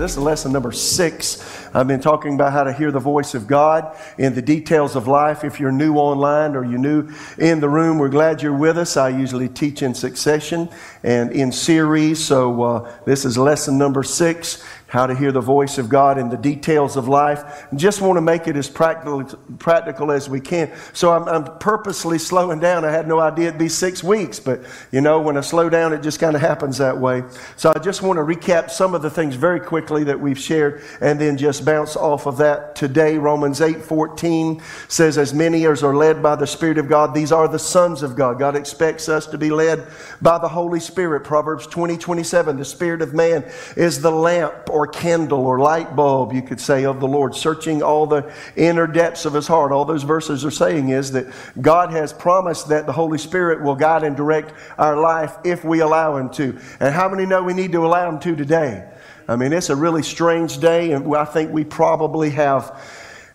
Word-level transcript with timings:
This 0.00 0.12
is 0.12 0.18
lesson 0.18 0.50
number 0.50 0.72
six. 0.72 1.68
I've 1.74 1.86
been 1.86 2.00
talking 2.00 2.34
about 2.34 2.54
how 2.54 2.64
to 2.64 2.72
hear 2.72 2.90
the 2.90 2.98
voice 2.98 3.34
of 3.34 3.46
God 3.46 3.94
in 4.16 4.34
the 4.34 4.40
details 4.40 4.96
of 4.96 5.06
life. 5.06 5.44
If 5.44 5.60
you're 5.60 5.70
new 5.70 5.96
online 5.96 6.56
or 6.56 6.64
you're 6.64 6.78
new 6.78 7.10
in 7.36 7.60
the 7.60 7.68
room, 7.68 7.98
we're 7.98 8.08
glad 8.08 8.40
you're 8.40 8.56
with 8.56 8.78
us. 8.78 8.96
I 8.96 9.10
usually 9.10 9.50
teach 9.50 9.82
in 9.82 9.92
succession 9.92 10.70
and 11.02 11.30
in 11.32 11.52
series. 11.52 12.24
So 12.24 12.62
uh, 12.62 12.92
this 13.04 13.26
is 13.26 13.36
lesson 13.36 13.76
number 13.76 14.02
six 14.02 14.64
how 14.90 15.06
to 15.06 15.14
hear 15.14 15.30
the 15.30 15.40
voice 15.40 15.78
of 15.78 15.88
God 15.88 16.18
in 16.18 16.30
the 16.30 16.36
details 16.36 16.96
of 16.96 17.06
life. 17.06 17.64
Just 17.76 18.00
want 18.00 18.16
to 18.16 18.20
make 18.20 18.48
it 18.48 18.56
as 18.56 18.68
practical, 18.68 19.22
practical 19.58 20.10
as 20.10 20.28
we 20.28 20.40
can. 20.40 20.72
So 20.92 21.12
I'm, 21.12 21.28
I'm, 21.28 21.58
purposely 21.60 22.18
slowing 22.18 22.58
down. 22.58 22.84
I 22.84 22.90
had 22.90 23.06
no 23.06 23.20
idea 23.20 23.48
it'd 23.48 23.58
be 23.58 23.68
six 23.68 24.02
weeks, 24.02 24.40
but 24.40 24.62
you 24.90 25.00
know, 25.00 25.20
when 25.20 25.36
I 25.36 25.42
slow 25.42 25.68
down, 25.68 25.92
it 25.92 26.02
just 26.02 26.18
kind 26.18 26.34
of 26.34 26.40
happens 26.40 26.78
that 26.78 26.98
way. 26.98 27.22
So 27.56 27.72
I 27.74 27.78
just 27.78 28.02
want 28.02 28.16
to 28.16 28.22
recap 28.22 28.70
some 28.70 28.94
of 28.94 29.02
the 29.02 29.10
things 29.10 29.36
very 29.36 29.60
quickly 29.60 30.04
that 30.04 30.18
we've 30.18 30.38
shared 30.38 30.82
and 31.00 31.20
then 31.20 31.36
just 31.36 31.64
bounce 31.64 31.96
off 31.96 32.26
of 32.26 32.38
that 32.38 32.74
today. 32.74 33.16
Romans 33.16 33.60
8 33.60 33.82
14 33.82 34.60
says, 34.88 35.18
As 35.18 35.32
many 35.32 35.66
as 35.66 35.84
are 35.84 35.94
led 35.94 36.22
by 36.22 36.34
the 36.34 36.46
Spirit 36.46 36.78
of 36.78 36.88
God, 36.88 37.14
these 37.14 37.30
are 37.30 37.46
the 37.46 37.58
sons 37.58 38.02
of 38.02 38.16
God. 38.16 38.38
God 38.38 38.56
expects 38.56 39.08
us 39.08 39.26
to 39.28 39.38
be 39.38 39.50
led 39.50 39.86
by 40.20 40.38
the 40.38 40.48
Holy 40.48 40.80
Spirit. 40.80 41.22
Proverbs 41.22 41.66
20 41.68 41.96
27, 41.96 42.56
the 42.56 42.64
Spirit 42.64 43.02
of 43.02 43.14
man 43.14 43.48
is 43.76 44.00
the 44.00 44.10
lamp 44.10 44.68
candle 44.86 45.46
or 45.46 45.58
light 45.58 45.94
bulb, 45.96 46.32
you 46.32 46.42
could 46.42 46.60
say, 46.60 46.84
of 46.84 47.00
the 47.00 47.08
Lord, 47.08 47.34
searching 47.34 47.82
all 47.82 48.06
the 48.06 48.32
inner 48.56 48.86
depths 48.86 49.24
of 49.24 49.34
his 49.34 49.46
heart. 49.46 49.72
All 49.72 49.84
those 49.84 50.02
verses 50.02 50.44
are 50.44 50.50
saying 50.50 50.90
is 50.90 51.12
that 51.12 51.26
God 51.60 51.90
has 51.90 52.12
promised 52.12 52.68
that 52.68 52.86
the 52.86 52.92
Holy 52.92 53.18
Spirit 53.18 53.62
will 53.62 53.76
guide 53.76 54.02
and 54.02 54.16
direct 54.16 54.52
our 54.78 54.96
life 54.96 55.36
if 55.44 55.64
we 55.64 55.80
allow 55.80 56.16
him 56.16 56.30
to. 56.30 56.58
And 56.80 56.94
how 56.94 57.08
many 57.08 57.26
know 57.26 57.42
we 57.42 57.54
need 57.54 57.72
to 57.72 57.84
allow 57.84 58.08
him 58.08 58.18
to 58.20 58.36
today? 58.36 58.88
I 59.28 59.36
mean, 59.36 59.52
it's 59.52 59.70
a 59.70 59.76
really 59.76 60.02
strange 60.02 60.58
day, 60.58 60.92
and 60.92 61.14
I 61.14 61.24
think 61.24 61.52
we 61.52 61.64
probably 61.64 62.30
have 62.30 62.76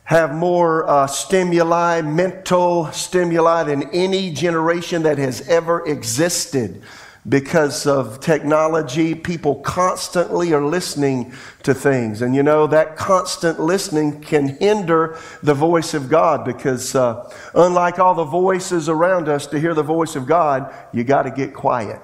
have 0.05 0.35
more 0.35 0.87
uh, 0.87 1.07
stimuli, 1.07 2.01
mental 2.01 2.91
stimuli, 2.91 3.63
than 3.63 3.89
any 3.91 4.31
generation 4.31 5.03
that 5.03 5.17
has 5.17 5.47
ever 5.47 5.83
existed 5.87 6.83
because 7.27 7.87
of 7.87 8.19
technology. 8.19 9.15
People 9.15 9.55
constantly 9.55 10.53
are 10.53 10.63
listening 10.63 11.33
to 11.63 11.73
things. 11.73 12.21
And 12.21 12.35
you 12.35 12.43
know, 12.43 12.67
that 12.67 12.95
constant 12.95 13.59
listening 13.59 14.21
can 14.21 14.47
hinder 14.47 15.17
the 15.41 15.53
voice 15.53 15.93
of 15.93 16.09
God 16.09 16.45
because, 16.45 16.93
uh, 16.95 17.31
unlike 17.53 17.99
all 17.99 18.13
the 18.13 18.25
voices 18.25 18.89
around 18.89 19.27
us, 19.27 19.47
to 19.47 19.59
hear 19.59 19.73
the 19.73 19.83
voice 19.83 20.15
of 20.15 20.27
God, 20.27 20.73
you 20.93 21.03
got 21.03 21.23
to 21.23 21.31
get 21.31 21.53
quiet. 21.53 22.01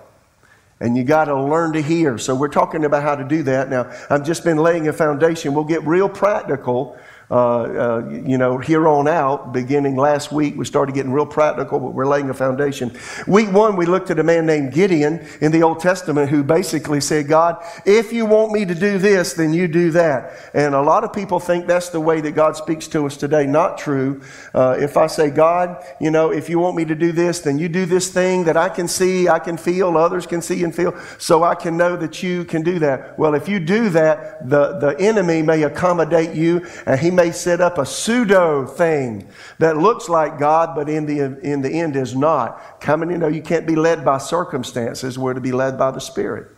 And 0.80 0.98
you 0.98 1.04
got 1.04 1.26
to 1.26 1.40
learn 1.40 1.74
to 1.74 1.82
hear. 1.82 2.18
So, 2.18 2.34
we're 2.34 2.48
talking 2.48 2.86
about 2.86 3.04
how 3.04 3.16
to 3.16 3.24
do 3.24 3.44
that. 3.44 3.70
Now, 3.70 3.92
I've 4.10 4.26
just 4.26 4.44
been 4.44 4.58
laying 4.58 4.88
a 4.88 4.94
foundation. 4.94 5.54
We'll 5.54 5.64
get 5.64 5.84
real 5.84 6.10
practical 6.10 6.98
uh, 7.32 7.34
uh, 7.34 8.10
you 8.10 8.38
know, 8.38 8.58
here 8.58 8.90
on 8.90 9.08
out, 9.08 9.54
beginning 9.54 9.96
last 9.96 10.34
week, 10.34 10.58
we 10.58 10.66
started 10.66 10.94
getting 10.94 11.14
real 11.14 11.26
practical, 11.26 11.80
but 11.80 11.94
we're 11.94 12.06
laying 12.06 12.30
a 12.30 12.34
foundation. 12.34 12.92
Week 13.26 13.50
one, 13.54 13.78
we 13.78 13.86
looked 13.86 14.12
at 14.12 14.20
a 14.20 14.24
man 14.24 14.46
named 14.46 14.74
Gideon 14.74 15.26
in 15.40 15.54
the 15.54 15.64
Old 15.64 15.80
Testament 15.80 16.30
who 16.30 16.44
basically 16.44 17.00
said, 17.00 17.30
God, 17.30 17.64
if 17.86 18.12
you 18.12 18.26
want 18.26 18.52
me 18.52 18.66
to 18.66 18.76
do 18.76 18.98
this, 18.98 19.32
then 19.32 19.54
you 19.54 19.70
do 19.70 19.92
that. 19.92 20.52
And 20.54 20.76
a 20.76 20.82
lot 20.82 21.06
of 21.06 21.14
people 21.14 21.40
think 21.40 21.68
that's 21.68 21.88
the 21.88 22.02
way 22.02 22.20
that 22.20 22.32
God 22.32 22.58
speaks 22.58 22.90
to 22.90 23.06
us 23.06 23.16
today. 23.16 23.46
Not 23.46 23.78
true. 23.78 24.22
Uh, 24.54 24.76
if 24.78 24.98
I 24.98 25.08
say, 25.08 25.30
God, 25.30 25.82
you 26.02 26.12
know, 26.12 26.34
if 26.34 26.50
you 26.50 26.60
want 26.60 26.76
me 26.76 26.84
to 26.84 26.96
do 26.96 27.14
this, 27.14 27.40
then 27.40 27.58
you 27.58 27.70
do 27.70 27.86
this 27.86 28.10
thing 28.10 28.44
that 28.44 28.58
I 28.58 28.68
can 28.68 28.90
see, 28.90 29.30
I 29.30 29.40
can 29.40 29.56
feel, 29.56 29.96
others 29.98 30.26
can 30.26 30.42
see 30.42 30.66
and 30.66 30.76
feel, 30.76 31.00
so 31.18 31.44
I 31.44 31.56
can 31.56 31.78
know 31.78 31.96
that 31.96 32.22
you 32.22 32.44
can 32.44 32.62
do 32.62 32.80
that. 32.80 33.18
Well, 33.18 33.36
if 33.36 33.48
you 33.48 33.62
do 33.62 33.88
that, 33.92 34.50
the, 34.50 34.80
the 34.80 35.00
enemy 35.00 35.42
may 35.42 35.64
accommodate 35.64 36.36
you 36.36 36.68
and 36.86 37.00
he 37.00 37.10
may 37.10 37.21
may 37.22 37.32
set 37.32 37.62
up 37.62 37.78
a 37.78 37.86
pseudo 37.86 38.66
thing 38.66 39.28
that 39.60 39.78
looks 39.78 40.10
like 40.10 40.40
God, 40.40 40.76
but 40.76 40.90
in 40.90 41.06
the, 41.06 41.40
in 41.42 41.62
the 41.62 41.70
end 41.70 41.96
is 41.96 42.16
not. 42.16 42.82
Coming, 42.82 43.12
you 43.12 43.18
know, 43.18 43.28
you 43.28 43.42
can't 43.42 43.68
be 43.68 43.76
led 43.76 44.04
by 44.04 44.18
circumstances, 44.18 45.20
we're 45.20 45.36
to 45.36 45.42
be 45.42 45.52
led 45.52 45.78
by 45.78 45.92
the 45.92 46.02
Spirit. 46.02 46.52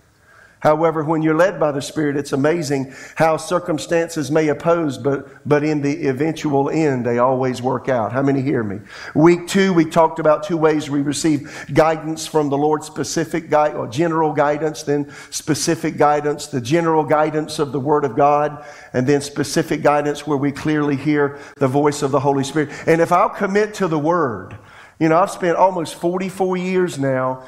However, 0.63 1.03
when 1.03 1.22
you're 1.22 1.35
led 1.35 1.59
by 1.59 1.74
the 1.74 1.81
Spirit, 1.81 2.16
it's 2.16 2.31
amazing 2.31 2.94
how 3.16 3.35
circumstances 3.35 4.31
may 4.31 4.47
oppose, 4.47 4.97
but, 4.97 5.28
but 5.46 5.62
in 5.62 5.81
the 5.81 6.07
eventual 6.07 6.69
end, 6.69 7.06
they 7.06 7.19
always 7.19 7.62
work 7.62 7.90
out. 7.90 8.13
How 8.13 8.22
many 8.22 8.41
hear 8.41 8.63
me? 8.63 8.79
Week 9.13 9.46
two, 9.46 9.73
we 9.73 9.84
talked 9.84 10.19
about 10.19 10.44
two 10.44 10.56
ways 10.56 10.90
we 10.90 11.02
receive 11.02 11.66
guidance 11.73 12.25
from 12.25 12.47
the 12.47 12.57
Lord 12.57 12.85
specific 12.85 13.50
guide, 13.50 13.75
or 13.75 13.88
general 13.88 14.31
guidance, 14.31 14.84
then 14.84 15.12
specific 15.31 15.97
guidance, 15.97 16.47
the 16.47 16.62
general 16.62 17.03
guidance 17.03 17.59
of 17.59 17.73
the 17.73 17.79
Word 17.81 18.06
of 18.06 18.16
God, 18.16 18.66
and 18.94 19.06
then 19.06 19.19
specific 19.19 19.84
guidance 19.84 20.25
where 20.25 20.38
we 20.38 20.53
clearly 20.53 20.96
hear 20.96 21.40
the 21.57 21.68
voice 21.68 22.02
of 22.02 22.12
the 22.12 22.22
Holy 22.22 22.46
Spirit. 22.46 22.69
And 22.88 23.02
if 23.02 23.12
I'll 23.12 23.29
commit 23.29 23.73
to 23.75 23.90
the 23.90 24.00
Word, 24.00 24.57
you 24.97 25.09
know, 25.09 25.18
I've 25.18 25.31
spent 25.31 25.57
almost 25.57 25.96
44 25.96 26.56
years 26.56 26.97
now 26.97 27.44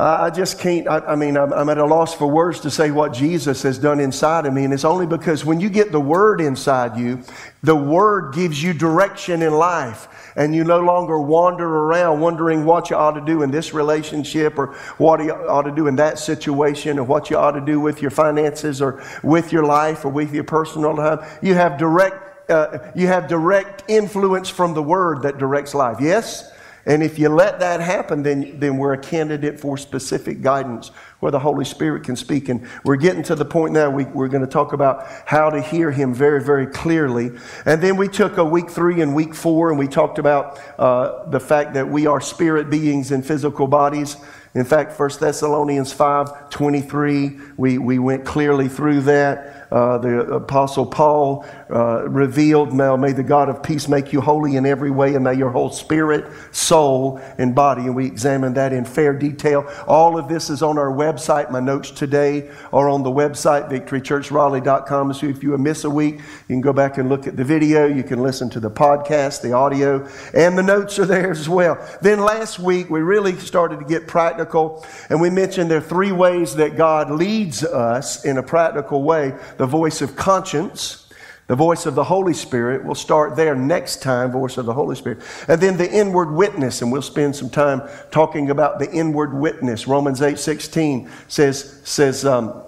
I 0.00 0.30
just 0.30 0.60
can't, 0.60 0.86
I, 0.86 1.00
I 1.00 1.16
mean, 1.16 1.36
I'm, 1.36 1.52
I'm, 1.52 1.68
at 1.68 1.76
a 1.76 1.84
loss 1.84 2.14
for 2.14 2.28
words 2.28 2.60
to 2.60 2.70
say 2.70 2.92
what 2.92 3.12
Jesus 3.12 3.62
has 3.62 3.78
done 3.78 3.98
inside 3.98 4.46
of 4.46 4.52
me. 4.52 4.62
And 4.62 4.72
it's 4.72 4.84
only 4.84 5.06
because 5.06 5.44
when 5.44 5.58
you 5.58 5.68
get 5.68 5.90
the 5.90 6.00
Word 6.00 6.40
inside 6.40 6.96
you, 6.96 7.24
the 7.64 7.74
Word 7.74 8.32
gives 8.32 8.62
you 8.62 8.72
direction 8.72 9.42
in 9.42 9.52
life. 9.54 10.32
And 10.36 10.54
you 10.54 10.62
no 10.62 10.78
longer 10.78 11.18
wander 11.18 11.66
around 11.66 12.20
wondering 12.20 12.64
what 12.64 12.90
you 12.90 12.96
ought 12.96 13.14
to 13.14 13.20
do 13.20 13.42
in 13.42 13.50
this 13.50 13.74
relationship 13.74 14.56
or 14.56 14.68
what 14.98 15.20
you 15.24 15.32
ought 15.32 15.62
to 15.62 15.72
do 15.72 15.88
in 15.88 15.96
that 15.96 16.20
situation 16.20 17.00
or 17.00 17.02
what 17.02 17.28
you 17.28 17.36
ought 17.36 17.52
to 17.52 17.60
do 17.60 17.80
with 17.80 18.00
your 18.00 18.12
finances 18.12 18.80
or 18.80 19.02
with 19.24 19.52
your 19.52 19.64
life 19.64 20.04
or 20.04 20.10
with 20.10 20.32
your 20.32 20.44
personal 20.44 20.94
life. 20.94 21.40
You 21.42 21.54
have 21.54 21.76
direct, 21.76 22.48
uh, 22.48 22.78
you 22.94 23.08
have 23.08 23.26
direct 23.26 23.82
influence 23.88 24.48
from 24.48 24.74
the 24.74 24.82
Word 24.82 25.22
that 25.22 25.38
directs 25.38 25.74
life. 25.74 25.96
Yes? 26.00 26.52
And 26.88 27.02
if 27.02 27.18
you 27.18 27.28
let 27.28 27.60
that 27.60 27.80
happen, 27.80 28.22
then, 28.22 28.58
then 28.58 28.78
we're 28.78 28.94
a 28.94 28.98
candidate 28.98 29.60
for 29.60 29.76
specific 29.76 30.40
guidance 30.40 30.90
where 31.20 31.30
the 31.30 31.38
Holy 31.38 31.66
Spirit 31.66 32.02
can 32.02 32.16
speak. 32.16 32.48
And 32.48 32.66
we're 32.82 32.96
getting 32.96 33.22
to 33.24 33.34
the 33.34 33.44
point 33.44 33.74
now 33.74 33.90
we, 33.90 34.06
we're 34.06 34.28
going 34.28 34.44
to 34.44 34.50
talk 34.50 34.72
about 34.72 35.06
how 35.26 35.50
to 35.50 35.60
hear 35.60 35.90
Him 35.90 36.14
very, 36.14 36.42
very 36.42 36.66
clearly. 36.66 37.30
And 37.66 37.82
then 37.82 37.98
we 37.98 38.08
took 38.08 38.38
a 38.38 38.44
week 38.44 38.70
three 38.70 39.02
and 39.02 39.14
week 39.14 39.34
four, 39.34 39.68
and 39.68 39.78
we 39.78 39.86
talked 39.86 40.18
about 40.18 40.58
uh, 40.78 41.28
the 41.28 41.40
fact 41.40 41.74
that 41.74 41.86
we 41.86 42.06
are 42.06 42.22
spirit 42.22 42.70
beings 42.70 43.12
in 43.12 43.20
physical 43.20 43.66
bodies. 43.66 44.16
In 44.54 44.64
fact, 44.64 44.98
1 44.98 45.10
Thessalonians 45.20 45.92
5 45.92 46.48
23, 46.48 47.38
we, 47.58 47.76
we 47.76 47.98
went 47.98 48.24
clearly 48.24 48.68
through 48.68 49.02
that 49.02 49.57
uh, 49.70 49.98
the 49.98 50.20
Apostle 50.34 50.86
Paul 50.86 51.44
uh, 51.70 52.08
revealed, 52.08 52.72
now 52.72 52.96
may 52.96 53.12
the 53.12 53.22
God 53.22 53.48
of 53.48 53.62
peace 53.62 53.88
make 53.88 54.12
you 54.12 54.20
holy 54.20 54.56
in 54.56 54.64
every 54.64 54.90
way, 54.90 55.14
and 55.14 55.24
may 55.24 55.34
your 55.34 55.50
whole 55.50 55.70
spirit, 55.70 56.30
soul, 56.52 57.20
and 57.38 57.54
body. 57.54 57.82
And 57.82 57.94
we 57.94 58.06
examined 58.06 58.56
that 58.56 58.72
in 58.72 58.84
fair 58.84 59.12
detail. 59.12 59.70
All 59.86 60.18
of 60.18 60.28
this 60.28 60.50
is 60.50 60.62
on 60.62 60.78
our 60.78 60.90
website. 60.90 61.50
My 61.50 61.60
notes 61.60 61.90
today 61.90 62.50
are 62.72 62.88
on 62.88 63.02
the 63.02 63.10
website, 63.10 63.70
victorychurchraleigh.com. 63.70 65.12
So 65.14 65.26
if 65.26 65.42
you 65.42 65.56
miss 65.58 65.84
a 65.84 65.90
week, 65.90 66.16
you 66.16 66.54
can 66.54 66.60
go 66.60 66.72
back 66.72 66.98
and 66.98 67.08
look 67.08 67.26
at 67.26 67.36
the 67.36 67.44
video. 67.44 67.86
You 67.86 68.02
can 68.02 68.22
listen 68.22 68.48
to 68.50 68.60
the 68.60 68.70
podcast, 68.70 69.42
the 69.42 69.52
audio, 69.52 70.08
and 70.34 70.56
the 70.56 70.62
notes 70.62 70.98
are 70.98 71.06
there 71.06 71.30
as 71.30 71.48
well. 71.48 71.78
Then 72.00 72.20
last 72.20 72.58
week, 72.58 72.88
we 72.88 73.00
really 73.00 73.36
started 73.36 73.80
to 73.80 73.84
get 73.84 74.06
practical, 74.06 74.86
and 75.10 75.20
we 75.20 75.30
mentioned 75.30 75.70
there 75.70 75.78
are 75.78 75.82
three 75.82 76.12
ways 76.12 76.54
that 76.56 76.76
God 76.76 77.10
leads 77.10 77.64
us 77.64 78.24
in 78.24 78.38
a 78.38 78.42
practical 78.42 79.02
way 79.02 79.34
the 79.58 79.66
voice 79.66 80.00
of 80.00 80.16
conscience, 80.16 81.08
the 81.46 81.56
voice 81.56 81.86
of 81.86 81.94
the 81.94 82.04
Holy 82.04 82.32
Spirit. 82.32 82.84
We'll 82.84 82.94
start 82.94 83.36
there 83.36 83.54
next 83.54 84.00
time, 84.02 84.32
voice 84.32 84.56
of 84.56 84.66
the 84.66 84.74
Holy 84.74 84.96
Spirit. 84.96 85.20
And 85.46 85.60
then 85.60 85.76
the 85.76 85.90
inward 85.90 86.30
witness, 86.30 86.80
and 86.80 86.90
we'll 86.90 87.02
spend 87.02 87.36
some 87.36 87.50
time 87.50 87.82
talking 88.10 88.50
about 88.50 88.78
the 88.78 88.90
inward 88.90 89.34
witness. 89.34 89.86
Romans 89.86 90.22
8 90.22 90.38
16 90.38 91.10
says, 91.28 91.80
says 91.84 92.24
um, 92.24 92.62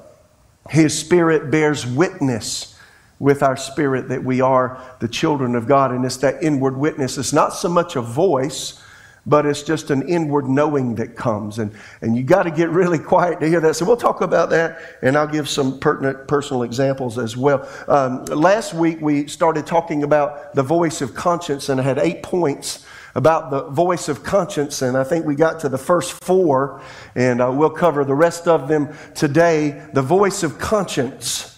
His 0.69 0.99
Spirit 0.99 1.51
bears 1.51 1.87
witness 1.87 2.77
with 3.21 3.43
our 3.43 3.57
spirit 3.57 4.09
that 4.09 4.25
we 4.25 4.41
are 4.41 4.83
the 4.99 5.07
children 5.07 5.55
of 5.55 5.69
God. 5.69 5.93
And 5.93 6.05
it's 6.05 6.17
that 6.19 6.43
inward 6.43 6.77
witness. 6.77 7.19
It's 7.19 7.35
not 7.35 7.51
so 7.51 7.69
much 7.69 7.95
a 7.95 8.01
voice 8.01 8.83
but 9.27 9.47
it's 9.47 9.63
just 9.63 9.91
an 9.91 10.09
inward 10.09 10.47
knowing 10.49 10.95
that 10.97 11.17
comes. 11.17 11.59
And, 11.59 11.73
and 12.01 12.17
you 12.17 12.23
got 12.23 12.45
to 12.45 12.51
get 12.51 12.71
really 12.71 12.99
quiet 12.99 13.41
to 13.41 13.49
hear 13.49 13.61
that. 13.61 13.77
So 13.77 13.85
we'll 13.85 13.97
talk 13.97 14.21
about 14.21 14.51
that, 14.51 14.81
and 15.03 15.17
I'll 15.17 15.27
give 15.27 15.49
some 15.49 15.79
pertinent 15.79 16.29
personal 16.29 16.63
examples 16.63 17.19
as 17.19 17.37
well. 17.37 17.69
Um, 17.89 18.25
last 18.27 18.75
week, 18.75 19.01
we 19.01 19.27
started 19.27 19.67
talking 19.67 20.03
about 20.03 20.55
the 20.55 20.63
voice 20.63 21.01
of 21.01 21.15
conscience, 21.15 21.69
and 21.69 21.81
I 21.81 21.85
had 21.85 21.99
eight 21.99 22.23
points 22.23 22.87
about 23.15 23.51
the 23.51 23.65
voice 23.65 24.09
of 24.09 24.23
conscience, 24.23 24.83
and 24.83 24.97
I 24.97 25.05
think 25.05 25.27
we 25.27 25.35
got 25.35 25.61
to 25.61 25.69
the 25.69 25.79
first 25.79 26.13
four, 26.25 26.81
and 27.15 27.41
uh, 27.43 27.51
we'll 27.53 27.71
cover 27.71 28.05
the 28.05 28.15
rest 28.15 28.47
of 28.47 28.69
them 28.69 28.97
today. 29.15 29.87
The 29.93 30.03
voice 30.03 30.43
of 30.43 30.59
conscience. 30.59 31.50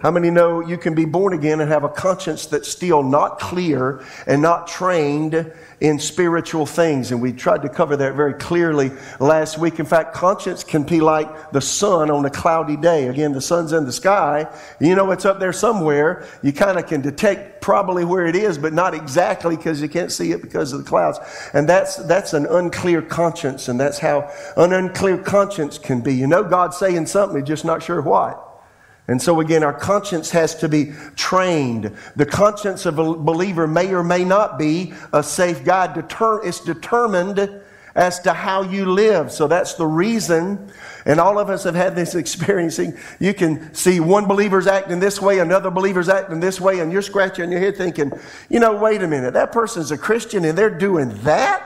How 0.00 0.12
many 0.12 0.30
know 0.30 0.60
you 0.60 0.78
can 0.78 0.94
be 0.94 1.06
born 1.06 1.32
again 1.32 1.60
and 1.60 1.68
have 1.72 1.82
a 1.82 1.88
conscience 1.88 2.46
that's 2.46 2.68
still 2.68 3.02
not 3.02 3.40
clear 3.40 4.04
and 4.28 4.40
not 4.40 4.68
trained 4.68 5.52
in 5.80 5.98
spiritual 5.98 6.66
things? 6.66 7.10
And 7.10 7.20
we 7.20 7.32
tried 7.32 7.62
to 7.62 7.68
cover 7.68 7.96
that 7.96 8.14
very 8.14 8.34
clearly 8.34 8.92
last 9.18 9.58
week. 9.58 9.80
In 9.80 9.86
fact, 9.86 10.14
conscience 10.14 10.62
can 10.62 10.84
be 10.84 11.00
like 11.00 11.50
the 11.50 11.60
sun 11.60 12.12
on 12.12 12.24
a 12.24 12.30
cloudy 12.30 12.76
day. 12.76 13.08
Again, 13.08 13.32
the 13.32 13.40
sun's 13.40 13.72
in 13.72 13.86
the 13.86 13.92
sky. 13.92 14.46
You 14.80 14.94
know 14.94 15.10
it's 15.10 15.24
up 15.24 15.40
there 15.40 15.52
somewhere. 15.52 16.28
You 16.42 16.52
kind 16.52 16.78
of 16.78 16.86
can 16.86 17.00
detect 17.00 17.60
probably 17.60 18.04
where 18.04 18.26
it 18.26 18.36
is, 18.36 18.56
but 18.56 18.72
not 18.72 18.94
exactly 18.94 19.56
because 19.56 19.82
you 19.82 19.88
can't 19.88 20.12
see 20.12 20.30
it 20.30 20.42
because 20.42 20.72
of 20.72 20.84
the 20.84 20.88
clouds. 20.88 21.18
And 21.54 21.68
that's, 21.68 21.96
that's 21.96 22.34
an 22.34 22.46
unclear 22.46 23.02
conscience, 23.02 23.66
and 23.66 23.80
that's 23.80 23.98
how 23.98 24.32
an 24.56 24.72
unclear 24.72 25.18
conscience 25.18 25.76
can 25.76 26.02
be. 26.02 26.14
You 26.14 26.28
know 26.28 26.44
God's 26.44 26.76
saying 26.76 27.06
something, 27.06 27.36
you're 27.36 27.44
just 27.44 27.64
not 27.64 27.82
sure 27.82 28.00
what. 28.00 28.47
And 29.08 29.20
so, 29.20 29.40
again, 29.40 29.62
our 29.62 29.72
conscience 29.72 30.30
has 30.30 30.54
to 30.56 30.68
be 30.68 30.92
trained. 31.16 31.96
The 32.14 32.26
conscience 32.26 32.84
of 32.84 32.98
a 32.98 33.14
believer 33.14 33.66
may 33.66 33.92
or 33.92 34.04
may 34.04 34.22
not 34.22 34.58
be 34.58 34.92
a 35.14 35.22
safe 35.22 35.64
guide. 35.64 35.94
Deter- 35.94 36.44
it's 36.44 36.60
determined 36.60 37.62
as 37.94 38.20
to 38.20 38.34
how 38.34 38.62
you 38.62 38.84
live. 38.84 39.32
So 39.32 39.48
that's 39.48 39.74
the 39.74 39.86
reason. 39.86 40.70
And 41.06 41.18
all 41.18 41.38
of 41.38 41.48
us 41.48 41.64
have 41.64 41.74
had 41.74 41.96
this 41.96 42.14
experiencing. 42.22 42.98
You 43.18 43.32
can 43.32 43.74
see 43.74 43.98
one 43.98 44.26
believer's 44.26 44.66
acting 44.66 45.00
this 45.00 45.22
way, 45.22 45.38
another 45.38 45.70
believer's 45.70 46.10
acting 46.10 46.38
this 46.38 46.60
way, 46.60 46.80
and 46.80 46.92
you're 46.92 47.02
scratching 47.02 47.50
your 47.50 47.60
head 47.60 47.76
thinking, 47.76 48.12
you 48.50 48.60
know, 48.60 48.76
wait 48.76 49.02
a 49.02 49.08
minute, 49.08 49.32
that 49.34 49.52
person's 49.52 49.90
a 49.90 49.98
Christian 49.98 50.44
and 50.44 50.56
they're 50.56 50.70
doing 50.70 51.08
that? 51.22 51.64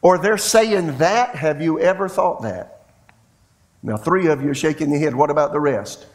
Or 0.00 0.18
they're 0.18 0.38
saying 0.38 0.96
that? 0.98 1.36
Have 1.36 1.60
you 1.60 1.78
ever 1.78 2.08
thought 2.08 2.42
that? 2.42 2.88
Now, 3.82 3.96
three 3.98 4.28
of 4.28 4.42
you 4.42 4.50
are 4.50 4.54
shaking 4.54 4.90
your 4.90 4.98
head. 4.98 5.14
What 5.14 5.30
about 5.30 5.52
the 5.52 5.60
rest? 5.60 6.06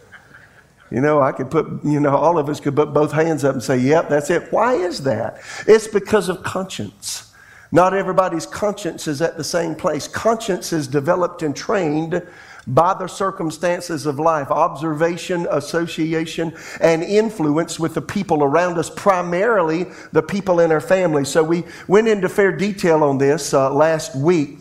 You 0.89 1.01
know, 1.01 1.21
I 1.21 1.31
could 1.31 1.51
put, 1.51 1.67
you 1.83 1.99
know, 1.99 2.15
all 2.15 2.37
of 2.37 2.47
us 2.47 2.59
could 2.59 2.75
put 2.75 2.93
both 2.93 3.11
hands 3.11 3.43
up 3.43 3.53
and 3.53 3.63
say, 3.63 3.77
yep, 3.77 4.09
that's 4.09 4.29
it. 4.29 4.51
Why 4.51 4.73
is 4.73 5.03
that? 5.03 5.41
It's 5.67 5.87
because 5.87 6.29
of 6.29 6.43
conscience. 6.43 7.33
Not 7.71 7.93
everybody's 7.93 8.45
conscience 8.45 9.07
is 9.07 9.21
at 9.21 9.35
the 9.35 9.43
same 9.43 9.75
place. 9.75 10.07
Conscience 10.07 10.71
is 10.71 10.87
developed 10.87 11.43
and 11.43 11.53
trained 11.53 12.25
by 12.65 12.93
the 12.93 13.07
circumstances 13.07 14.05
of 14.05 14.19
life, 14.19 14.51
observation, 14.51 15.47
association, 15.51 16.53
and 16.81 17.03
influence 17.03 17.79
with 17.79 17.93
the 17.93 18.01
people 18.01 18.43
around 18.43 18.77
us, 18.77 18.89
primarily 18.89 19.85
the 20.11 20.21
people 20.21 20.59
in 20.59 20.71
our 20.71 20.81
family. 20.81 21.23
So 21.25 21.43
we 21.43 21.63
went 21.87 22.07
into 22.07 22.29
fair 22.29 22.51
detail 22.51 23.03
on 23.03 23.17
this 23.17 23.53
uh, 23.53 23.73
last 23.73 24.15
week. 24.15 24.59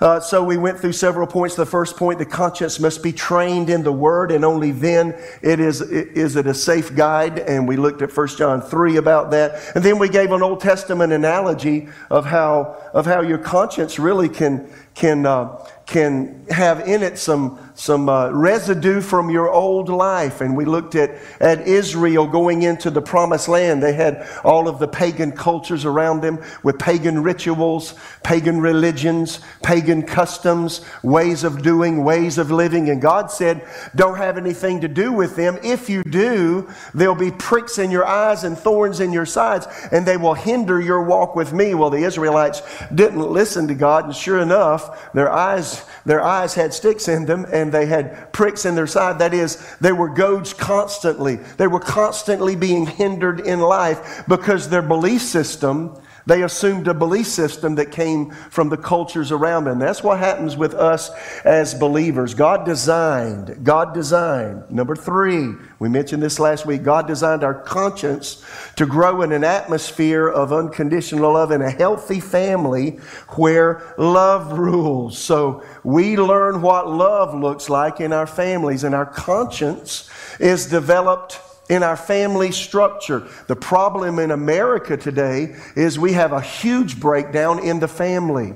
Uh, 0.00 0.18
so 0.18 0.42
we 0.42 0.56
went 0.56 0.78
through 0.80 0.92
several 0.92 1.26
points. 1.26 1.54
The 1.54 1.64
first 1.64 1.96
point, 1.96 2.18
the 2.18 2.26
conscience 2.26 2.80
must 2.80 3.02
be 3.02 3.12
trained 3.12 3.70
in 3.70 3.84
the 3.84 3.92
Word, 3.92 4.32
and 4.32 4.44
only 4.44 4.72
then 4.72 5.14
it 5.40 5.60
is, 5.60 5.80
is 5.80 6.36
it 6.36 6.46
a 6.46 6.54
safe 6.54 6.94
guide. 6.94 7.38
And 7.38 7.68
we 7.68 7.76
looked 7.76 8.02
at 8.02 8.14
1 8.14 8.28
John 8.28 8.60
3 8.60 8.96
about 8.96 9.30
that. 9.30 9.72
And 9.74 9.84
then 9.84 9.98
we 9.98 10.08
gave 10.08 10.32
an 10.32 10.42
Old 10.42 10.60
Testament 10.60 11.12
analogy 11.12 11.88
of 12.10 12.26
how, 12.26 12.76
of 12.92 13.06
how 13.06 13.20
your 13.20 13.38
conscience 13.38 13.98
really 13.98 14.28
can, 14.28 14.68
can, 14.94 15.26
uh, 15.26 15.64
can 15.94 16.44
have 16.50 16.88
in 16.88 17.04
it 17.04 17.16
some, 17.16 17.72
some 17.76 18.08
uh, 18.08 18.28
residue 18.30 19.00
from 19.00 19.30
your 19.30 19.48
old 19.48 19.88
life. 19.88 20.40
And 20.40 20.56
we 20.56 20.64
looked 20.64 20.96
at, 20.96 21.12
at 21.38 21.68
Israel 21.68 22.26
going 22.26 22.62
into 22.62 22.90
the 22.90 23.00
promised 23.00 23.46
land. 23.46 23.80
They 23.80 23.92
had 23.92 24.28
all 24.42 24.66
of 24.66 24.80
the 24.80 24.88
pagan 24.88 25.30
cultures 25.30 25.84
around 25.84 26.20
them 26.20 26.42
with 26.64 26.80
pagan 26.80 27.22
rituals, 27.22 27.94
pagan 28.24 28.60
religions, 28.60 29.38
pagan 29.62 30.02
customs, 30.02 30.80
ways 31.04 31.44
of 31.44 31.62
doing, 31.62 32.02
ways 32.02 32.38
of 32.38 32.50
living. 32.50 32.90
And 32.90 33.00
God 33.00 33.30
said, 33.30 33.64
Don't 33.94 34.18
have 34.18 34.36
anything 34.36 34.80
to 34.80 34.88
do 34.88 35.12
with 35.12 35.36
them. 35.36 35.60
If 35.62 35.88
you 35.88 36.02
do, 36.02 36.68
there'll 36.92 37.14
be 37.14 37.30
pricks 37.30 37.78
in 37.78 37.92
your 37.92 38.04
eyes 38.04 38.42
and 38.42 38.58
thorns 38.58 38.98
in 38.98 39.12
your 39.12 39.26
sides, 39.26 39.68
and 39.92 40.04
they 40.04 40.16
will 40.16 40.34
hinder 40.34 40.80
your 40.80 41.04
walk 41.04 41.36
with 41.36 41.52
me. 41.52 41.74
Well, 41.74 41.90
the 41.90 42.02
Israelites 42.02 42.62
didn't 42.92 43.20
listen 43.20 43.68
to 43.68 43.74
God, 43.74 44.06
and 44.06 44.14
sure 44.14 44.40
enough, 44.40 45.12
their 45.12 45.32
eyes 45.32 45.83
their 46.04 46.22
eyes 46.22 46.54
had 46.54 46.74
sticks 46.74 47.08
in 47.08 47.26
them 47.26 47.46
and 47.52 47.72
they 47.72 47.86
had 47.86 48.32
pricks 48.32 48.64
in 48.64 48.74
their 48.74 48.86
side. 48.86 49.18
That 49.18 49.34
is, 49.34 49.56
they 49.80 49.92
were 49.92 50.08
gouged 50.08 50.58
constantly. 50.58 51.36
They 51.36 51.66
were 51.66 51.80
constantly 51.80 52.56
being 52.56 52.86
hindered 52.86 53.40
in 53.40 53.60
life 53.60 54.24
because 54.28 54.68
their 54.68 54.82
belief 54.82 55.22
system 55.22 55.96
they 56.26 56.42
assumed 56.42 56.88
a 56.88 56.94
belief 56.94 57.26
system 57.26 57.74
that 57.74 57.90
came 57.90 58.30
from 58.30 58.68
the 58.68 58.76
cultures 58.76 59.30
around 59.30 59.64
them. 59.64 59.78
That's 59.78 60.02
what 60.02 60.18
happens 60.18 60.56
with 60.56 60.74
us 60.74 61.10
as 61.44 61.74
believers. 61.74 62.34
God 62.34 62.64
designed, 62.64 63.64
God 63.64 63.94
designed. 63.94 64.70
Number 64.70 64.96
three, 64.96 65.54
we 65.78 65.88
mentioned 65.88 66.22
this 66.22 66.38
last 66.38 66.66
week. 66.66 66.82
God 66.82 67.06
designed 67.06 67.44
our 67.44 67.54
conscience 67.54 68.44
to 68.76 68.86
grow 68.86 69.22
in 69.22 69.32
an 69.32 69.44
atmosphere 69.44 70.28
of 70.28 70.52
unconditional 70.52 71.34
love 71.34 71.50
in 71.50 71.62
a 71.62 71.70
healthy 71.70 72.20
family 72.20 72.98
where 73.36 73.94
love 73.98 74.58
rules. 74.58 75.18
So 75.18 75.62
we 75.82 76.16
learn 76.16 76.62
what 76.62 76.88
love 76.88 77.34
looks 77.34 77.68
like 77.68 78.00
in 78.00 78.12
our 78.12 78.26
families, 78.26 78.84
and 78.84 78.94
our 78.94 79.06
conscience 79.06 80.08
is 80.40 80.66
developed 80.66 81.40
in 81.68 81.82
our 81.82 81.96
family 81.96 82.52
structure. 82.52 83.26
The 83.46 83.56
problem 83.56 84.18
in 84.18 84.30
America 84.30 84.96
today 84.96 85.56
is 85.76 85.98
we 85.98 86.12
have 86.12 86.32
a 86.32 86.40
huge 86.40 87.00
breakdown 87.00 87.58
in 87.64 87.80
the 87.80 87.88
family. 87.88 88.54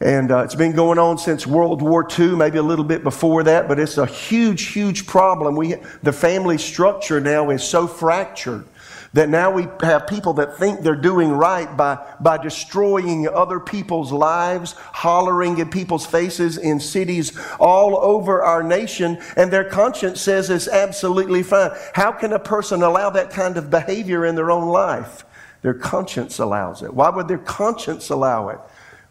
And 0.00 0.30
uh, 0.30 0.38
it's 0.38 0.54
been 0.54 0.74
going 0.74 0.98
on 0.98 1.18
since 1.18 1.46
World 1.46 1.80
War 1.80 2.06
II, 2.18 2.36
maybe 2.36 2.58
a 2.58 2.62
little 2.62 2.84
bit 2.84 3.02
before 3.02 3.42
that, 3.44 3.68
but 3.68 3.78
it's 3.78 3.96
a 3.96 4.06
huge, 4.06 4.66
huge 4.66 5.06
problem. 5.06 5.56
We, 5.56 5.76
the 6.02 6.12
family 6.12 6.58
structure 6.58 7.20
now 7.20 7.50
is 7.50 7.62
so 7.62 7.86
fractured 7.86 8.66
that 9.14 9.28
now 9.28 9.50
we 9.50 9.68
have 9.80 10.08
people 10.08 10.34
that 10.34 10.58
think 10.58 10.80
they're 10.80 10.96
doing 10.96 11.30
right 11.30 11.76
by, 11.76 11.96
by 12.20 12.36
destroying 12.36 13.28
other 13.28 13.60
people's 13.60 14.10
lives, 14.10 14.72
hollering 14.72 15.56
in 15.58 15.70
people's 15.70 16.04
faces 16.04 16.58
in 16.58 16.80
cities 16.80 17.38
all 17.60 17.96
over 17.96 18.42
our 18.42 18.62
nation, 18.62 19.22
and 19.36 19.52
their 19.52 19.64
conscience 19.64 20.20
says 20.20 20.50
it's 20.50 20.66
absolutely 20.66 21.44
fine. 21.44 21.70
How 21.94 22.10
can 22.10 22.32
a 22.32 22.40
person 22.40 22.82
allow 22.82 23.08
that 23.10 23.30
kind 23.30 23.56
of 23.56 23.70
behavior 23.70 24.26
in 24.26 24.34
their 24.34 24.50
own 24.50 24.68
life? 24.68 25.24
Their 25.62 25.74
conscience 25.74 26.40
allows 26.40 26.82
it. 26.82 26.92
Why 26.92 27.08
would 27.08 27.28
their 27.28 27.38
conscience 27.38 28.10
allow 28.10 28.48
it? 28.48 28.58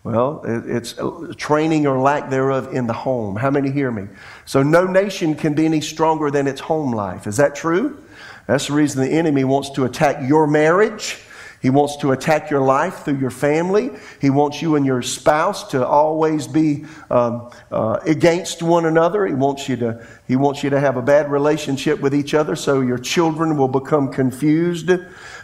Well, 0.04 0.42
it's 0.46 0.96
training 1.38 1.88
or 1.88 1.98
lack 1.98 2.30
thereof 2.30 2.74
in 2.74 2.88
the 2.88 2.94
home. 2.94 3.38
How 3.38 3.50
many 3.50 3.72
hear 3.72 3.90
me? 3.90 4.10
So, 4.44 4.62
no 4.62 4.86
nation 4.86 5.34
can 5.34 5.54
be 5.54 5.64
any 5.64 5.80
stronger 5.80 6.30
than 6.30 6.46
its 6.46 6.60
home 6.60 6.92
life. 6.92 7.26
Is 7.26 7.38
that 7.38 7.56
true? 7.56 8.04
That's 8.48 8.68
the 8.68 8.74
reason 8.74 9.02
the 9.02 9.10
enemy 9.10 9.44
wants 9.44 9.70
to 9.72 9.86
attack 9.86 10.28
your 10.28 10.48
marriage. 10.48 11.20
He 11.62 11.70
wants 11.70 11.96
to 11.98 12.12
attack 12.12 12.52
your 12.52 12.60
life 12.60 13.06
through 13.06 13.20
your 13.20 13.32
family. 13.32 13.90
He 14.20 14.30
wants 14.30 14.62
you 14.62 14.76
and 14.76 14.86
your 14.86 15.02
spouse 15.02 15.70
to 15.70 15.88
always 15.88 16.46
be 16.46 16.84
um, 17.10 17.52
uh, 17.72 18.00
against 18.06 18.62
one 18.62 18.86
another. 18.86 19.26
He 19.26 19.34
wants 19.34 19.70
you 19.70 19.78
to 19.78 20.06
he 20.28 20.36
wants 20.36 20.62
you 20.62 20.70
to 20.72 20.80
have 20.80 20.98
a 20.98 21.02
bad 21.02 21.32
relationship 21.32 22.02
with 22.02 22.14
each 22.14 22.34
other, 22.34 22.58
so 22.58 22.82
your 22.82 22.98
children 22.98 23.56
will 23.56 23.70
become 23.70 24.12
confused. 24.12 24.92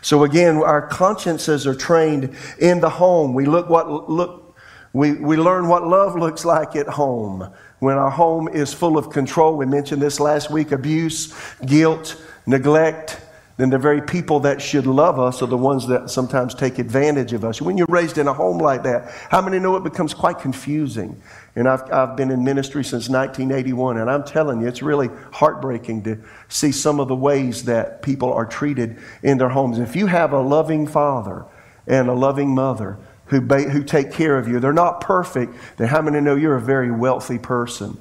So 0.02 0.26
again, 0.26 0.58
our 0.58 0.86
consciences 0.88 1.66
are 1.66 1.76
trained 1.76 2.36
in 2.60 2.82
the 2.82 2.90
home. 2.90 3.34
We 3.34 3.46
look 3.46 3.70
what 3.70 4.10
look 4.10 4.50
we, 4.92 5.14
we 5.14 5.38
learn 5.38 5.68
what 5.68 5.86
love 5.86 6.16
looks 6.16 6.44
like 6.44 6.76
at 6.76 6.88
home. 6.88 7.54
When 7.78 7.96
our 7.96 8.10
home 8.10 8.48
is 8.48 8.74
full 8.74 8.98
of 8.98 9.12
control, 9.12 9.56
we 9.56 9.66
mentioned 9.66 10.02
this 10.02 10.20
last 10.20 10.50
week 10.50 10.72
abuse, 10.72 11.34
guilt, 11.66 12.22
neglect, 12.50 13.22
then 13.58 13.70
the 13.70 13.78
very 13.78 14.02
people 14.02 14.40
that 14.40 14.62
should 14.62 14.88
love 14.88 15.20
us 15.20 15.42
are 15.42 15.48
the 15.48 15.58
ones 15.58 15.86
that 15.88 16.10
sometimes 16.10 16.56
take 16.56 16.80
advantage 16.80 17.34
of 17.34 17.44
us. 17.44 17.62
When 17.62 17.78
you're 17.78 17.88
raised 17.90 18.18
in 18.18 18.28
a 18.28 18.34
home 18.34 18.58
like 18.58 18.84
that, 18.84 19.12
how 19.30 19.42
many 19.42 19.60
know 19.60 19.76
it 19.76 19.84
becomes 19.84 20.14
quite 20.14 20.40
confusing? 20.40 21.22
And 21.58 21.68
I've, 21.68 21.82
I've 21.92 22.16
been 22.16 22.32
in 22.32 22.44
ministry 22.46 22.86
since 22.86 23.10
1981, 23.10 23.98
and 23.98 24.10
I'm 24.10 24.24
telling 24.24 24.62
you, 24.62 24.68
it's 24.68 24.82
really 24.82 25.10
heartbreaking 25.34 26.04
to 26.04 26.20
see 26.48 26.72
some 26.72 27.02
of 27.02 27.10
the 27.10 27.16
ways 27.16 27.66
that 27.66 28.02
people 28.02 28.32
are 28.32 28.46
treated 28.46 28.98
in 29.24 29.38
their 29.38 29.50
homes. 29.50 29.78
If 29.78 29.94
you 29.96 30.08
have 30.08 30.32
a 30.32 30.40
loving 30.40 30.88
father 30.88 31.46
and 31.86 32.08
a 32.08 32.14
loving 32.14 32.56
mother 32.56 32.98
who, 33.26 33.42
ba- 33.42 33.70
who 33.70 33.84
take 33.84 34.14
care 34.14 34.38
of 34.38 34.48
you, 34.48 34.62
they're 34.62 34.72
not 34.72 35.02
perfect, 35.02 35.54
then 35.76 35.90
how 35.90 36.02
many 36.02 36.22
know 36.22 36.36
you're 36.36 36.56
a 36.56 36.62
very 36.62 36.92
wealthy 36.92 37.38
person? 37.38 37.98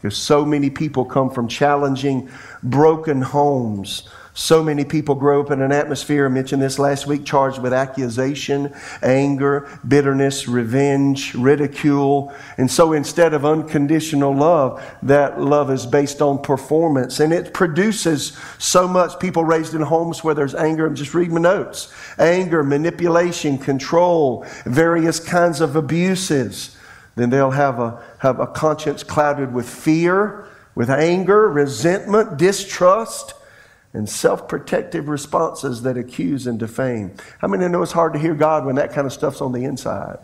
Because 0.00 0.16
so 0.16 0.44
many 0.44 0.70
people 0.70 1.04
come 1.04 1.30
from 1.30 1.46
challenging 1.46 2.30
broken 2.62 3.20
homes. 3.20 4.08
So 4.32 4.62
many 4.62 4.84
people 4.84 5.16
grow 5.16 5.42
up 5.42 5.50
in 5.50 5.60
an 5.60 5.72
atmosphere, 5.72 6.24
I 6.24 6.28
mentioned 6.28 6.62
this 6.62 6.78
last 6.78 7.06
week, 7.06 7.26
charged 7.26 7.60
with 7.60 7.72
accusation, 7.72 8.72
anger, 9.02 9.68
bitterness, 9.86 10.46
revenge, 10.46 11.34
ridicule. 11.34 12.32
And 12.56 12.70
so 12.70 12.92
instead 12.92 13.34
of 13.34 13.44
unconditional 13.44 14.34
love, 14.34 14.82
that 15.02 15.40
love 15.40 15.70
is 15.70 15.84
based 15.84 16.22
on 16.22 16.40
performance. 16.40 17.20
And 17.20 17.32
it 17.32 17.52
produces 17.52 18.38
so 18.58 18.86
much 18.86 19.18
people 19.18 19.44
raised 19.44 19.74
in 19.74 19.82
homes 19.82 20.22
where 20.22 20.34
there's 20.34 20.54
anger. 20.54 20.86
I'm 20.86 20.94
just 20.94 21.12
reading 21.12 21.34
my 21.34 21.40
notes 21.40 21.92
anger, 22.18 22.62
manipulation, 22.62 23.58
control, 23.58 24.46
various 24.64 25.18
kinds 25.18 25.60
of 25.60 25.76
abuses. 25.76 26.76
Then 27.16 27.30
they'll 27.30 27.50
have 27.50 27.78
a, 27.78 28.02
have 28.18 28.40
a 28.40 28.46
conscience 28.46 29.02
clouded 29.02 29.52
with 29.52 29.68
fear 29.68 30.46
with 30.74 30.90
anger, 30.90 31.48
resentment, 31.48 32.38
distrust, 32.38 33.34
and 33.92 34.08
self 34.08 34.48
protective 34.48 35.08
responses 35.08 35.82
that 35.82 35.96
accuse 35.96 36.46
and 36.46 36.58
defame. 36.58 37.14
How 37.38 37.48
many 37.48 37.68
know 37.68 37.82
it's 37.82 37.92
hard 37.92 38.12
to 38.12 38.18
hear 38.18 38.34
God 38.34 38.64
when 38.64 38.76
that 38.76 38.92
kind 38.92 39.06
of 39.06 39.12
stuff's 39.12 39.40
on 39.40 39.52
the 39.52 39.64
inside? 39.64 40.18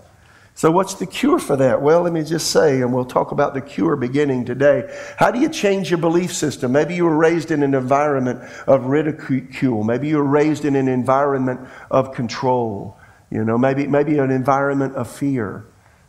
So, 0.54 0.70
what's 0.70 0.94
the 0.94 1.06
cure 1.06 1.38
for 1.38 1.56
that? 1.56 1.82
Well, 1.82 2.02
let 2.02 2.12
me 2.12 2.22
just 2.22 2.50
say, 2.50 2.80
and 2.80 2.94
we'll 2.94 3.04
talk 3.04 3.32
about 3.32 3.52
the 3.52 3.60
cure 3.60 3.96
beginning 3.96 4.46
today. 4.46 4.90
How 5.18 5.30
do 5.30 5.40
you 5.40 5.50
change 5.50 5.90
your 5.90 5.98
belief 5.98 6.32
system? 6.32 6.72
Maybe 6.72 6.94
you 6.94 7.04
were 7.04 7.16
raised 7.16 7.50
in 7.50 7.62
an 7.62 7.74
environment 7.74 8.40
of 8.66 8.86
ridicule. 8.86 9.84
Maybe 9.84 10.08
you 10.08 10.16
were 10.16 10.24
raised 10.24 10.64
in 10.64 10.76
an 10.76 10.88
environment 10.88 11.60
of 11.90 12.14
control. 12.14 12.96
You 13.30 13.44
know, 13.44 13.58
maybe, 13.58 13.86
maybe 13.86 14.16
an 14.18 14.30
environment 14.30 14.94
of 14.94 15.10
fear. 15.10 15.66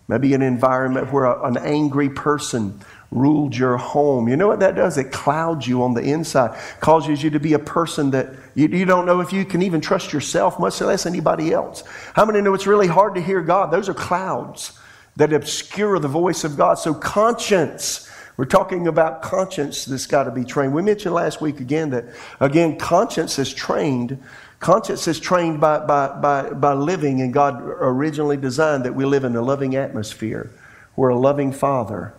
Maybe 0.08 0.34
an 0.34 0.42
environment 0.42 1.12
where 1.12 1.26
a, 1.26 1.44
an 1.44 1.58
angry 1.58 2.10
person 2.10 2.80
ruled 3.12 3.56
your 3.56 3.78
home. 3.78 4.28
You 4.28 4.36
know 4.36 4.48
what 4.48 4.60
that 4.60 4.76
does? 4.76 4.98
It 4.98 5.12
clouds 5.12 5.68
you 5.68 5.84
on 5.84 5.94
the 5.94 6.02
inside, 6.02 6.58
causes 6.80 7.24
you 7.24 7.30
to 7.32 7.40
be 7.40 7.54
a 7.54 7.60
person 7.60 8.12
that 8.12 8.34
you, 8.56 8.68
you, 8.68 8.86
don't 8.86 9.06
know 9.06 9.22
if 9.22 9.32
you 9.32 9.46
can 9.46 9.62
even 9.62 9.82
trust 9.82 10.14
yourself, 10.14 10.60
much 10.60 10.82
less 10.82 11.06
anybody 11.06 11.54
else. 11.54 11.84
How 12.14 12.26
many 12.26 12.42
know 12.42 12.54
it's 12.54 12.68
really 12.68 12.88
hard 12.88 13.16
to 13.16 13.22
hear 13.22 13.42
God? 13.42 13.72
Those 13.72 13.90
are 13.90 13.94
clouds 13.94 14.78
that 15.16 15.34
obscure 15.34 16.00
the 16.00 16.08
voice 16.08 16.44
of 16.44 16.58
God. 16.58 16.76
So, 16.76 16.94
conscience. 16.94 18.10
We're 18.38 18.46
talking 18.46 18.88
about 18.88 19.24
conscience 19.24 19.86
that's 19.86 20.06
got 20.06 20.26
to 20.26 20.32
be 20.32 20.46
trained. 20.46 20.72
We 20.72 20.84
mentioned 20.84 21.16
last 21.16 21.42
week 21.42 21.60
again 21.60 21.90
that, 21.90 22.06
again, 22.40 22.78
conscience 22.78 23.40
is 23.40 23.52
trained. 23.52 24.24
Conscience 24.60 25.08
is 25.08 25.20
trained 25.20 25.62
by, 25.62 25.80
by, 25.86 26.08
by, 26.20 26.50
by 26.50 26.74
living, 26.74 27.22
and 27.22 27.34
God 27.34 27.62
originally 27.62 28.38
designed 28.38 28.86
that 28.86 28.96
we 28.96 29.06
live 29.06 29.24
in 29.24 29.36
a 29.36 29.42
loving 29.42 29.76
atmosphere. 29.76 30.52
We're 30.96 31.10
a 31.10 31.20
loving 31.20 31.52
Father 31.52 32.14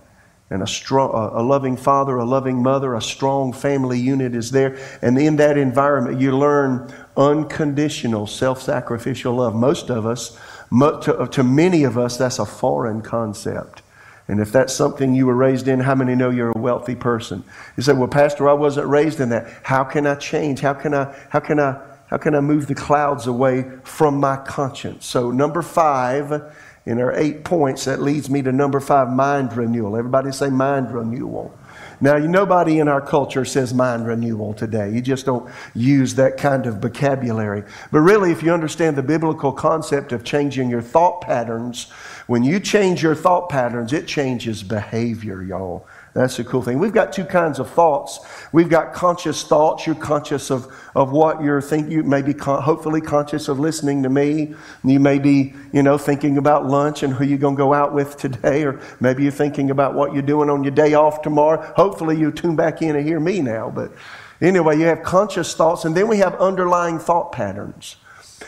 and 0.50 0.62
a, 0.62 0.66
strong, 0.66 1.10
a 1.34 1.42
loving 1.42 1.76
father, 1.76 2.16
a 2.16 2.24
loving 2.24 2.62
mother, 2.62 2.94
a 2.94 3.02
strong 3.02 3.52
family 3.52 3.98
unit 3.98 4.34
is 4.34 4.50
there. 4.50 4.78
And 5.02 5.18
in 5.18 5.36
that 5.36 5.58
environment, 5.58 6.20
you 6.20 6.36
learn 6.36 6.92
unconditional 7.16 8.26
self 8.26 8.62
sacrificial 8.62 9.34
love. 9.34 9.54
Most 9.54 9.90
of 9.90 10.06
us, 10.06 10.38
to, 10.70 11.28
to 11.30 11.42
many 11.42 11.84
of 11.84 11.98
us, 11.98 12.16
that's 12.16 12.38
a 12.38 12.46
foreign 12.46 13.02
concept. 13.02 13.82
And 14.26 14.40
if 14.40 14.52
that's 14.52 14.74
something 14.74 15.14
you 15.14 15.26
were 15.26 15.34
raised 15.34 15.68
in, 15.68 15.80
how 15.80 15.94
many 15.94 16.14
know 16.14 16.30
you're 16.30 16.52
a 16.54 16.58
wealthy 16.58 16.94
person? 16.94 17.44
You 17.76 17.82
say, 17.82 17.92
Well, 17.92 18.08
Pastor, 18.08 18.48
I 18.48 18.54
wasn't 18.54 18.88
raised 18.88 19.20
in 19.20 19.28
that. 19.30 19.50
How 19.62 19.84
can 19.84 20.06
I 20.06 20.14
change? 20.14 20.60
How 20.60 20.74
can 20.74 20.94
I, 20.94 21.14
how 21.28 21.40
can 21.40 21.60
I, 21.60 21.80
how 22.08 22.16
can 22.16 22.34
I 22.34 22.40
move 22.40 22.66
the 22.66 22.74
clouds 22.74 23.26
away 23.26 23.70
from 23.84 24.18
my 24.18 24.36
conscience? 24.36 25.06
So, 25.06 25.30
number 25.30 25.62
five, 25.62 26.52
in 26.86 27.00
our 27.00 27.12
eight 27.12 27.44
points, 27.44 27.84
that 27.84 28.00
leads 28.00 28.30
me 28.30 28.40
to 28.42 28.50
number 28.50 28.80
five 28.80 29.10
mind 29.10 29.54
renewal. 29.54 29.96
Everybody 29.96 30.32
say 30.32 30.48
mind 30.48 30.90
renewal. 30.90 31.54
Now, 32.00 32.16
nobody 32.16 32.78
in 32.78 32.88
our 32.88 33.00
culture 33.00 33.44
says 33.44 33.74
mind 33.74 34.06
renewal 34.06 34.54
today. 34.54 34.90
You 34.90 35.02
just 35.02 35.26
don't 35.26 35.50
use 35.74 36.14
that 36.14 36.36
kind 36.36 36.66
of 36.66 36.76
vocabulary. 36.76 37.64
But 37.90 38.00
really, 38.00 38.30
if 38.30 38.42
you 38.42 38.52
understand 38.52 38.96
the 38.96 39.02
biblical 39.02 39.52
concept 39.52 40.12
of 40.12 40.24
changing 40.24 40.70
your 40.70 40.80
thought 40.80 41.20
patterns, 41.20 41.90
when 42.26 42.44
you 42.44 42.60
change 42.60 43.02
your 43.02 43.16
thought 43.16 43.48
patterns, 43.48 43.92
it 43.92 44.06
changes 44.06 44.62
behavior, 44.62 45.42
y'all. 45.42 45.86
That's 46.18 46.36
the 46.36 46.42
cool 46.42 46.62
thing. 46.62 46.80
We've 46.80 46.92
got 46.92 47.12
two 47.12 47.24
kinds 47.24 47.60
of 47.60 47.70
thoughts. 47.70 48.18
We've 48.50 48.68
got 48.68 48.92
conscious 48.92 49.44
thoughts. 49.44 49.86
You're 49.86 49.94
conscious 49.94 50.50
of, 50.50 50.66
of 50.96 51.12
what 51.12 51.40
you're 51.40 51.60
thinking. 51.60 51.92
You 51.92 52.02
may 52.02 52.22
be 52.22 52.34
con- 52.34 52.60
hopefully 52.60 53.00
conscious 53.00 53.46
of 53.46 53.60
listening 53.60 54.02
to 54.02 54.08
me. 54.08 54.56
You 54.82 54.98
may 54.98 55.20
be, 55.20 55.54
you 55.72 55.84
know, 55.84 55.96
thinking 55.96 56.36
about 56.36 56.66
lunch 56.66 57.04
and 57.04 57.12
who 57.12 57.24
you're 57.24 57.38
going 57.38 57.54
to 57.54 57.58
go 57.58 57.72
out 57.72 57.94
with 57.94 58.16
today. 58.16 58.64
Or 58.64 58.80
maybe 58.98 59.22
you're 59.22 59.30
thinking 59.30 59.70
about 59.70 59.94
what 59.94 60.12
you're 60.12 60.22
doing 60.22 60.50
on 60.50 60.64
your 60.64 60.72
day 60.72 60.94
off 60.94 61.22
tomorrow. 61.22 61.62
Hopefully 61.76 62.18
you 62.18 62.32
tune 62.32 62.56
back 62.56 62.82
in 62.82 62.96
and 62.96 63.06
hear 63.06 63.20
me 63.20 63.40
now. 63.40 63.70
But 63.70 63.92
anyway, 64.40 64.76
you 64.76 64.86
have 64.86 65.04
conscious 65.04 65.54
thoughts. 65.54 65.84
And 65.84 65.96
then 65.96 66.08
we 66.08 66.18
have 66.18 66.34
underlying 66.40 66.98
thought 66.98 67.30
patterns. 67.30 67.94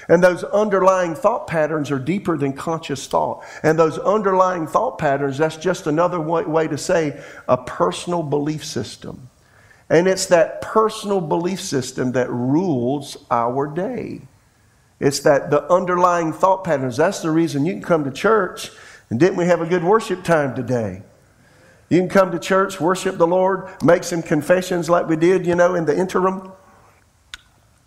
And 0.08 0.22
those 0.22 0.44
underlying 0.44 1.14
thought 1.14 1.46
patterns 1.46 1.90
are 1.90 1.98
deeper 1.98 2.36
than 2.36 2.52
conscious 2.52 3.06
thought. 3.06 3.44
And 3.62 3.78
those 3.78 3.98
underlying 3.98 4.66
thought 4.66 4.98
patterns, 4.98 5.38
that's 5.38 5.56
just 5.56 5.86
another 5.86 6.20
way, 6.20 6.68
to 6.68 6.78
say 6.78 7.20
a 7.48 7.56
personal 7.56 8.22
belief 8.22 8.64
system. 8.64 9.28
And 9.88 10.06
it's 10.06 10.26
that 10.26 10.62
personal 10.62 11.20
belief 11.20 11.60
system 11.60 12.12
that 12.12 12.30
rules 12.30 13.16
our 13.30 13.66
day. 13.66 14.22
It's 15.00 15.20
that 15.20 15.50
the 15.50 15.64
underlying 15.72 16.32
thought 16.32 16.62
patterns. 16.62 16.96
That's 16.96 17.20
the 17.20 17.30
reason 17.30 17.66
you 17.66 17.72
can 17.72 17.82
come 17.82 18.04
to 18.04 18.12
church. 18.12 18.70
And 19.08 19.18
didn't 19.18 19.36
we 19.36 19.46
have 19.46 19.60
a 19.60 19.66
good 19.66 19.82
worship 19.82 20.22
time 20.22 20.54
today? 20.54 21.02
You 21.88 21.98
can 21.98 22.08
come 22.08 22.30
to 22.30 22.38
church, 22.38 22.80
worship 22.80 23.16
the 23.18 23.26
Lord, 23.26 23.68
make 23.82 24.04
some 24.04 24.22
confessions 24.22 24.88
like 24.88 25.08
we 25.08 25.16
did, 25.16 25.44
you 25.44 25.56
know, 25.56 25.74
in 25.74 25.86
the 25.86 25.96
interim 25.96 26.52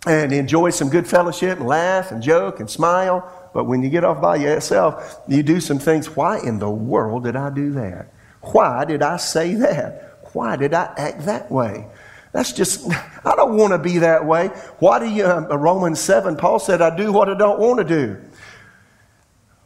and 0.05 0.33
enjoy 0.33 0.69
some 0.69 0.89
good 0.89 1.07
fellowship 1.07 1.59
and 1.59 1.67
laugh 1.67 2.11
and 2.11 2.21
joke 2.21 2.59
and 2.59 2.69
smile. 2.69 3.31
But 3.53 3.65
when 3.65 3.83
you 3.83 3.89
get 3.89 4.03
off 4.03 4.21
by 4.21 4.37
yourself, 4.37 5.21
you 5.27 5.43
do 5.43 5.59
some 5.59 5.79
things. 5.79 6.15
Why 6.15 6.39
in 6.39 6.59
the 6.59 6.69
world 6.69 7.23
did 7.23 7.35
I 7.35 7.49
do 7.49 7.71
that? 7.73 8.11
Why 8.41 8.83
did 8.85 9.01
I 9.01 9.17
say 9.17 9.55
that? 9.55 10.19
Why 10.33 10.55
did 10.55 10.73
I 10.73 10.93
act 10.97 11.25
that 11.25 11.49
way? 11.51 11.87
That's 12.33 12.51
just, 12.51 12.91
I 13.25 13.35
don't 13.35 13.55
want 13.55 13.71
to 13.71 13.77
be 13.77 13.99
that 13.99 14.25
way. 14.25 14.47
Why 14.79 14.99
do 14.99 15.09
you, 15.09 15.25
uh, 15.25 15.57
Romans 15.57 15.99
7, 15.99 16.35
Paul 16.35 16.59
said, 16.59 16.81
I 16.81 16.95
do 16.95 17.13
what 17.13 17.29
I 17.29 17.37
don't 17.37 17.59
want 17.59 17.77
to 17.79 17.83
do. 17.85 18.21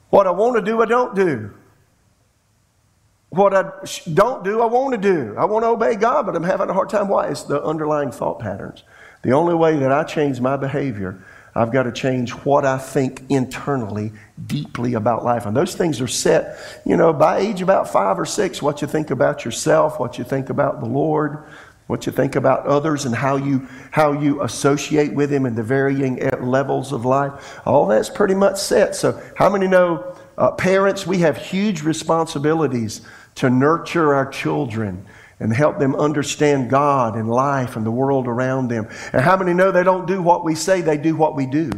What 0.10 0.28
I 0.28 0.32
want 0.32 0.56
to 0.58 0.62
do, 0.62 0.82
I 0.82 0.86
don't 0.86 1.16
do. 1.16 1.52
What 3.30 3.54
I 3.54 3.72
don't 4.14 4.44
do, 4.44 4.62
I 4.62 4.66
want 4.66 4.94
to 4.94 4.98
do. 4.98 5.36
I 5.38 5.46
want 5.46 5.64
to 5.64 5.70
obey 5.70 5.96
God, 5.96 6.26
but 6.26 6.36
I'm 6.36 6.44
having 6.44 6.70
a 6.70 6.74
hard 6.74 6.90
time. 6.90 7.08
Why? 7.08 7.28
It's 7.28 7.44
the 7.44 7.62
underlying 7.62 8.12
thought 8.12 8.40
patterns. 8.40 8.84
The 9.24 9.32
only 9.32 9.56
way 9.56 9.78
that 9.78 9.92
I 9.92 10.04
change 10.04 10.40
my 10.40 10.58
behavior, 10.58 11.24
I've 11.58 11.72
got 11.72 11.84
to 11.84 11.92
change 11.92 12.32
what 12.32 12.66
I 12.66 12.78
think 12.78 13.24
internally, 13.30 14.12
deeply 14.46 14.94
about 14.94 15.26
life. 15.26 15.48
And 15.48 15.58
those 15.58 15.74
things 15.74 16.00
are 16.02 16.08
set, 16.08 16.60
you 16.86 16.96
know, 16.96 17.14
by 17.14 17.40
age 17.40 17.62
about 17.64 17.92
five 17.92 18.20
or 18.20 18.26
six, 18.26 18.62
what 18.62 18.82
you 18.82 18.88
think 18.88 19.10
about 19.10 19.44
yourself, 19.44 20.00
what 20.00 20.20
you 20.20 20.24
think 20.24 20.52
about 20.52 20.82
the 20.82 20.86
Lord, 20.86 21.44
what 21.88 22.06
you 22.06 22.12
think 22.12 22.36
about 22.36 22.68
others, 22.68 23.06
and 23.06 23.16
how 23.16 23.38
you, 23.38 23.68
how 23.90 24.12
you 24.12 24.44
associate 24.44 25.14
with 25.14 25.32
Him 25.32 25.48
in 25.48 25.56
the 25.56 25.64
varying 25.64 26.20
levels 26.42 26.92
of 26.92 27.06
life. 27.06 27.60
All 27.66 27.88
that's 27.88 28.10
pretty 28.10 28.36
much 28.36 28.60
set. 28.60 28.96
So, 28.96 29.20
how 29.36 29.50
many 29.50 29.68
know, 29.68 30.16
uh, 30.38 30.52
parents, 30.52 31.08
we 31.08 31.20
have 31.20 31.38
huge 31.38 31.82
responsibilities 31.82 33.02
to 33.36 33.50
nurture 33.50 34.14
our 34.14 34.30
children 34.30 35.06
and 35.40 35.54
help 35.54 35.78
them 35.80 35.96
understand 35.96 36.70
God 36.70 37.16
and 37.16 37.30
life 37.30 37.76
and 37.76 37.86
the 37.86 37.92
world 37.92 38.28
around 38.28 38.70
them. 38.70 38.88
And 39.14 39.22
how 39.22 39.38
many 39.38 39.54
know 39.54 39.72
they 39.72 39.84
don't 39.84 40.08
do 40.08 40.22
what 40.22 40.44
we 40.44 40.56
say, 40.56 40.82
they 40.82 40.98
do 40.98 41.16
what 41.16 41.36
we 41.36 41.46
do? 41.46 41.70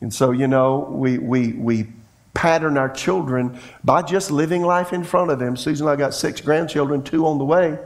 And 0.00 0.14
so, 0.14 0.30
you 0.30 0.46
know, 0.46 0.88
we, 0.90 1.18
we, 1.18 1.52
we 1.52 1.88
pattern 2.34 2.78
our 2.78 2.88
children 2.88 3.58
by 3.82 4.02
just 4.02 4.30
living 4.30 4.62
life 4.62 4.92
in 4.92 5.02
front 5.02 5.30
of 5.30 5.40
them. 5.40 5.56
Susan 5.56 5.88
and 5.88 5.92
I 5.92 5.96
got 5.96 6.14
six 6.14 6.40
grandchildren, 6.40 7.02
two 7.02 7.26
on 7.26 7.38
the 7.38 7.44
way. 7.44 7.76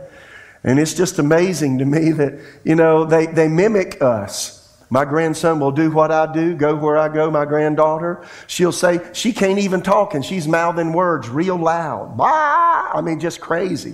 And 0.63 0.79
it's 0.79 0.95
just 0.95 1.19
amazing 1.19 1.79
to 1.79 1.87
me 1.87 2.11
that, 2.13 2.39
you 2.63 2.75
know, 2.75 3.05
they, 3.05 3.27
they 3.27 3.49
mimic 3.49 4.03
us. 4.03 4.62
My 4.93 5.07
grandson 5.07 5.59
will 5.59 5.73
do 5.73 5.91
what 5.91 6.13
I 6.13 6.31
do, 6.31 6.55
go 6.55 6.77
where 6.77 6.99
I 6.99 7.09
go. 7.09 7.31
My 7.31 7.47
granddaughter, 7.47 8.27
she'll 8.47 8.73
say, 8.73 9.01
she 9.15 9.33
can't 9.33 9.59
even 9.59 9.81
talk 9.81 10.13
and 10.13 10.23
she's 10.23 10.47
mouthing 10.47 10.93
words 10.93 11.31
real 11.31 11.57
loud. 11.57 12.19
Bah! 12.19 12.91
I 12.93 13.01
mean, 13.01 13.19
just 13.19 13.41
crazy. 13.41 13.93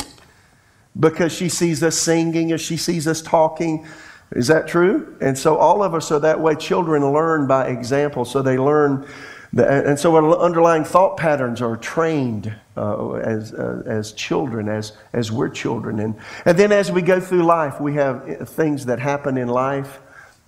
Because 0.98 1.32
she 1.32 1.48
sees 1.50 1.84
us 1.84 1.96
singing 1.96 2.50
or 2.50 2.58
she 2.58 2.76
sees 2.76 3.06
us 3.06 3.22
talking. 3.22 3.86
Is 4.32 4.48
that 4.48 4.66
true? 4.66 5.16
And 5.20 5.38
so 5.38 5.56
all 5.56 5.84
of 5.84 5.94
us 5.94 6.10
are 6.10 6.18
that 6.18 6.40
way. 6.40 6.56
Children 6.56 7.12
learn 7.12 7.46
by 7.46 7.68
example. 7.68 8.24
So 8.24 8.42
they 8.42 8.58
learn, 8.58 9.06
the, 9.52 9.88
and 9.88 9.96
so 9.96 10.16
our 10.16 10.36
underlying 10.40 10.82
thought 10.82 11.16
patterns 11.16 11.62
are 11.62 11.76
trained 11.76 12.52
uh, 12.76 13.12
as, 13.12 13.54
uh, 13.54 13.84
as 13.86 14.10
children, 14.14 14.68
as, 14.68 14.94
as 15.12 15.30
we're 15.30 15.48
children. 15.48 16.00
And, 16.00 16.16
and 16.44 16.58
then 16.58 16.72
as 16.72 16.90
we 16.90 17.02
go 17.02 17.20
through 17.20 17.44
life, 17.44 17.80
we 17.80 17.94
have 17.94 18.48
things 18.48 18.86
that 18.86 18.98
happen 18.98 19.38
in 19.38 19.46
life 19.46 20.00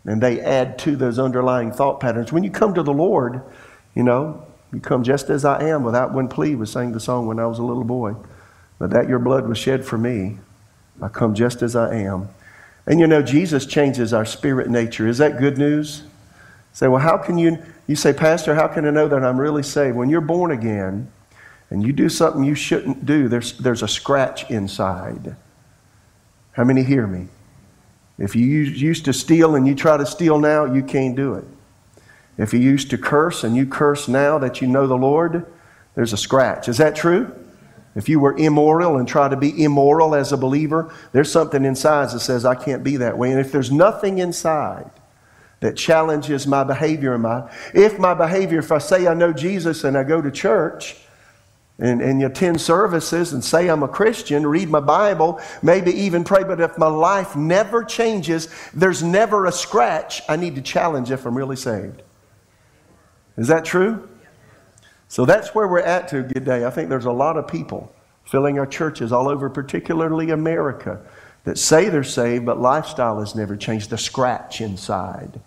and 0.05 0.23
they 0.23 0.41
add 0.41 0.79
to 0.81 0.97
those 0.97 1.19
underlying 1.19 1.73
thought 1.73 2.01
patterns. 2.01 2.33
When 2.33 2.45
you 2.45 2.51
come 2.51 2.75
to 2.75 2.83
the 2.83 2.93
Lord, 2.93 3.43
you 3.95 4.03
know, 4.03 4.47
you 4.73 4.81
come 4.81 5.03
just 5.03 5.31
as 5.31 5.45
I 5.45 5.65
am 5.65 5.83
without 5.83 6.13
one 6.13 6.29
plea, 6.29 6.55
was 6.55 6.73
sang 6.73 6.93
the 6.93 7.01
song 7.01 7.27
when 7.27 7.39
I 7.39 7.47
was 7.47 7.59
a 7.59 7.65
little 7.65 7.85
boy. 7.85 8.15
But 8.79 8.91
that 8.91 9.09
your 9.09 9.19
blood 9.19 9.47
was 9.47 9.59
shed 9.59 9.85
for 9.85 9.99
me. 9.99 10.39
I 11.03 11.09
come 11.09 11.35
just 11.35 11.63
as 11.63 11.77
I 11.77 11.95
am. 11.95 12.29
And 12.87 12.99
you 12.99 13.07
know, 13.07 13.23
Jesus 13.23 13.67
changes 13.67 14.13
our 14.13 14.25
spirit 14.25 14.71
nature. 14.71 15.07
Is 15.07 15.19
that 15.19 15.39
good 15.39 15.59
news? 15.59 16.05
Say, 16.73 16.89
well, 16.89 17.01
how 17.01 17.19
can 17.19 17.37
you, 17.37 17.59
you 17.87 17.97
say, 17.97 18.13
Pastor, 18.13 18.55
how 18.55 18.69
can 18.69 18.87
I 18.87 18.91
know 18.91 19.09
that 19.09 19.23
I'm 19.23 19.39
really 19.39 19.63
saved? 19.63 19.97
When 19.97 20.09
you're 20.09 20.21
born 20.21 20.51
again 20.51 21.11
and 21.69 21.83
you 21.85 21.93
do 21.93 22.09
something 22.09 22.45
you 22.45 22.55
shouldn't 22.55 23.05
do, 23.05 23.29
there's, 23.29 23.59
there's 23.59 23.83
a 23.83 23.89
scratch 23.89 24.51
inside. 24.51 25.37
How 26.53 26.65
many 26.65 26.83
hear 26.83 27.07
me? 27.07 27.29
If 28.21 28.37
you 28.37 28.47
used 28.47 29.07
to 29.07 29.13
steal 29.15 29.57
and 29.57 29.67
you 29.67 29.75
try 29.75 29.97
to 29.97 30.05
steal 30.05 30.39
now, 30.39 30.67
you 30.67 30.83
can't 30.83 31.17
do 31.17 31.35
it. 31.35 31.45
If 32.37 32.53
you 32.53 32.61
used 32.61 32.91
to 32.91 32.99
curse 32.99 33.43
and 33.43 33.57
you 33.57 33.67
curse 33.67 34.09
now 34.09 34.39
that 34.39 34.61
you 34.61 34.69
know 34.69 34.87
the 34.87 34.97
Lord, 34.97 35.51
there's 35.95 36.13
a 36.13 36.19
scratch. 36.19 36.69
Is 36.69 36.77
that 36.77 36.95
true? 36.95 37.35
If 37.97 38.09
you 38.09 38.21
were 38.21 38.37
immoral 38.37 38.99
and 38.99 39.09
try 39.09 39.29
to 39.29 39.37
be 39.37 39.65
immoral 39.65 40.15
as 40.15 40.33
a 40.33 40.37
believer, 40.37 40.95
there's 41.13 41.33
something 41.33 41.65
inside 41.65 42.11
that 42.11 42.21
says, 42.21 42.45
I 42.45 42.55
can't 42.55 42.85
be 42.85 42.99
that 42.99 43.19
way. 43.19 43.31
And 43.31 43.41
if 43.41 43.51
there's 43.51 43.73
nothing 43.73 44.19
inside 44.19 44.91
that 45.61 45.77
challenges 45.77 46.47
my 46.47 46.63
behavior, 46.63 47.17
my, 47.19 47.51
if 47.75 47.99
my 47.99 48.15
behavior, 48.15 48.59
if 48.59 48.71
I 48.71 48.79
say 48.79 49.07
I 49.07 49.15
know 49.15 49.33
Jesus 49.33 49.83
and 49.85 49.97
I 49.97 50.05
go 50.05 50.23
to 50.23 50.31
church, 50.31 50.97
and, 51.81 52.03
and 52.03 52.21
you 52.21 52.27
attend 52.27 52.61
services 52.61 53.33
and 53.33 53.43
say 53.43 53.69
I'm 53.69 53.83
a 53.83 53.89
Christian, 53.89 54.47
read 54.47 54.69
my 54.69 54.81
Bible, 54.81 55.41
maybe 55.63 55.91
even 55.93 56.25
pray, 56.25 56.45
but 56.45 56.61
if 56.61 56.77
my 56.77 56.87
life 56.87 57.35
never 57.35 57.83
changes, 57.83 58.49
there's 58.75 59.03
never 59.03 59.47
a 59.47 59.53
scratch, 59.53 60.21
I 60.29 60.37
need 60.37 60.55
to 60.57 60.63
challenge 60.63 61.11
if 61.11 61.25
I'm 61.25 61.37
really 61.37 61.57
saved. 61.57 62.03
Is 63.37 63.49
that 63.49 63.65
true? 63.65 64.09
So 65.09 65.25
that's 65.25 65.55
where 65.55 65.67
we're 65.67 65.81
at 65.81 66.09
to 66.09 66.23
today. 66.29 66.65
I 66.65 66.71
think 66.71 66.91
there's 66.91 67.07
a 67.07 67.13
lot 67.13 67.37
of 67.37 67.49
people 67.49 67.93
filling 68.25 68.59
our 68.59 68.67
churches 68.67 69.11
all 69.11 69.29
over, 69.29 69.49
particularly 69.49 70.31
America, 70.31 71.01
that 71.45 71.59
say 71.59 71.89
they're 71.89 72.05
saved, 72.05 72.45
but 72.45 72.61
lifestyle 72.61 73.19
has 73.21 73.35
never 73.35 73.57
changed. 73.57 73.91
The 73.91 73.99
scratch 73.99 74.61
inside. 74.61 75.41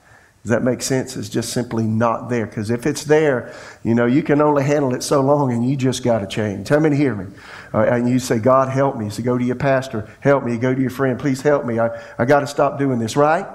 Does 0.43 0.49
that 0.49 0.61
make 0.61 0.81
sense? 0.81 1.15
It's 1.15 1.29
just 1.29 1.53
simply 1.53 1.85
not 1.85 2.29
there. 2.29 2.45
Because 2.45 2.69
if 2.69 2.85
it's 2.85 3.05
there, 3.05 3.55
you 3.81 3.95
know, 3.95 4.05
you 4.05 4.21
can 4.21 4.41
only 4.41 4.63
handle 4.63 4.93
it 4.93 5.01
so 5.01 5.21
long 5.21 5.53
and 5.53 5.67
you 5.67 5.77
just 5.77 6.03
got 6.03 6.19
to 6.19 6.27
change. 6.27 6.67
How 6.67 6.79
many 6.79 6.97
hear 6.97 7.15
me? 7.15 7.33
Uh, 7.73 7.83
and 7.83 8.09
you 8.09 8.19
say, 8.19 8.39
God, 8.39 8.67
help 8.67 8.97
me. 8.97 9.09
So 9.09 9.23
go 9.23 9.37
to 9.37 9.43
your 9.43 9.55
pastor, 9.55 10.09
help 10.19 10.43
me. 10.43 10.57
Go 10.57 10.75
to 10.75 10.81
your 10.81 10.89
friend, 10.89 11.17
please 11.17 11.41
help 11.41 11.65
me. 11.65 11.79
I, 11.79 11.97
I 12.17 12.25
got 12.25 12.41
to 12.41 12.47
stop 12.47 12.77
doing 12.77 12.99
this, 12.99 13.15
right? 13.15 13.47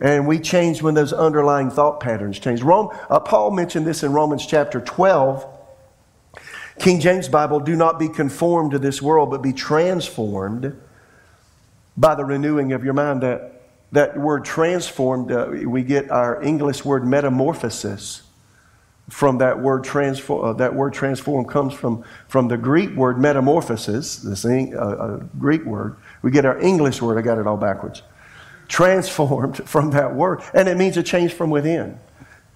And 0.00 0.26
we 0.26 0.40
change 0.40 0.82
when 0.82 0.94
those 0.94 1.12
underlying 1.12 1.70
thought 1.70 2.00
patterns 2.00 2.40
change. 2.40 2.62
Rome, 2.62 2.88
uh, 3.08 3.20
Paul 3.20 3.52
mentioned 3.52 3.86
this 3.86 4.02
in 4.02 4.12
Romans 4.12 4.44
chapter 4.44 4.80
12. 4.80 5.46
King 6.80 6.98
James 6.98 7.28
Bible, 7.28 7.60
do 7.60 7.76
not 7.76 8.00
be 8.00 8.08
conformed 8.08 8.72
to 8.72 8.80
this 8.80 9.00
world, 9.00 9.30
but 9.30 9.40
be 9.40 9.52
transformed 9.52 10.76
by 11.96 12.16
the 12.16 12.24
renewing 12.24 12.72
of 12.72 12.82
your 12.82 12.92
mind. 12.92 13.22
That 13.22 13.53
that 13.94 14.18
word 14.18 14.44
transformed, 14.44 15.30
uh, 15.30 15.48
we 15.66 15.84
get 15.84 16.10
our 16.10 16.42
English 16.42 16.84
word 16.84 17.06
metamorphosis 17.06 18.22
from 19.08 19.38
that 19.38 19.60
word 19.60 19.84
transform. 19.84 20.44
Uh, 20.44 20.52
that 20.54 20.74
word 20.74 20.92
transform 20.92 21.44
comes 21.44 21.72
from, 21.74 22.04
from 22.26 22.48
the 22.48 22.56
Greek 22.56 22.90
word 22.96 23.20
metamorphosis, 23.20 24.16
this 24.16 24.44
uh, 24.44 24.78
uh, 24.78 25.16
Greek 25.38 25.64
word. 25.64 25.96
We 26.22 26.32
get 26.32 26.44
our 26.44 26.58
English 26.58 27.00
word, 27.00 27.18
I 27.18 27.22
got 27.22 27.38
it 27.38 27.46
all 27.46 27.56
backwards. 27.56 28.02
Transformed 28.66 29.58
from 29.68 29.90
that 29.92 30.12
word. 30.12 30.42
And 30.52 30.68
it 30.68 30.76
means 30.76 30.96
a 30.96 31.02
change 31.02 31.32
from 31.32 31.50
within. 31.50 31.98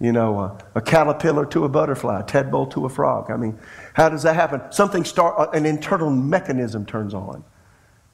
You 0.01 0.13
know, 0.13 0.41
uh, 0.41 0.59
a 0.75 0.81
caterpillar 0.81 1.47
to 1.47 1.65
a 1.65 1.69
butterfly, 1.69 2.21
a 2.21 2.23
tadpole 2.25 2.67
to 2.69 2.85
a 2.87 2.89
frog. 2.89 3.31
I 3.31 3.37
mean, 3.37 3.57
how 3.95 4.09
does 4.09 4.25
that 4.25 4.35
happen? 4.35 4.61
Something 4.73 5.05
start, 5.05 5.37
uh, 5.39 5.51
an 5.51 5.67
internal 5.67 6.11
mechanism 6.11 6.85
turns 6.85 7.15
on. 7.15 7.45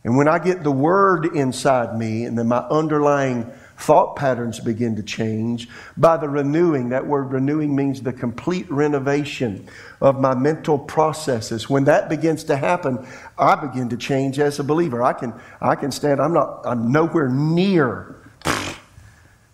And 0.04 0.18
when 0.18 0.28
I 0.28 0.38
get 0.38 0.62
the 0.62 0.70
word 0.70 1.34
inside 1.34 1.98
me 1.98 2.24
and 2.24 2.38
then 2.38 2.46
my 2.48 2.58
underlying 2.58 3.50
thought 3.78 4.16
patterns 4.16 4.60
begin 4.60 4.96
to 4.96 5.02
change 5.02 5.68
by 5.96 6.18
the 6.18 6.28
renewing, 6.28 6.90
that 6.90 7.06
word 7.06 7.32
renewing 7.32 7.74
means 7.74 8.02
the 8.02 8.12
complete 8.12 8.70
renovation 8.70 9.66
of 10.00 10.20
my 10.20 10.34
mental 10.34 10.78
processes. 10.78 11.68
When 11.68 11.84
that 11.84 12.08
begins 12.08 12.44
to 12.44 12.56
happen, 12.56 13.06
I 13.38 13.54
begin 13.54 13.88
to 13.88 13.96
change 13.96 14.38
as 14.38 14.58
a 14.58 14.64
believer. 14.64 15.02
I 15.02 15.14
can, 15.14 15.34
I 15.60 15.74
can 15.74 15.90
stand, 15.90 16.20
I'm 16.20 16.34
not, 16.34 16.60
I'm 16.64 16.92
nowhere 16.92 17.28
near 17.28 18.16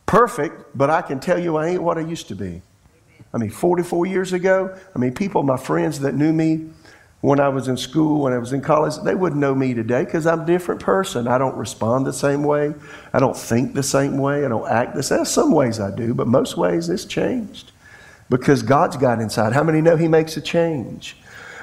perfect, 0.05 0.77
but 0.77 0.91
I 0.91 1.03
can 1.03 1.21
tell 1.21 1.39
you 1.39 1.57
I 1.57 1.69
ain't 1.69 1.83
what 1.83 1.97
I 1.97 2.01
used 2.01 2.27
to 2.29 2.35
be. 2.35 2.63
I 3.33 3.39
mean, 3.39 3.51
44 3.51 4.07
years 4.07 4.33
ago, 4.33 4.77
I 4.95 4.99
mean, 4.99 5.15
people, 5.15 5.45
my 5.45 5.57
friends 5.57 6.01
that 6.01 6.17
knew 6.17 6.33
me 6.33 6.71
when 7.21 7.39
I 7.39 7.49
was 7.51 7.69
in 7.69 7.77
school, 7.77 8.23
when 8.23 8.33
I 8.33 8.39
was 8.39 8.53
in 8.53 8.63
college, 8.63 8.95
they 9.05 9.15
wouldn't 9.15 9.41
know 9.41 9.55
me 9.55 9.75
today 9.75 10.05
because 10.05 10.27
I'm 10.27 10.41
a 10.41 10.47
different 10.47 10.81
person. 10.81 11.29
I 11.29 11.37
don't 11.37 11.57
respond 11.57 12.07
the 12.07 12.13
same 12.13 12.45
way. 12.45 12.75
I 13.13 13.21
don't 13.21 13.37
think 13.37 13.75
the 13.75 13.83
same 13.83 14.17
way. 14.19 14.45
I 14.45 14.49
don't 14.49 14.69
act 14.69 14.95
the 14.95 15.03
same. 15.03 15.25
Some 15.27 15.53
ways 15.53 15.81
I 15.81 15.95
do, 15.95 16.15
but 16.15 16.27
most 16.27 16.57
ways 16.57 16.89
it's 16.89 17.05
changed 17.05 17.73
because 18.31 18.63
God's 18.63 18.97
got 18.97 19.21
inside. 19.21 19.53
How 19.53 19.63
many 19.63 19.83
know 19.83 19.97
He 19.97 20.09
makes 20.09 20.37
a 20.39 20.41
change? 20.41 21.17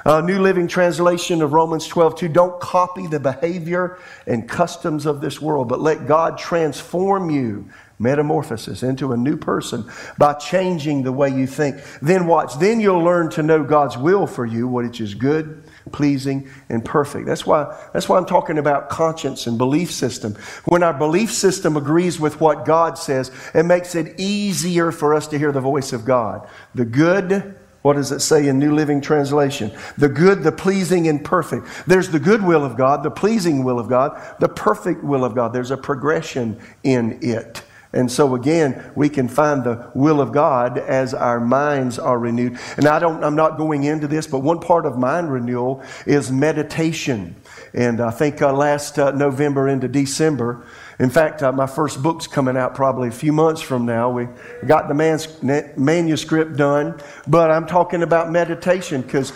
Uh, 0.04 0.20
New 0.20 0.40
Living 0.40 0.68
Translation 0.68 1.42
of 1.42 1.52
Romans 1.52 1.86
12, 1.88 2.16
2. 2.16 2.28
Don't 2.28 2.60
copy 2.60 3.08
the 3.08 3.18
behavior 3.18 3.98
and 4.26 4.48
customs 4.48 5.06
of 5.06 5.20
this 5.20 5.40
world, 5.40 5.68
but 5.68 5.80
let 5.80 6.06
God 6.06 6.38
transform 6.38 7.30
you 7.30 7.68
metamorphosis 7.98 8.82
into 8.82 9.12
a 9.12 9.16
new 9.16 9.36
person 9.36 9.84
by 10.16 10.34
changing 10.34 11.02
the 11.02 11.12
way 11.12 11.28
you 11.28 11.46
think. 11.46 11.80
Then 12.00 12.26
watch, 12.26 12.58
then 12.58 12.80
you'll 12.80 13.02
learn 13.02 13.30
to 13.30 13.42
know 13.42 13.64
God's 13.64 13.98
will 13.98 14.26
for 14.26 14.46
you, 14.46 14.68
what 14.68 15.00
is 15.00 15.14
good, 15.14 15.62
pleasing, 15.92 16.48
and 16.68 16.84
perfect. 16.84 17.26
That's 17.26 17.46
why, 17.46 17.76
that's 17.92 18.08
why 18.08 18.18
I'm 18.18 18.26
talking 18.26 18.58
about 18.58 18.88
conscience 18.88 19.46
and 19.46 19.58
belief 19.58 19.90
system. 19.90 20.34
When 20.64 20.82
our 20.82 20.94
belief 20.94 21.32
system 21.32 21.76
agrees 21.76 22.20
with 22.20 22.40
what 22.40 22.64
God 22.64 22.98
says, 22.98 23.30
it 23.54 23.64
makes 23.64 23.94
it 23.94 24.18
easier 24.18 24.92
for 24.92 25.14
us 25.14 25.26
to 25.28 25.38
hear 25.38 25.52
the 25.52 25.60
voice 25.60 25.92
of 25.92 26.04
God. 26.04 26.48
The 26.74 26.84
good, 26.84 27.56
what 27.82 27.94
does 27.94 28.12
it 28.12 28.20
say 28.20 28.48
in 28.48 28.58
New 28.58 28.74
Living 28.74 29.00
Translation? 29.00 29.72
The 29.96 30.08
good, 30.08 30.42
the 30.42 30.52
pleasing, 30.52 31.08
and 31.08 31.24
perfect. 31.24 31.66
There's 31.86 32.10
the 32.10 32.20
good 32.20 32.42
will 32.42 32.64
of 32.64 32.76
God, 32.76 33.02
the 33.02 33.10
pleasing 33.10 33.64
will 33.64 33.78
of 33.78 33.88
God, 33.88 34.20
the 34.40 34.48
perfect 34.48 35.02
will 35.02 35.24
of 35.24 35.34
God. 35.34 35.52
There's 35.52 35.70
a 35.70 35.76
progression 35.76 36.60
in 36.82 37.18
it. 37.22 37.62
And 37.92 38.12
so 38.12 38.34
again, 38.34 38.92
we 38.94 39.08
can 39.08 39.28
find 39.28 39.64
the 39.64 39.90
will 39.94 40.20
of 40.20 40.30
God 40.30 40.76
as 40.76 41.14
our 41.14 41.40
minds 41.40 41.98
are 41.98 42.18
renewed. 42.18 42.58
And 42.76 42.86
I 42.86 42.98
don't, 42.98 43.24
I'm 43.24 43.34
not 43.34 43.56
going 43.56 43.84
into 43.84 44.06
this, 44.06 44.26
but 44.26 44.40
one 44.40 44.60
part 44.60 44.84
of 44.84 44.98
mind 44.98 45.32
renewal 45.32 45.82
is 46.04 46.30
meditation. 46.30 47.34
And 47.72 48.00
I 48.00 48.10
think 48.10 48.42
uh, 48.42 48.52
last 48.52 48.98
uh, 48.98 49.12
November 49.12 49.68
into 49.68 49.88
December, 49.88 50.66
in 50.98 51.10
fact, 51.10 51.42
uh, 51.42 51.52
my 51.52 51.66
first 51.66 52.02
book's 52.02 52.26
coming 52.26 52.56
out 52.56 52.74
probably 52.74 53.08
a 53.08 53.12
few 53.12 53.32
months 53.32 53.62
from 53.62 53.86
now. 53.86 54.10
We 54.10 54.28
got 54.66 54.88
the 54.88 54.94
mans- 54.94 55.42
manuscript 55.76 56.56
done, 56.56 57.00
but 57.26 57.50
I'm 57.50 57.66
talking 57.66 58.02
about 58.02 58.30
meditation 58.30 59.02
because, 59.02 59.32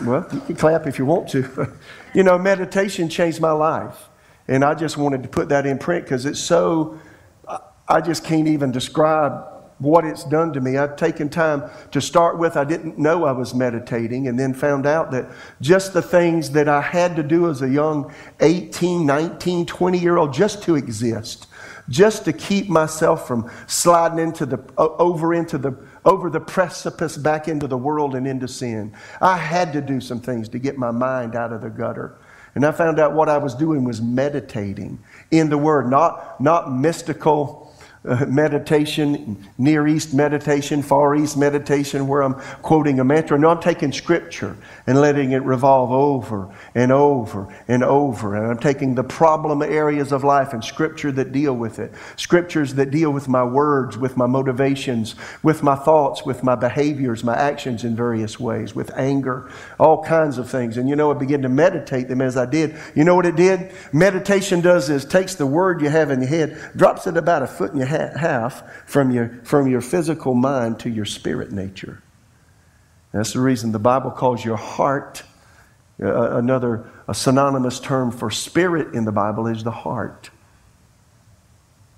well, 0.00 0.26
you 0.32 0.40
can 0.40 0.56
clap 0.56 0.86
if 0.86 0.98
you 0.98 1.04
want 1.04 1.28
to. 1.30 1.72
you 2.14 2.22
know, 2.22 2.38
meditation 2.38 3.08
changed 3.08 3.40
my 3.40 3.52
life. 3.52 4.08
And 4.48 4.64
I 4.64 4.74
just 4.74 4.96
wanted 4.96 5.22
to 5.24 5.28
put 5.28 5.48
that 5.50 5.66
in 5.66 5.78
print 5.78 6.04
because 6.04 6.24
it's 6.24 6.40
so 6.40 6.98
I 7.92 8.00
just 8.00 8.24
can't 8.24 8.48
even 8.48 8.72
describe 8.72 9.44
what 9.78 10.06
it's 10.06 10.24
done 10.24 10.50
to 10.54 10.62
me. 10.62 10.78
I've 10.78 10.96
taken 10.96 11.28
time 11.28 11.70
to 11.90 12.00
start 12.00 12.38
with. 12.38 12.56
I 12.56 12.64
didn't 12.64 12.98
know 12.98 13.26
I 13.26 13.32
was 13.32 13.54
meditating 13.54 14.28
and 14.28 14.38
then 14.40 14.54
found 14.54 14.86
out 14.86 15.10
that 15.10 15.30
just 15.60 15.92
the 15.92 16.00
things 16.00 16.50
that 16.52 16.68
I 16.68 16.80
had 16.80 17.16
to 17.16 17.22
do 17.22 17.50
as 17.50 17.60
a 17.60 17.68
young 17.68 18.10
18, 18.40 19.04
19, 19.04 19.66
20 19.66 19.98
year 19.98 20.16
old 20.16 20.32
just 20.32 20.62
to 20.62 20.76
exist, 20.76 21.48
just 21.90 22.24
to 22.24 22.32
keep 22.32 22.70
myself 22.70 23.28
from 23.28 23.50
sliding 23.66 24.20
into 24.20 24.46
the, 24.46 24.58
over 24.78 25.34
into 25.34 25.58
the, 25.58 25.76
over 26.06 26.30
the 26.30 26.40
precipice 26.40 27.18
back 27.18 27.46
into 27.46 27.66
the 27.66 27.76
world 27.76 28.14
and 28.14 28.26
into 28.26 28.48
sin. 28.48 28.94
I 29.20 29.36
had 29.36 29.70
to 29.74 29.82
do 29.82 30.00
some 30.00 30.20
things 30.20 30.48
to 30.50 30.58
get 30.58 30.78
my 30.78 30.92
mind 30.92 31.36
out 31.36 31.52
of 31.52 31.60
the 31.60 31.68
gutter. 31.68 32.16
And 32.54 32.64
I 32.66 32.72
found 32.72 32.98
out 32.98 33.14
what 33.14 33.28
I 33.28 33.38
was 33.38 33.54
doing 33.54 33.84
was 33.84 34.00
meditating 34.00 34.98
in 35.30 35.48
the 35.48 35.58
Word, 35.58 35.90
not, 35.90 36.40
not 36.40 36.72
mystical 36.72 37.61
uh, 38.04 38.26
meditation, 38.26 39.48
Near 39.58 39.86
East 39.86 40.12
meditation, 40.12 40.82
Far 40.82 41.14
East 41.14 41.36
meditation, 41.36 42.08
where 42.08 42.22
I'm 42.22 42.34
quoting 42.62 42.98
a 42.98 43.04
mantra. 43.04 43.38
No, 43.38 43.50
I'm 43.50 43.60
taking 43.60 43.92
Scripture 43.92 44.56
and 44.86 45.00
letting 45.00 45.32
it 45.32 45.42
revolve 45.44 45.92
over 45.92 46.52
and 46.74 46.90
over 46.90 47.54
and 47.68 47.84
over. 47.84 48.36
And 48.36 48.46
I'm 48.50 48.58
taking 48.58 48.96
the 48.96 49.04
problem 49.04 49.62
areas 49.62 50.10
of 50.10 50.24
life 50.24 50.52
and 50.52 50.64
Scripture 50.64 51.12
that 51.12 51.30
deal 51.30 51.54
with 51.54 51.78
it. 51.78 51.92
Scriptures 52.16 52.74
that 52.74 52.90
deal 52.90 53.12
with 53.12 53.28
my 53.28 53.44
words, 53.44 53.96
with 53.96 54.16
my 54.16 54.26
motivations, 54.26 55.14
with 55.44 55.62
my 55.62 55.76
thoughts, 55.76 56.24
with 56.26 56.42
my 56.42 56.56
behaviors, 56.56 57.22
my 57.22 57.36
actions 57.36 57.84
in 57.84 57.94
various 57.94 58.40
ways, 58.40 58.74
with 58.74 58.90
anger, 58.96 59.48
all 59.78 60.02
kinds 60.02 60.38
of 60.38 60.50
things. 60.50 60.76
And 60.76 60.88
you 60.88 60.96
know, 60.96 61.12
I 61.12 61.14
began 61.14 61.42
to 61.42 61.48
meditate 61.48 62.08
them 62.08 62.20
as 62.20 62.36
I 62.36 62.46
did. 62.46 62.76
You 62.96 63.04
know 63.04 63.14
what 63.14 63.26
it 63.26 63.36
did? 63.36 63.72
Meditation 63.92 64.60
does 64.60 64.90
is 64.90 65.04
takes 65.04 65.36
the 65.36 65.46
word 65.46 65.80
you 65.80 65.88
have 65.88 66.10
in 66.10 66.20
your 66.20 66.28
head, 66.28 66.72
drops 66.74 67.06
it 67.06 67.16
about 67.16 67.42
a 67.42 67.46
foot 67.46 67.70
in 67.70 67.78
your 67.78 67.91
half 67.92 68.62
from 68.86 69.10
your, 69.10 69.40
from 69.44 69.68
your 69.68 69.80
physical 69.80 70.34
mind 70.34 70.80
to 70.80 70.90
your 70.90 71.04
spirit 71.04 71.52
nature. 71.52 72.02
That's 73.12 73.34
the 73.34 73.40
reason 73.40 73.72
the 73.72 73.78
Bible 73.78 74.10
calls 74.10 74.44
your 74.44 74.56
heart, 74.56 75.22
uh, 76.02 76.36
another 76.36 76.90
a 77.06 77.14
synonymous 77.14 77.78
term 77.78 78.10
for 78.10 78.30
spirit 78.30 78.94
in 78.94 79.04
the 79.04 79.12
Bible 79.12 79.46
is 79.46 79.64
the 79.64 79.70
heart. 79.70 80.30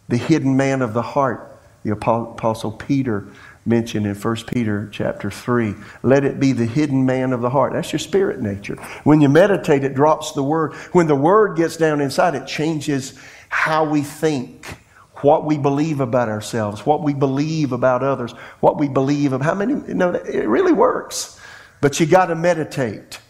The 0.09 0.16
hidden 0.16 0.57
man 0.57 0.83
of 0.83 0.92
the 0.92 1.02
heart. 1.02 1.50
The 1.85 1.92
Apostle 1.92 2.72
Peter 2.72 3.26
mentioned 3.66 4.07
in 4.07 4.14
1 4.14 4.37
Peter 4.46 4.88
chapter 4.90 5.30
3. 5.30 5.74
Let 6.02 6.24
it 6.24 6.40
be 6.40 6.52
the 6.52 6.66
hidden 6.66 7.04
man 7.07 7.33
of 7.33 7.42
the 7.42 7.50
heart. 7.50 7.74
That's 7.74 7.92
your 7.92 7.98
spirit 7.98 8.40
nature. 8.40 8.76
When 9.04 9.20
you 9.20 9.28
meditate, 9.28 9.85
it 9.85 9.94
drops 9.94 10.33
the 10.33 10.42
word. 10.42 10.72
When 10.92 11.07
the 11.07 11.14
word 11.14 11.57
gets 11.57 11.76
down 11.76 12.00
inside, 12.00 12.35
it 12.35 12.46
changes 12.46 13.18
how 13.48 13.85
we 13.85 14.02
think 14.02 14.78
what 15.22 15.44
we 15.44 15.59
believe 15.59 16.00
about 16.00 16.29
ourselves, 16.29 16.85
what 16.85 17.03
we 17.03 17.14
believe 17.14 17.72
about 17.72 18.03
others, 18.03 18.33
what 18.61 18.79
we 18.79 18.88
believe 18.88 19.33
of 19.33 19.40
how 19.40 19.55
many, 19.55 19.74
you 19.87 19.94
know, 19.94 20.11
it 20.12 20.48
really 20.48 20.72
works. 20.72 21.40
But 21.81 22.00
you 22.00 22.07
got 22.07 22.27
to 22.27 22.35
meditate. 22.35 23.20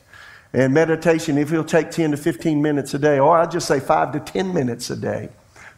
And 0.53 0.73
meditation, 0.73 1.37
if 1.37 1.51
you'll 1.51 1.64
take 1.64 1.90
10 1.90 2.12
to 2.12 2.16
15 2.16 2.62
minutes 2.62 2.94
a 2.94 2.99
day, 2.99 3.18
or 3.18 3.37
I'd 3.37 3.51
just 3.51 3.66
say 3.66 3.81
5 3.81 4.12
to 4.12 4.20
10 4.20 4.55
minutes 4.55 4.88
a 4.90 4.97
day, 4.97 5.29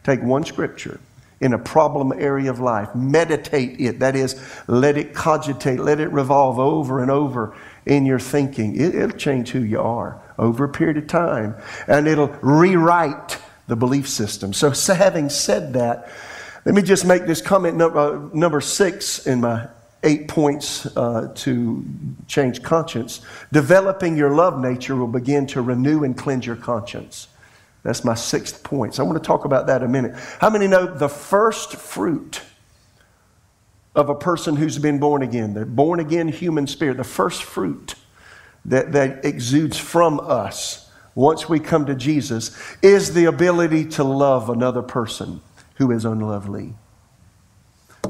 take 0.05 0.23
one 0.23 0.45
scripture 0.45 1.01
in 1.41 1.53
a 1.53 1.59
problem 1.59 2.13
area 2.13 2.51
of 2.51 2.61
life, 2.61 2.95
meditate 2.95 3.81
it. 3.81 3.99
That 3.99 4.17
is, 4.17 4.41
let 4.67 4.97
it 4.97 5.15
cogitate, 5.15 5.81
let 5.81 6.01
it 6.01 6.09
revolve 6.09 6.59
over 6.59 7.01
and 7.01 7.11
over 7.11 7.57
in 7.85 8.07
your 8.07 8.19
thinking. 8.19 8.77
It, 8.77 8.95
will 8.95 9.11
change 9.11 9.51
who 9.51 9.61
you 9.61 9.81
are 9.81 10.21
over 10.39 10.65
a 10.65 10.69
period 10.69 10.97
of 10.99 11.07
time, 11.07 11.55
and 11.87 12.07
it'll 12.07 12.29
rewrite 12.43 13.39
the 13.67 13.77
belief 13.77 14.09
system. 14.09 14.53
So, 14.53 14.71
having 14.71 15.29
said 15.29 15.73
that, 15.75 16.11
let 16.65 16.75
me 16.75 16.83
just 16.83 17.05
make 17.05 17.27
this 17.27 17.41
comment 17.41 17.77
number, 17.77 17.99
uh, 17.99 18.29
number 18.33 18.61
six 18.61 19.27
in 19.27 19.41
my 19.41 19.69
eight 20.03 20.29
points 20.29 20.87
uh, 20.97 21.33
to 21.35 21.85
change 22.29 22.63
conscience. 22.63 23.21
Developing 23.53 24.17
your 24.17 24.31
love 24.31 24.61
nature 24.61 24.97
will 24.97 25.07
begin 25.07 25.47
to 25.49 25.63
renew 25.63 26.05
and 26.05 26.17
cleanse 26.17 26.47
your 26.47 26.57
conscience. 26.57 27.29
That's 27.83 28.05
my 28.05 28.15
sixth 28.15 28.63
point. 28.63 28.95
So 28.95 29.05
I 29.05 29.07
want 29.07 29.23
to 29.23 29.27
talk 29.27 29.45
about 29.45 29.69
that 29.69 29.83
a 29.83 29.89
minute. 29.89 30.17
How 30.41 30.51
many 30.51 30.67
know 30.67 30.87
the 30.87 31.09
first 31.09 31.77
fruit 31.77 32.43
of 33.95 34.09
a 34.09 34.15
person 34.15 34.57
who's 34.57 34.79
been 34.79 34.99
born 34.99 35.23
again, 35.23 35.55
the 35.55 35.65
born 35.65 36.01
again 36.01 36.29
human 36.29 36.67
spirit, 36.67 36.97
the 36.97 37.05
first 37.05 37.43
fruit 37.45 37.95
that, 38.65 38.93
that 38.93 39.25
exudes 39.25 39.79
from 39.79 40.21
us 40.21 40.86
once 41.17 41.49
we 41.49 41.59
come 41.59 41.87
to 41.87 41.95
Jesus 41.97 42.57
is 42.83 43.15
the 43.15 43.25
ability 43.25 43.85
to 43.87 44.05
love 44.05 44.49
another 44.49 44.83
person 44.83 45.41
who 45.77 45.91
is 45.91 46.05
unlovely. 46.05 46.75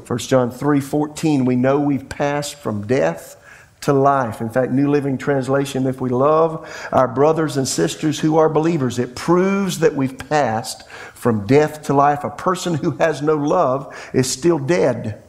1 0.05 0.19
John 0.19 0.51
3 0.51 0.79
14, 0.79 1.45
we 1.45 1.55
know 1.55 1.79
we've 1.79 2.07
passed 2.07 2.55
from 2.55 2.85
death 2.85 3.43
to 3.81 3.93
life. 3.93 4.41
In 4.41 4.49
fact, 4.49 4.71
New 4.71 4.89
Living 4.89 5.17
Translation, 5.17 5.87
if 5.87 6.01
we 6.01 6.09
love 6.09 6.87
our 6.91 7.07
brothers 7.07 7.57
and 7.57 7.67
sisters 7.67 8.19
who 8.19 8.37
are 8.37 8.49
believers, 8.49 8.99
it 8.99 9.15
proves 9.15 9.79
that 9.79 9.95
we've 9.95 10.17
passed 10.17 10.87
from 10.89 11.47
death 11.47 11.83
to 11.83 11.93
life. 11.93 12.23
A 12.23 12.29
person 12.29 12.73
who 12.75 12.91
has 12.91 13.21
no 13.21 13.35
love 13.35 13.95
is 14.13 14.29
still 14.29 14.59
dead. 14.59 15.23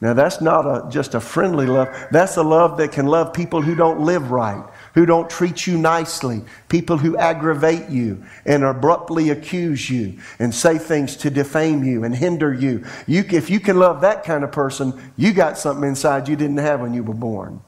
Now, 0.00 0.14
that's 0.14 0.40
not 0.40 0.66
a, 0.66 0.90
just 0.90 1.14
a 1.14 1.20
friendly 1.20 1.66
love. 1.66 1.88
That's 2.10 2.36
a 2.36 2.42
love 2.42 2.76
that 2.78 2.90
can 2.90 3.06
love 3.06 3.32
people 3.32 3.62
who 3.62 3.76
don't 3.76 4.00
live 4.00 4.32
right, 4.32 4.64
who 4.94 5.06
don't 5.06 5.30
treat 5.30 5.66
you 5.66 5.78
nicely, 5.78 6.42
people 6.68 6.98
who 6.98 7.16
aggravate 7.16 7.88
you 7.88 8.22
and 8.44 8.62
abruptly 8.62 9.30
accuse 9.30 9.88
you 9.88 10.18
and 10.38 10.54
say 10.54 10.78
things 10.78 11.16
to 11.16 11.30
defame 11.30 11.82
you 11.82 12.04
and 12.04 12.14
hinder 12.14 12.52
you. 12.52 12.84
you. 13.06 13.24
If 13.30 13.48
you 13.50 13.60
can 13.60 13.78
love 13.78 14.00
that 14.02 14.24
kind 14.24 14.44
of 14.44 14.52
person, 14.52 15.12
you 15.16 15.32
got 15.32 15.58
something 15.58 15.88
inside 15.88 16.28
you 16.28 16.36
didn't 16.36 16.58
have 16.58 16.80
when 16.80 16.94
you 16.94 17.02
were 17.02 17.14
born. 17.14 17.60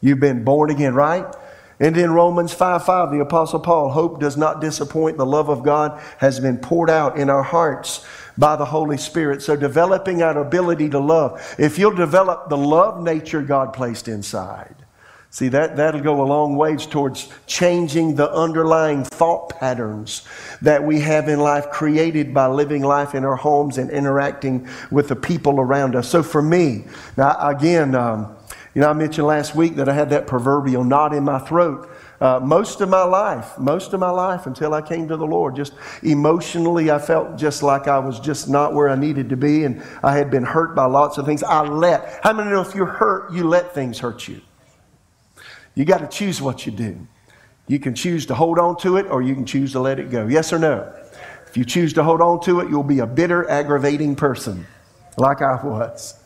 You've 0.00 0.20
been 0.20 0.44
born 0.44 0.70
again, 0.70 0.94
right? 0.94 1.26
And 1.78 1.96
in 1.96 2.12
Romans 2.12 2.52
5 2.52 2.84
5, 2.84 3.10
the 3.10 3.20
Apostle 3.20 3.60
Paul, 3.60 3.90
hope 3.90 4.20
does 4.20 4.36
not 4.36 4.60
disappoint. 4.60 5.16
The 5.16 5.26
love 5.26 5.48
of 5.48 5.64
God 5.64 6.00
has 6.18 6.38
been 6.38 6.58
poured 6.58 6.90
out 6.90 7.18
in 7.18 7.28
our 7.28 7.42
hearts 7.42 8.06
by 8.38 8.56
the 8.56 8.64
Holy 8.64 8.96
Spirit. 8.96 9.42
So, 9.42 9.56
developing 9.56 10.22
our 10.22 10.38
ability 10.38 10.90
to 10.90 10.98
love. 10.98 11.54
If 11.58 11.78
you'll 11.78 11.94
develop 11.94 12.48
the 12.48 12.56
love 12.56 13.02
nature 13.02 13.42
God 13.42 13.72
placed 13.72 14.06
inside, 14.06 14.76
see, 15.32 15.48
that, 15.48 15.76
that'll 15.76 16.02
go 16.02 16.22
a 16.22 16.24
long 16.24 16.54
ways 16.54 16.86
towards 16.86 17.28
changing 17.46 18.14
the 18.14 18.30
underlying 18.32 19.02
thought 19.02 19.48
patterns 19.48 20.22
that 20.60 20.84
we 20.84 21.00
have 21.00 21.28
in 21.28 21.40
life, 21.40 21.70
created 21.70 22.32
by 22.32 22.46
living 22.46 22.82
life 22.82 23.14
in 23.16 23.24
our 23.24 23.36
homes 23.36 23.78
and 23.78 23.90
interacting 23.90 24.68
with 24.90 25.08
the 25.08 25.16
people 25.16 25.58
around 25.58 25.96
us. 25.96 26.08
So, 26.08 26.22
for 26.22 26.42
me, 26.42 26.84
now 27.16 27.36
again, 27.40 27.94
um, 27.94 28.36
you 28.74 28.80
know, 28.80 28.88
I 28.88 28.92
mentioned 28.92 29.26
last 29.26 29.54
week 29.54 29.76
that 29.76 29.88
I 29.88 29.94
had 29.94 30.10
that 30.10 30.26
proverbial 30.26 30.84
knot 30.84 31.12
in 31.12 31.24
my 31.24 31.38
throat. 31.38 31.90
Uh, 32.20 32.38
most 32.40 32.80
of 32.80 32.88
my 32.88 33.02
life, 33.02 33.58
most 33.58 33.92
of 33.92 34.00
my 34.00 34.10
life 34.10 34.46
until 34.46 34.74
I 34.74 34.80
came 34.80 35.08
to 35.08 35.16
the 35.16 35.26
Lord, 35.26 35.56
just 35.56 35.72
emotionally, 36.02 36.90
I 36.90 36.98
felt 36.98 37.36
just 37.36 37.62
like 37.62 37.88
I 37.88 37.98
was 37.98 38.20
just 38.20 38.48
not 38.48 38.74
where 38.74 38.88
I 38.88 38.94
needed 38.94 39.28
to 39.30 39.36
be, 39.36 39.64
and 39.64 39.82
I 40.02 40.16
had 40.16 40.30
been 40.30 40.44
hurt 40.44 40.76
by 40.76 40.84
lots 40.84 41.18
of 41.18 41.26
things. 41.26 41.42
I 41.42 41.62
let, 41.62 42.20
how 42.22 42.32
many 42.32 42.50
know 42.50 42.60
if 42.60 42.74
you're 42.74 42.86
hurt, 42.86 43.32
you 43.32 43.44
let 43.44 43.74
things 43.74 43.98
hurt 43.98 44.28
you? 44.28 44.40
You 45.74 45.84
got 45.84 45.98
to 45.98 46.08
choose 46.08 46.42
what 46.42 46.66
you 46.66 46.72
do. 46.72 47.06
You 47.66 47.78
can 47.78 47.94
choose 47.94 48.26
to 48.26 48.34
hold 48.34 48.58
on 48.58 48.76
to 48.78 48.96
it, 48.96 49.06
or 49.06 49.22
you 49.22 49.34
can 49.34 49.46
choose 49.46 49.72
to 49.72 49.80
let 49.80 49.98
it 49.98 50.10
go. 50.10 50.26
Yes 50.26 50.52
or 50.52 50.58
no? 50.58 50.92
If 51.46 51.56
you 51.56 51.64
choose 51.64 51.92
to 51.94 52.02
hold 52.02 52.20
on 52.20 52.40
to 52.42 52.60
it, 52.60 52.70
you'll 52.70 52.82
be 52.82 52.98
a 53.00 53.06
bitter, 53.06 53.48
aggravating 53.48 54.16
person, 54.16 54.66
like 55.16 55.42
I 55.42 55.62
was. 55.64 56.18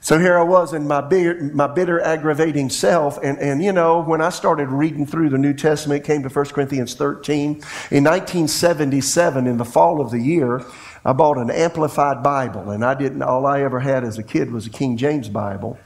So 0.00 0.20
here 0.20 0.38
I 0.38 0.44
was 0.44 0.72
in 0.72 0.86
my 0.86 1.00
bitter, 1.00 1.50
my 1.52 1.66
bitter 1.66 2.00
aggravating 2.00 2.70
self. 2.70 3.18
And, 3.24 3.38
and, 3.38 3.60
you 3.60 3.72
know, 3.72 4.04
when 4.04 4.20
I 4.20 4.28
started 4.28 4.68
reading 4.68 5.04
through 5.04 5.30
the 5.30 5.38
New 5.38 5.52
Testament, 5.52 6.04
came 6.04 6.22
to 6.22 6.28
1 6.28 6.44
Corinthians 6.46 6.94
13. 6.94 7.50
In 7.90 8.04
1977, 8.04 9.48
in 9.48 9.56
the 9.56 9.64
fall 9.64 10.00
of 10.00 10.12
the 10.12 10.20
year, 10.20 10.64
I 11.04 11.12
bought 11.12 11.38
an 11.38 11.50
Amplified 11.50 12.22
Bible. 12.22 12.70
And 12.70 12.84
I 12.84 12.94
didn't, 12.94 13.22
all 13.22 13.46
I 13.46 13.62
ever 13.62 13.80
had 13.80 14.04
as 14.04 14.16
a 14.16 14.22
kid 14.22 14.52
was 14.52 14.68
a 14.68 14.70
King 14.70 14.96
James 14.96 15.28
Bible. 15.28 15.76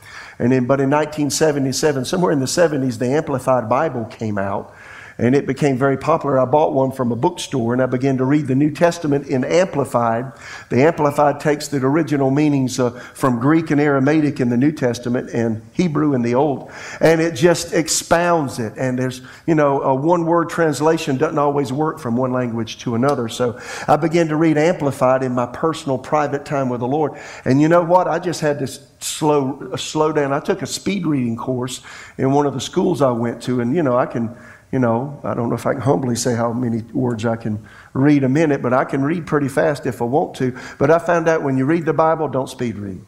And 0.41 0.53
then, 0.53 0.65
but 0.65 0.81
in 0.81 0.89
1977, 0.89 2.07
somewhere 2.07 2.33
in 2.33 2.41
the 2.41 2.47
70s, 2.47 2.99
the 2.99 3.09
Amplified 3.09 3.69
Bible 3.69 4.07
came 4.07 4.39
out 4.39 4.75
and 5.21 5.35
it 5.35 5.47
became 5.47 5.77
very 5.77 5.99
popular. 5.99 6.41
I 6.41 6.47
bought 6.47 6.73
one 6.73 6.93
from 6.93 7.13
a 7.13 7.17
bookstore 7.17 7.75
and 7.75 7.83
I 7.83 7.87
began 7.87 8.17
to 8.17 8.25
read 8.25 8.47
the 8.47 8.55
New 8.55 8.71
Testament 8.71 9.27
in 9.27 9.45
Amplified. 9.45 10.33
The 10.71 10.83
Amplified 10.83 11.41
takes 11.41 11.69
the 11.69 11.77
original 11.77 12.31
meanings 12.31 12.81
uh, 12.81 12.91
from 12.91 13.39
Greek 13.39 13.71
and 13.71 13.79
Aramaic 13.79 14.41
in 14.41 14.49
the 14.49 14.57
New 14.57 14.73
Testament 14.73 15.29
and 15.31 15.61
Hebrew 15.75 16.15
in 16.15 16.23
the 16.23 16.35
Old, 16.35 16.73
and 17.01 17.21
it 17.21 17.35
just 17.35 17.75
expounds 17.75 18.59
it. 18.59 18.73
And 18.79 18.99
there's, 18.99 19.21
you 19.47 19.55
know, 19.55 19.83
a 19.83 19.95
one 19.95 20.25
word 20.25 20.49
translation 20.49 21.19
doesn't 21.19 21.39
always 21.39 21.71
work 21.71 21.99
from 21.99 22.17
one 22.17 22.33
language 22.33 22.79
to 22.79 22.95
another. 22.95 23.29
So 23.29 23.61
I 23.87 23.97
began 23.97 24.29
to 24.29 24.37
read 24.37 24.57
Amplified 24.57 25.23
in 25.23 25.33
my 25.33 25.47
personal 25.47 25.99
private 25.99 26.47
time 26.47 26.71
with 26.71 26.81
the 26.81 26.89
Lord. 26.89 27.13
And 27.45 27.61
you 27.61 27.69
know 27.69 27.83
what? 27.83 28.09
I 28.09 28.19
just 28.21 28.41
had 28.41 28.59
to 28.61 28.67
slow, 29.01 29.75
slow 29.77 30.13
down. 30.13 30.33
I 30.33 30.41
took 30.41 30.63
a 30.63 30.67
speed 30.67 31.07
reading 31.07 31.37
course 31.37 31.83
in 32.17 32.33
one 32.33 32.47
of 32.47 32.55
the 32.55 32.61
schools 32.61 33.03
I 33.03 33.11
went 33.11 33.43
to, 33.43 33.61
and, 33.61 33.75
you 33.75 33.83
know, 33.83 33.99
I 33.99 34.07
can 34.07 34.35
you 34.73 34.79
know, 34.79 35.21
I 35.25 35.35
don't 35.35 35.49
know 35.49 35.57
if 35.57 35.67
I 35.67 35.73
can 35.73 35.83
humbly 35.83 36.15
say 36.15 36.37
how 36.37 36.53
many 36.53 36.83
words 36.93 37.27
I 37.27 37.37
can 37.37 37.67
read 37.93 38.23
a 38.23 38.29
minute, 38.29 38.63
but 38.63 38.73
I 38.73 38.85
can 38.85 39.03
read 39.03 39.27
pretty 39.27 39.49
fast 39.49 39.85
if 39.85 40.01
I 40.01 40.05
want 40.05 40.37
to. 40.37 40.57
But 40.79 40.91
I 40.91 40.99
found 41.01 41.29
out 41.29 41.43
when 41.43 41.59
you 41.59 41.65
read 41.65 41.85
the 41.85 41.93
Bible, 41.93 42.29
don't 42.29 42.49
speed 42.49 42.77
read. 42.77 43.05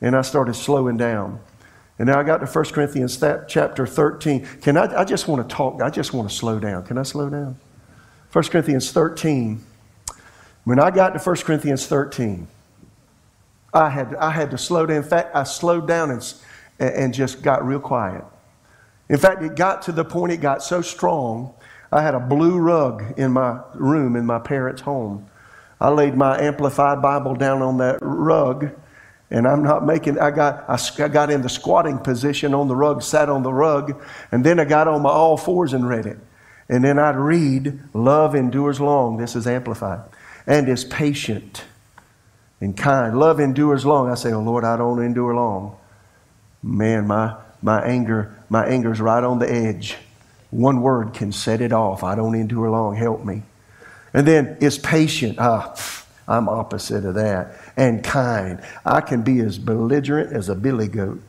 And 0.00 0.16
I 0.16 0.22
started 0.22 0.54
slowing 0.54 0.96
down. 0.96 1.40
And 1.98 2.08
now 2.08 2.18
I 2.18 2.24
got 2.24 2.38
to 2.38 2.46
1 2.46 2.64
Corinthians 2.66 3.16
chapter 3.46 3.86
13. 3.86 4.44
Can 4.62 4.76
I, 4.76 5.02
I 5.02 5.04
just 5.04 5.28
want 5.28 5.48
to 5.48 5.54
talk, 5.54 5.80
I 5.80 5.90
just 5.90 6.12
want 6.12 6.28
to 6.28 6.34
slow 6.34 6.58
down. 6.58 6.84
Can 6.84 6.98
I 6.98 7.04
slow 7.04 7.30
down? 7.30 7.56
1 8.32 8.44
Corinthians 8.46 8.90
13. 8.90 9.64
When 10.64 10.80
I 10.80 10.90
got 10.90 11.10
to 11.10 11.20
1 11.20 11.36
Corinthians 11.36 11.86
13, 11.86 12.48
I 13.72 13.90
had, 13.90 14.16
I 14.16 14.30
had 14.30 14.50
to 14.50 14.58
slow 14.58 14.86
down. 14.86 14.96
In 14.96 15.02
fact, 15.04 15.36
I 15.36 15.44
slowed 15.44 15.86
down 15.86 16.10
and, 16.10 16.34
and 16.80 17.14
just 17.14 17.42
got 17.42 17.64
real 17.64 17.80
quiet. 17.80 18.24
In 19.08 19.18
fact, 19.18 19.42
it 19.42 19.54
got 19.54 19.82
to 19.82 19.92
the 19.92 20.04
point 20.04 20.32
it 20.32 20.40
got 20.40 20.62
so 20.62 20.80
strong, 20.80 21.54
I 21.92 22.02
had 22.02 22.14
a 22.14 22.20
blue 22.20 22.58
rug 22.58 23.14
in 23.16 23.32
my 23.32 23.60
room 23.74 24.16
in 24.16 24.26
my 24.26 24.38
parents' 24.38 24.82
home. 24.82 25.28
I 25.80 25.90
laid 25.90 26.16
my 26.16 26.40
amplified 26.40 27.02
Bible 27.02 27.34
down 27.34 27.62
on 27.62 27.78
that 27.78 27.98
rug, 28.00 28.70
and 29.30 29.46
I'm 29.46 29.62
not 29.62 29.84
making, 29.84 30.18
I 30.18 30.30
got, 30.30 30.64
I 30.68 31.08
got 31.08 31.30
in 31.30 31.42
the 31.42 31.48
squatting 31.48 31.98
position 31.98 32.54
on 32.54 32.68
the 32.68 32.76
rug, 32.76 33.02
sat 33.02 33.28
on 33.28 33.42
the 33.42 33.52
rug, 33.52 34.02
and 34.32 34.44
then 34.44 34.58
I 34.58 34.64
got 34.64 34.88
on 34.88 35.02
my 35.02 35.10
all 35.10 35.36
fours 35.36 35.72
and 35.72 35.88
read 35.88 36.06
it. 36.06 36.18
And 36.68 36.82
then 36.82 36.98
I'd 36.98 37.16
read, 37.16 37.80
Love 37.92 38.34
endures 38.34 38.80
long. 38.80 39.18
This 39.18 39.36
is 39.36 39.46
amplified. 39.46 40.00
And 40.46 40.68
is 40.68 40.84
patient 40.84 41.64
and 42.60 42.76
kind. 42.76 43.18
Love 43.18 43.40
endures 43.40 43.84
long. 43.84 44.10
I 44.10 44.14
say, 44.14 44.32
Oh 44.32 44.40
Lord, 44.40 44.64
I 44.64 44.76
don't 44.76 45.02
endure 45.02 45.34
long. 45.34 45.76
Man, 46.62 47.06
my, 47.06 47.36
my 47.60 47.82
anger 47.84 48.34
my 48.54 48.66
anger's 48.68 49.00
right 49.00 49.24
on 49.24 49.40
the 49.40 49.52
edge. 49.52 49.96
One 50.50 50.80
word 50.80 51.12
can 51.12 51.32
set 51.32 51.60
it 51.60 51.72
off. 51.72 52.04
I 52.04 52.14
don't 52.14 52.36
endure 52.36 52.70
long. 52.70 52.94
Help 52.94 53.24
me. 53.24 53.42
And 54.12 54.24
then 54.24 54.56
it's 54.60 54.78
patient. 54.78 55.38
Ah, 55.40 55.74
I'm 56.28 56.48
opposite 56.48 57.04
of 57.04 57.16
that. 57.16 57.56
And 57.76 58.04
kind. 58.04 58.62
I 58.86 59.00
can 59.00 59.22
be 59.22 59.40
as 59.40 59.58
belligerent 59.58 60.32
as 60.32 60.48
a 60.48 60.54
billy 60.54 60.86
goat. 60.86 61.20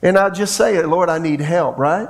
And 0.00 0.16
I 0.16 0.30
just 0.30 0.54
say 0.54 0.76
it, 0.76 0.86
Lord, 0.86 1.08
I 1.08 1.18
need 1.18 1.40
help, 1.40 1.76
right? 1.78 2.08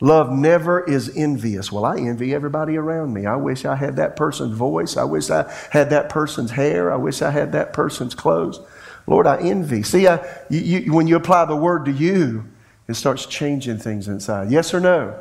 Love 0.00 0.30
never 0.30 0.84
is 0.84 1.10
envious. 1.16 1.72
Well, 1.72 1.84
I 1.84 1.96
envy 1.96 2.32
everybody 2.32 2.76
around 2.76 3.12
me. 3.12 3.26
I 3.26 3.34
wish 3.34 3.64
I 3.64 3.74
had 3.74 3.96
that 3.96 4.14
person's 4.14 4.56
voice. 4.56 4.96
I 4.96 5.02
wish 5.02 5.30
I 5.30 5.52
had 5.72 5.90
that 5.90 6.10
person's 6.10 6.52
hair. 6.52 6.92
I 6.92 6.96
wish 6.96 7.22
I 7.22 7.32
had 7.32 7.50
that 7.52 7.72
person's 7.72 8.14
clothes. 8.14 8.60
Lord, 9.08 9.26
I 9.26 9.38
envy. 9.38 9.82
See, 9.82 10.06
I, 10.06 10.24
you, 10.48 10.60
you, 10.60 10.92
when 10.92 11.08
you 11.08 11.16
apply 11.16 11.46
the 11.46 11.56
word 11.56 11.86
to 11.86 11.90
you, 11.90 12.44
it 12.88 12.94
starts 12.94 13.26
changing 13.26 13.78
things 13.78 14.08
inside. 14.08 14.50
Yes 14.50 14.74
or 14.74 14.80
no? 14.80 15.18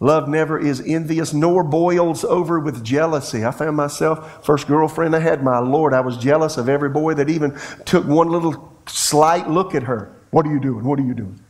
Love 0.00 0.28
never 0.28 0.58
is 0.58 0.80
envious 0.86 1.34
nor 1.34 1.64
boils 1.64 2.24
over 2.24 2.60
with 2.60 2.84
jealousy. 2.84 3.44
I 3.44 3.50
found 3.50 3.76
myself, 3.76 4.44
first 4.44 4.68
girlfriend 4.68 5.16
I 5.16 5.20
had, 5.20 5.42
my 5.42 5.58
Lord, 5.58 5.92
I 5.92 6.00
was 6.00 6.16
jealous 6.16 6.56
of 6.56 6.68
every 6.68 6.88
boy 6.88 7.14
that 7.14 7.28
even 7.28 7.58
took 7.84 8.06
one 8.06 8.28
little 8.28 8.72
slight 8.86 9.48
look 9.48 9.74
at 9.74 9.84
her. 9.84 10.12
What 10.30 10.46
are 10.46 10.52
you 10.52 10.60
doing? 10.60 10.84
What 10.84 11.00
are 11.00 11.04
you 11.04 11.14
doing? 11.14 11.40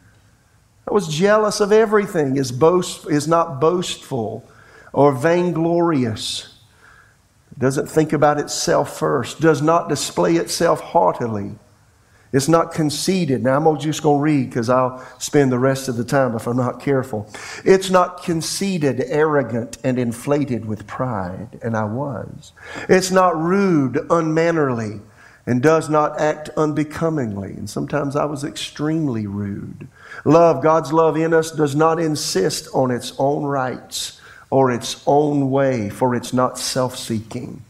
I 0.89 0.95
was 0.95 1.09
jealous 1.09 1.61
of 1.61 1.73
everything, 1.73 2.37
is, 2.37 2.51
boast, 2.51 3.07
is 3.11 3.29
not 3.29 3.61
boastful 3.61 4.49
or 4.95 5.13
vainglorious, 5.13 6.55
doesn't 7.59 7.89
think 7.89 8.15
about 8.15 8.39
itself 8.39 8.99
first, 8.99 9.41
does 9.41 9.61
not 9.61 9.91
display 9.91 10.37
itself 10.37 10.81
haughtily. 10.81 11.51
It's 12.33 12.49
not 12.49 12.73
conceited. 12.73 13.43
Now, 13.43 13.57
I'm 13.57 13.79
just 13.79 14.03
going 14.03 14.19
to 14.19 14.23
read 14.23 14.51
because 14.51 14.69
I'll 14.69 15.05
spend 15.19 15.51
the 15.51 15.59
rest 15.59 15.89
of 15.89 15.97
the 15.97 16.05
time 16.05 16.35
if 16.37 16.47
I'm 16.47 16.57
not 16.57 16.81
careful. 16.81 17.31
It's 17.65 17.91
not 17.91 18.23
conceited, 18.23 19.03
arrogant, 19.07 19.79
and 19.83 19.99
inflated 19.99 20.67
with 20.67 20.87
pride, 20.87 21.59
and 21.63 21.77
I 21.77 21.85
was. 21.85 22.53
It's 22.89 23.11
not 23.11 23.37
rude, 23.37 24.07
unmannerly, 24.11 25.01
and 25.47 25.63
does 25.63 25.89
not 25.89 26.21
act 26.21 26.51
unbecomingly. 26.57 27.53
And 27.53 27.71
sometimes 27.71 28.15
I 28.15 28.27
was 28.27 28.45
extremely 28.45 29.27
rude. 29.27 29.89
Love, 30.27 30.63
God's 30.63 30.93
love 30.93 31.17
in 31.17 31.33
us, 31.33 31.51
does 31.51 31.75
not 31.75 31.99
insist 31.99 32.69
on 32.75 32.91
its 32.91 33.15
own 33.19 33.45
rights 33.45 34.21
or 34.51 34.71
its 34.71 35.03
own 35.07 35.51
way, 35.51 35.89
for 35.89 36.15
it's 36.15 36.35
not 36.35 36.59
self 36.59 36.97
seeking. 36.97 37.63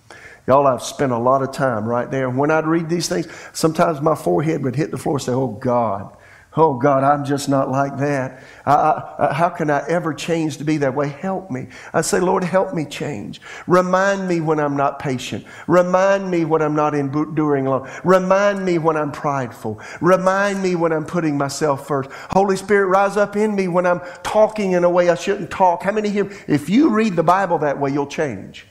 Y'all, 0.49 0.67
I've 0.67 0.83
spent 0.83 1.13
a 1.13 1.19
lot 1.19 1.43
of 1.43 1.53
time 1.53 1.85
right 1.85 2.11
there. 2.11 2.29
When 2.29 2.51
I'd 2.51 2.67
read 2.67 2.89
these 2.89 3.09
things, 3.09 3.29
sometimes 3.53 4.01
my 4.01 4.17
forehead 4.17 4.65
would 4.65 4.75
hit 4.75 4.91
the 4.91 4.99
floor 4.99 5.17
and 5.17 5.23
say, 5.23 5.33
Oh 5.33 5.49
God, 5.49 6.17
Oh 6.57 6.79
God, 6.79 7.05
I'm 7.05 7.25
just 7.25 7.49
not 7.49 7.71
like 7.71 7.99
that. 7.99 8.43
I, 8.67 9.15
I, 9.19 9.33
how 9.35 9.51
can 9.51 9.71
I 9.71 9.87
ever 9.87 10.15
change 10.15 10.57
to 10.57 10.65
be 10.65 10.79
that 10.79 10.95
way? 10.95 11.09
Help 11.09 11.51
me. 11.53 11.69
I 11.93 12.01
say, 12.01 12.19
Lord, 12.19 12.43
help 12.43 12.75
me 12.75 12.85
change. 12.87 13.41
Remind 13.69 14.27
me 14.27 14.41
when 14.41 14.59
I'm 14.59 14.77
not 14.77 14.99
patient. 14.99 15.45
Remind 15.69 16.29
me 16.31 16.47
when 16.47 16.63
I'm 16.63 16.75
not 16.75 16.95
enduring 16.95 17.67
long. 17.67 17.89
Remind 18.03 18.65
me 18.65 18.79
when 18.79 18.97
I'm 18.97 19.13
prideful. 19.13 19.81
Remind 20.01 20.63
me 20.63 20.75
when 20.75 20.91
I'm 20.91 21.05
putting 21.05 21.37
myself 21.37 21.87
first. 21.87 22.11
Holy 22.31 22.57
Spirit, 22.57 22.87
rise 22.87 23.17
up 23.17 23.37
in 23.37 23.55
me 23.55 23.69
when 23.69 23.87
I'm 23.87 24.01
talking 24.25 24.73
in 24.73 24.83
a 24.83 24.91
way 24.91 25.11
I 25.11 25.15
shouldn't 25.15 25.51
talk. 25.51 25.83
How 25.83 25.93
many 25.93 26.09
here? 26.09 26.29
If 26.49 26.71
you 26.71 26.91
read 26.91 27.15
the 27.15 27.23
Bible 27.23 27.59
that 27.59 27.79
way, 27.79 27.93
you'll 27.93 28.07
change. 28.07 28.67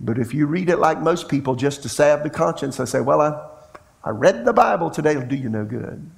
But 0.00 0.18
if 0.18 0.32
you 0.32 0.46
read 0.46 0.70
it 0.70 0.78
like 0.78 1.00
most 1.00 1.28
people, 1.28 1.54
just 1.54 1.82
to 1.82 1.88
salve 1.88 2.22
the 2.22 2.30
conscience, 2.30 2.80
I 2.80 2.86
say, 2.86 3.00
well, 3.00 3.20
I, 3.20 4.08
I 4.08 4.10
read 4.10 4.46
the 4.46 4.52
Bible 4.52 4.90
today, 4.90 5.10
it'll 5.10 5.26
do 5.26 5.36
you 5.36 5.50
no 5.50 5.64
good. 5.64 6.10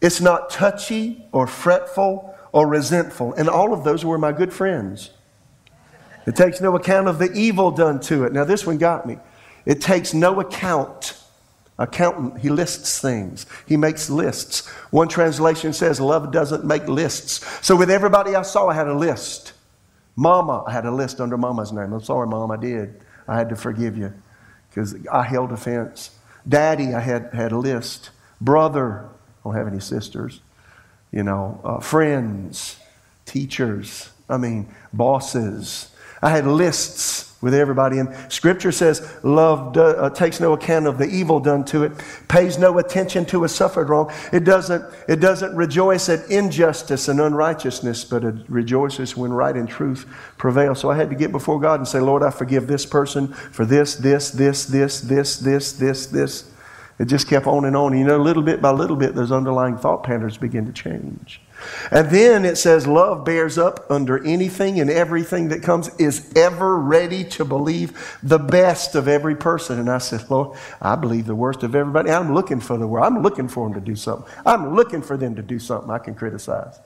It's 0.00 0.20
not 0.20 0.48
touchy 0.48 1.26
or 1.30 1.46
fretful 1.46 2.34
or 2.52 2.66
resentful. 2.66 3.34
And 3.34 3.50
all 3.50 3.74
of 3.74 3.84
those 3.84 4.02
were 4.02 4.16
my 4.16 4.32
good 4.32 4.52
friends. 4.52 5.10
It 6.26 6.36
takes 6.36 6.60
no 6.60 6.74
account 6.74 7.06
of 7.08 7.18
the 7.18 7.30
evil 7.32 7.70
done 7.70 8.00
to 8.00 8.24
it. 8.24 8.32
Now, 8.32 8.44
this 8.44 8.66
one 8.66 8.78
got 8.78 9.06
me. 9.06 9.18
It 9.66 9.82
takes 9.82 10.14
no 10.14 10.40
account. 10.40 11.18
Accountant, 11.78 12.40
he 12.40 12.48
lists 12.50 12.98
things. 12.98 13.46
He 13.66 13.76
makes 13.76 14.10
lists. 14.10 14.68
One 14.90 15.08
translation 15.08 15.72
says, 15.72 16.00
Love 16.00 16.30
doesn't 16.30 16.64
make 16.64 16.86
lists. 16.88 17.44
So, 17.66 17.74
with 17.74 17.90
everybody 17.90 18.34
I 18.34 18.42
saw, 18.42 18.68
I 18.68 18.74
had 18.74 18.86
a 18.86 18.94
list. 18.94 19.54
Mama, 20.16 20.64
I 20.66 20.72
had 20.72 20.84
a 20.86 20.90
list 20.90 21.20
under 21.20 21.36
Mama's 21.36 21.72
name. 21.72 21.92
I'm 21.92 22.02
sorry, 22.02 22.26
Mom, 22.26 22.50
I 22.50 22.56
did. 22.56 23.00
I 23.28 23.36
had 23.36 23.48
to 23.50 23.56
forgive 23.56 23.96
you 23.96 24.12
because 24.68 24.96
I 25.10 25.22
held 25.22 25.52
offense. 25.52 26.10
Daddy, 26.48 26.94
I 26.94 27.00
had, 27.00 27.30
had 27.32 27.52
a 27.52 27.58
list. 27.58 28.10
Brother, 28.40 29.04
I 29.04 29.08
don't 29.44 29.54
have 29.54 29.68
any 29.68 29.80
sisters. 29.80 30.40
You 31.12 31.22
know, 31.22 31.60
uh, 31.64 31.80
friends, 31.80 32.76
teachers, 33.26 34.10
I 34.28 34.36
mean, 34.36 34.68
bosses. 34.92 35.89
I 36.22 36.30
had 36.30 36.46
lists 36.46 37.30
with 37.40 37.54
everybody. 37.54 37.98
And 37.98 38.14
Scripture 38.30 38.72
says 38.72 39.18
love 39.22 39.72
do, 39.72 39.80
uh, 39.80 40.10
takes 40.10 40.40
no 40.40 40.52
account 40.52 40.86
of 40.86 40.98
the 40.98 41.06
evil 41.06 41.40
done 41.40 41.64
to 41.66 41.84
it, 41.84 41.92
pays 42.28 42.58
no 42.58 42.78
attention 42.78 43.24
to 43.26 43.44
a 43.44 43.48
suffered 43.48 43.88
wrong. 43.88 44.12
It 44.32 44.44
doesn't, 44.44 44.84
it 45.08 45.16
doesn't 45.16 45.54
rejoice 45.56 46.08
at 46.08 46.30
injustice 46.30 47.08
and 47.08 47.20
unrighteousness, 47.20 48.04
but 48.04 48.24
it 48.24 48.34
rejoices 48.48 49.16
when 49.16 49.32
right 49.32 49.56
and 49.56 49.68
truth 49.68 50.06
prevail. 50.36 50.74
So 50.74 50.90
I 50.90 50.96
had 50.96 51.10
to 51.10 51.16
get 51.16 51.32
before 51.32 51.60
God 51.60 51.80
and 51.80 51.88
say, 51.88 52.00
Lord, 52.00 52.22
I 52.22 52.30
forgive 52.30 52.66
this 52.66 52.84
person 52.84 53.28
for 53.28 53.64
this, 53.64 53.94
this, 53.94 54.30
this, 54.30 54.66
this, 54.66 55.00
this, 55.00 55.38
this, 55.38 55.72
this, 55.72 56.06
this. 56.06 56.50
It 56.98 57.06
just 57.06 57.28
kept 57.28 57.46
on 57.46 57.64
and 57.64 57.74
on. 57.74 57.96
You 57.96 58.04
know, 58.04 58.18
little 58.18 58.42
bit 58.42 58.60
by 58.60 58.70
little 58.72 58.96
bit, 58.96 59.14
those 59.14 59.32
underlying 59.32 59.78
thought 59.78 60.02
patterns 60.02 60.36
begin 60.36 60.66
to 60.66 60.72
change. 60.72 61.40
And 61.90 62.10
then 62.10 62.44
it 62.44 62.56
says, 62.56 62.86
Love 62.86 63.24
bears 63.24 63.58
up 63.58 63.90
under 63.90 64.24
anything 64.24 64.80
and 64.80 64.90
everything 64.90 65.48
that 65.48 65.62
comes, 65.62 65.88
is 65.96 66.32
ever 66.36 66.78
ready 66.78 67.24
to 67.24 67.44
believe 67.44 68.18
the 68.22 68.38
best 68.38 68.94
of 68.94 69.08
every 69.08 69.36
person. 69.36 69.78
And 69.78 69.90
I 69.90 69.98
said, 69.98 70.30
Lord, 70.30 70.56
I 70.80 70.96
believe 70.96 71.26
the 71.26 71.34
worst 71.34 71.62
of 71.62 71.74
everybody. 71.74 72.10
I'm 72.10 72.34
looking 72.34 72.60
for 72.60 72.76
the 72.76 72.86
worst. 72.86 73.06
I'm 73.06 73.22
looking 73.22 73.48
for 73.48 73.68
them 73.68 73.74
to 73.74 73.84
do 73.84 73.96
something. 73.96 74.30
I'm 74.44 74.74
looking 74.74 75.02
for 75.02 75.16
them 75.16 75.34
to 75.36 75.42
do 75.42 75.58
something 75.58 75.90
I 75.90 75.98
can 75.98 76.14
criticize. 76.14 76.80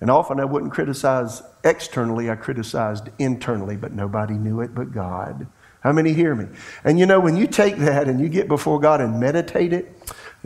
And 0.00 0.10
often 0.10 0.38
I 0.38 0.44
wouldn't 0.44 0.72
criticize 0.72 1.42
externally, 1.64 2.30
I 2.30 2.36
criticized 2.36 3.08
internally, 3.18 3.76
but 3.76 3.92
nobody 3.92 4.34
knew 4.34 4.60
it 4.60 4.74
but 4.74 4.92
God. 4.92 5.46
How 5.80 5.92
many 5.92 6.12
hear 6.12 6.34
me? 6.34 6.46
And 6.84 6.98
you 6.98 7.06
know, 7.06 7.20
when 7.20 7.36
you 7.36 7.46
take 7.46 7.76
that 7.78 8.08
and 8.08 8.20
you 8.20 8.28
get 8.28 8.48
before 8.48 8.80
God 8.80 9.00
and 9.00 9.20
meditate 9.20 9.72
it, 9.72 9.97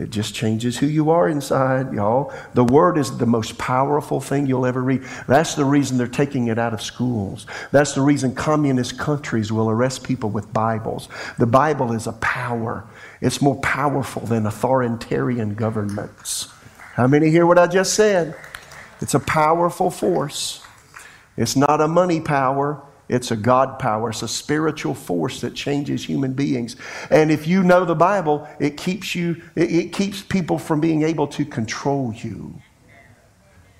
it 0.03 0.09
just 0.09 0.35
changes 0.35 0.77
who 0.77 0.85
you 0.85 1.09
are 1.11 1.29
inside, 1.29 1.93
y'all. 1.93 2.33
The 2.53 2.63
Word 2.63 2.97
is 2.97 3.17
the 3.17 3.25
most 3.25 3.57
powerful 3.57 4.19
thing 4.19 4.45
you'll 4.45 4.65
ever 4.65 4.81
read. 4.81 5.03
That's 5.27 5.55
the 5.55 5.63
reason 5.63 5.97
they're 5.97 6.07
taking 6.07 6.47
it 6.47 6.59
out 6.59 6.73
of 6.73 6.81
schools. 6.81 7.47
That's 7.71 7.93
the 7.93 8.01
reason 8.01 8.35
communist 8.35 8.99
countries 8.99 9.51
will 9.51 9.69
arrest 9.69 10.03
people 10.03 10.29
with 10.29 10.51
Bibles. 10.51 11.07
The 11.39 11.45
Bible 11.45 11.93
is 11.93 12.05
a 12.05 12.11
power, 12.13 12.83
it's 13.21 13.41
more 13.41 13.55
powerful 13.61 14.23
than 14.23 14.45
authoritarian 14.45 15.55
governments. 15.55 16.49
How 16.95 17.07
many 17.07 17.29
hear 17.29 17.45
what 17.45 17.57
I 17.57 17.67
just 17.67 17.93
said? 17.93 18.35
It's 18.99 19.13
a 19.13 19.19
powerful 19.21 19.89
force. 19.89 20.61
It's 21.37 21.55
not 21.55 21.79
a 21.79 21.87
money 21.87 22.19
power, 22.19 22.81
it's 23.13 23.29
a 23.29 23.35
God 23.35 23.77
power. 23.77 24.09
It's 24.09 24.23
a 24.23 24.27
spiritual 24.27 24.95
force 24.95 25.41
that 25.41 25.53
changes 25.53 26.03
human 26.03 26.33
beings. 26.33 26.75
And 27.11 27.29
if 27.29 27.47
you 27.47 27.63
know 27.63 27.85
the 27.85 27.93
Bible, 27.93 28.47
it 28.59 28.75
keeps 28.75 29.13
you, 29.13 29.39
it, 29.55 29.93
keeps 29.93 30.23
people 30.23 30.57
from 30.57 30.81
being 30.81 31.03
able 31.03 31.27
to 31.27 31.45
control 31.45 32.11
you. 32.11 32.55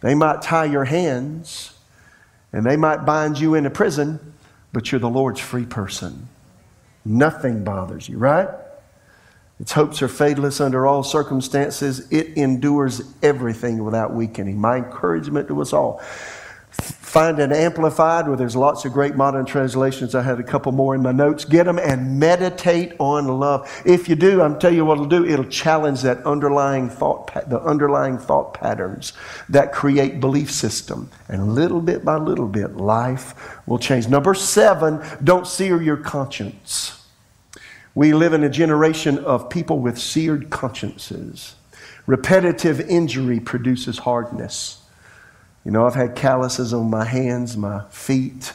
They 0.02 0.14
might 0.14 0.44
tie 0.44 0.66
your 0.66 0.86
hands 0.86 1.74
and 2.52 2.64
they 2.64 2.78
might 2.78 3.06
bind 3.06 3.40
you 3.40 3.56
in 3.56 3.66
a 3.66 3.72
prison, 3.72 4.36
but 4.72 4.92
you're 4.92 5.00
the 5.00 5.10
Lord's 5.10 5.40
free 5.40 5.66
person. 5.66 6.30
Nothing 7.04 7.64
bothers 7.64 8.08
you, 8.08 8.20
right? 8.20 8.50
Its 9.60 9.72
hopes 9.72 10.04
are 10.04 10.08
fadeless 10.08 10.62
under 10.62 10.86
all 10.86 11.02
circumstances. 11.02 12.08
It 12.12 12.38
endures 12.38 13.02
everything 13.24 13.84
without 13.84 14.14
weakening. 14.14 14.62
My 14.62 14.78
encouragement 14.78 15.48
to 15.48 15.60
us 15.60 15.74
all 15.74 16.04
Find 16.82 17.38
an 17.40 17.52
amplified 17.52 18.28
where 18.28 18.36
there's 18.36 18.56
lots 18.56 18.86
of 18.86 18.92
great 18.92 19.16
modern 19.16 19.46
translations. 19.46 20.16
I 20.16 20.24
had 20.24 20.40
a 20.40 20.44
couple 20.44 20.72
more 20.72 20.96
in 20.96 21.04
my 21.04 21.12
notes. 21.12 21.46
Get 21.46 21.66
them 21.66 21.78
and 21.78 22.20
meditate 22.20 22.94
on 22.98 23.28
love. 23.28 23.70
If 23.86 24.10
you 24.10 24.16
do, 24.16 24.42
I'm 24.42 24.58
telling 24.58 24.78
you 24.78 24.86
what 24.86 24.96
it'll 24.96 25.06
do. 25.06 25.24
It'll 25.24 25.46
challenge 25.46 26.02
that 26.02 26.26
underlying 26.26 26.90
thought, 26.90 27.32
the 27.48 27.62
underlying 27.62 28.18
thought 28.18 28.56
patterns 28.56 29.14
that 29.50 29.72
create 29.72 30.20
belief 30.20 30.52
system. 30.52 31.12
And 31.30 31.54
little 31.54 31.82
bit 31.82 32.04
by 32.04 32.16
little 32.16 32.48
bit, 32.48 32.78
life 32.78 33.36
will 33.68 33.78
change. 33.78 34.08
Number 34.08 34.34
seven, 34.34 35.00
don't 35.24 35.46
sear 35.46 35.80
your 35.80 35.98
conscience. 35.98 37.06
We 37.94 38.14
live 38.16 38.34
in 38.34 38.44
a 38.44 38.50
generation 38.50 39.20
of 39.20 39.52
people 39.52 39.78
with 39.78 40.00
seared 40.00 40.50
consciences. 40.50 41.54
Repetitive 42.08 42.82
injury 42.82 43.40
produces 43.40 44.00
hardness. 44.00 44.83
You 45.66 45.72
know, 45.72 45.86
I've 45.86 45.96
had 45.96 46.16
calluses 46.16 46.74
on 46.74 46.90
my 46.90 47.06
hands, 47.06 47.56
my 47.56 47.86
feet 47.90 48.54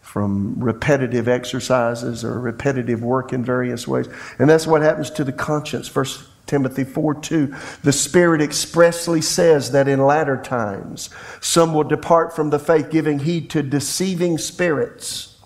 from 0.00 0.58
repetitive 0.58 1.28
exercises 1.28 2.24
or 2.24 2.40
repetitive 2.40 3.02
work 3.02 3.32
in 3.32 3.44
various 3.44 3.86
ways. 3.86 4.08
And 4.38 4.50
that's 4.50 4.66
what 4.66 4.82
happens 4.82 5.10
to 5.10 5.24
the 5.24 5.32
conscience. 5.32 5.86
First 5.86 6.24
Timothy 6.46 6.82
4 6.82 7.14
2. 7.14 7.54
The 7.84 7.92
Spirit 7.92 8.42
expressly 8.42 9.20
says 9.20 9.70
that 9.70 9.86
in 9.86 10.04
latter 10.04 10.36
times 10.36 11.10
some 11.40 11.72
will 11.72 11.84
depart 11.84 12.34
from 12.34 12.50
the 12.50 12.58
faith, 12.58 12.90
giving 12.90 13.20
heed 13.20 13.50
to 13.50 13.62
deceiving 13.62 14.36
spirits 14.36 15.38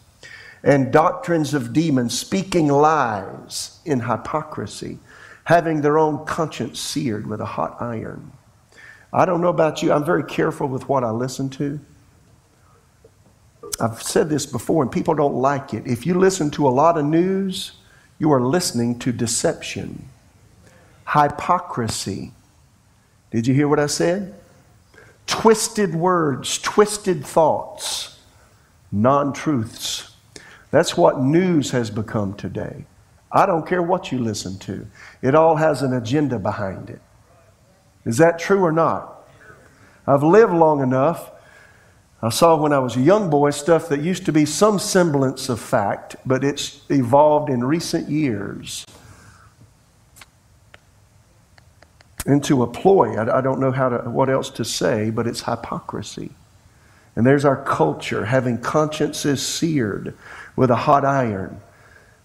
and 0.62 0.90
doctrines 0.90 1.52
of 1.52 1.74
demons, 1.74 2.18
speaking 2.18 2.68
lies 2.68 3.80
in 3.84 4.00
hypocrisy, 4.00 4.98
having 5.44 5.82
their 5.82 5.98
own 5.98 6.24
conscience 6.24 6.80
seared 6.80 7.26
with 7.26 7.42
a 7.42 7.44
hot 7.44 7.76
iron. 7.80 8.32
I 9.14 9.24
don't 9.24 9.40
know 9.40 9.48
about 9.48 9.80
you, 9.80 9.92
I'm 9.92 10.04
very 10.04 10.24
careful 10.24 10.66
with 10.66 10.88
what 10.88 11.04
I 11.04 11.10
listen 11.10 11.48
to. 11.50 11.78
I've 13.80 14.02
said 14.02 14.28
this 14.28 14.44
before, 14.44 14.82
and 14.82 14.90
people 14.90 15.14
don't 15.14 15.36
like 15.36 15.72
it. 15.72 15.86
If 15.86 16.04
you 16.04 16.14
listen 16.14 16.50
to 16.52 16.66
a 16.66 16.70
lot 16.70 16.98
of 16.98 17.04
news, 17.04 17.72
you 18.18 18.32
are 18.32 18.40
listening 18.40 18.98
to 19.00 19.12
deception, 19.12 20.08
hypocrisy. 21.08 22.32
Did 23.30 23.46
you 23.46 23.54
hear 23.54 23.68
what 23.68 23.78
I 23.78 23.86
said? 23.86 24.34
Twisted 25.28 25.94
words, 25.94 26.58
twisted 26.58 27.24
thoughts, 27.24 28.18
non 28.90 29.32
truths. 29.32 30.12
That's 30.72 30.96
what 30.96 31.20
news 31.20 31.70
has 31.70 31.88
become 31.88 32.34
today. 32.34 32.84
I 33.30 33.46
don't 33.46 33.66
care 33.66 33.82
what 33.82 34.10
you 34.10 34.18
listen 34.18 34.58
to, 34.60 34.86
it 35.22 35.36
all 35.36 35.54
has 35.54 35.82
an 35.82 35.92
agenda 35.92 36.40
behind 36.40 36.90
it. 36.90 37.00
Is 38.04 38.18
that 38.18 38.38
true 38.38 38.62
or 38.62 38.72
not? 38.72 39.26
I've 40.06 40.22
lived 40.22 40.52
long 40.52 40.82
enough. 40.82 41.30
I 42.22 42.30
saw 42.30 42.56
when 42.56 42.72
I 42.72 42.78
was 42.78 42.96
a 42.96 43.00
young 43.00 43.28
boy 43.30 43.50
stuff 43.50 43.88
that 43.88 44.00
used 44.00 44.24
to 44.26 44.32
be 44.32 44.46
some 44.46 44.78
semblance 44.78 45.48
of 45.48 45.60
fact, 45.60 46.16
but 46.24 46.42
it's 46.42 46.80
evolved 46.90 47.50
in 47.50 47.62
recent 47.64 48.08
years 48.08 48.86
into 52.26 52.62
a 52.62 52.66
ploy. 52.66 53.16
I, 53.16 53.38
I 53.38 53.40
don't 53.40 53.60
know 53.60 53.72
how 53.72 53.90
to, 53.90 54.10
what 54.10 54.30
else 54.30 54.50
to 54.50 54.64
say, 54.64 55.10
but 55.10 55.26
it's 55.26 55.42
hypocrisy. 55.42 56.30
And 57.16 57.26
there's 57.26 57.44
our 57.44 57.62
culture 57.62 58.24
having 58.24 58.58
consciences 58.58 59.46
seared 59.46 60.16
with 60.56 60.70
a 60.70 60.76
hot 60.76 61.04
iron. 61.04 61.60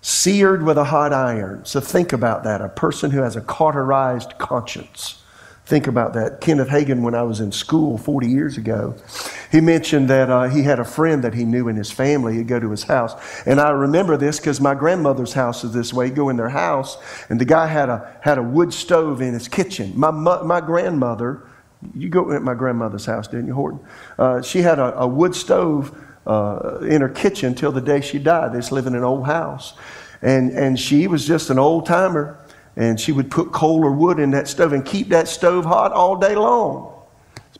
Seared 0.02 0.64
with 0.64 0.78
a 0.78 0.86
hot 0.86 1.12
iron. 1.14 1.66
So 1.66 1.80
think 1.80 2.14
about 2.14 2.44
that. 2.46 2.62
A 2.62 2.70
person 2.70 3.12
who 3.12 3.22
has 3.22 3.36
a 3.36 3.42
cauterized 3.42 4.38
conscience. 4.38 5.22
Think 5.70 5.86
about 5.86 6.14
that. 6.14 6.42
Kenneth 6.42 6.70
Hagin, 6.70 7.04
when 7.04 7.14
I 7.14 7.22
was 7.22 7.42
in 7.42 7.52
school 7.52 8.00
40 8.00 8.28
years 8.28 8.58
ago, 8.58 8.96
he 9.52 9.62
mentioned 9.62 10.10
that 10.10 10.28
uh, 10.28 10.50
he 10.50 10.64
had 10.64 10.80
a 10.80 10.84
friend 10.84 11.24
that 11.24 11.36
he 11.36 11.46
knew 11.46 11.68
in 11.68 11.76
his 11.76 11.92
family. 11.92 12.38
He'd 12.38 12.48
go 12.48 12.60
to 12.60 12.72
his 12.72 12.82
house. 12.82 13.14
And 13.46 13.62
I 13.62 13.70
remember 13.70 14.18
this 14.18 14.40
because 14.40 14.60
my 14.60 14.74
grandmother's 14.74 15.34
house 15.34 15.64
is 15.64 15.72
this 15.72 15.94
way. 15.94 16.08
You 16.08 16.12
go 16.12 16.30
in 16.30 16.38
their 16.38 16.50
house, 16.50 16.98
and 17.30 17.40
the 17.40 17.46
guy 17.46 17.68
had 17.68 17.88
a, 17.88 18.18
had 18.22 18.40
a 18.40 18.42
wood 18.42 18.74
stove 18.74 19.22
in 19.22 19.36
his 19.36 19.48
kitchen. 19.48 19.94
My, 19.96 20.10
my 20.10 20.60
grandmother, 20.60 21.48
you 21.94 22.10
go 22.10 22.32
at 22.32 22.42
my 22.42 22.56
grandmother's 22.56 23.06
house, 23.06 23.28
didn't 23.28 23.46
you, 23.46 23.54
Horton? 23.54 23.80
Uh, 24.18 24.42
she 24.42 24.64
had 24.64 24.80
a, 24.80 24.98
a 24.98 25.08
wood 25.08 25.36
stove 25.36 25.96
uh, 26.26 26.80
in 26.80 27.02
her 27.02 27.10
kitchen 27.10 27.54
till 27.54 27.72
the 27.72 27.80
day 27.80 28.02
she 28.02 28.18
died. 28.18 28.54
They 28.54 28.62
living 28.70 28.94
in 28.94 28.98
an 28.98 29.06
old 29.06 29.28
house. 29.28 29.76
And, 30.24 30.50
and 30.50 30.80
she 30.80 31.06
was 31.06 31.28
just 31.28 31.52
an 31.52 31.60
old 31.60 31.86
timer 31.86 32.44
and 32.76 33.00
she 33.00 33.12
would 33.12 33.30
put 33.30 33.52
coal 33.52 33.84
or 33.84 33.92
wood 33.92 34.20
in 34.20 34.32
that 34.32 34.48
stove 34.48 34.74
and 34.74 34.86
keep 34.86 35.10
that 35.10 35.28
stove 35.28 35.66
hot 35.66 35.92
all 35.92 36.16
day 36.16 36.36
long, 36.36 36.94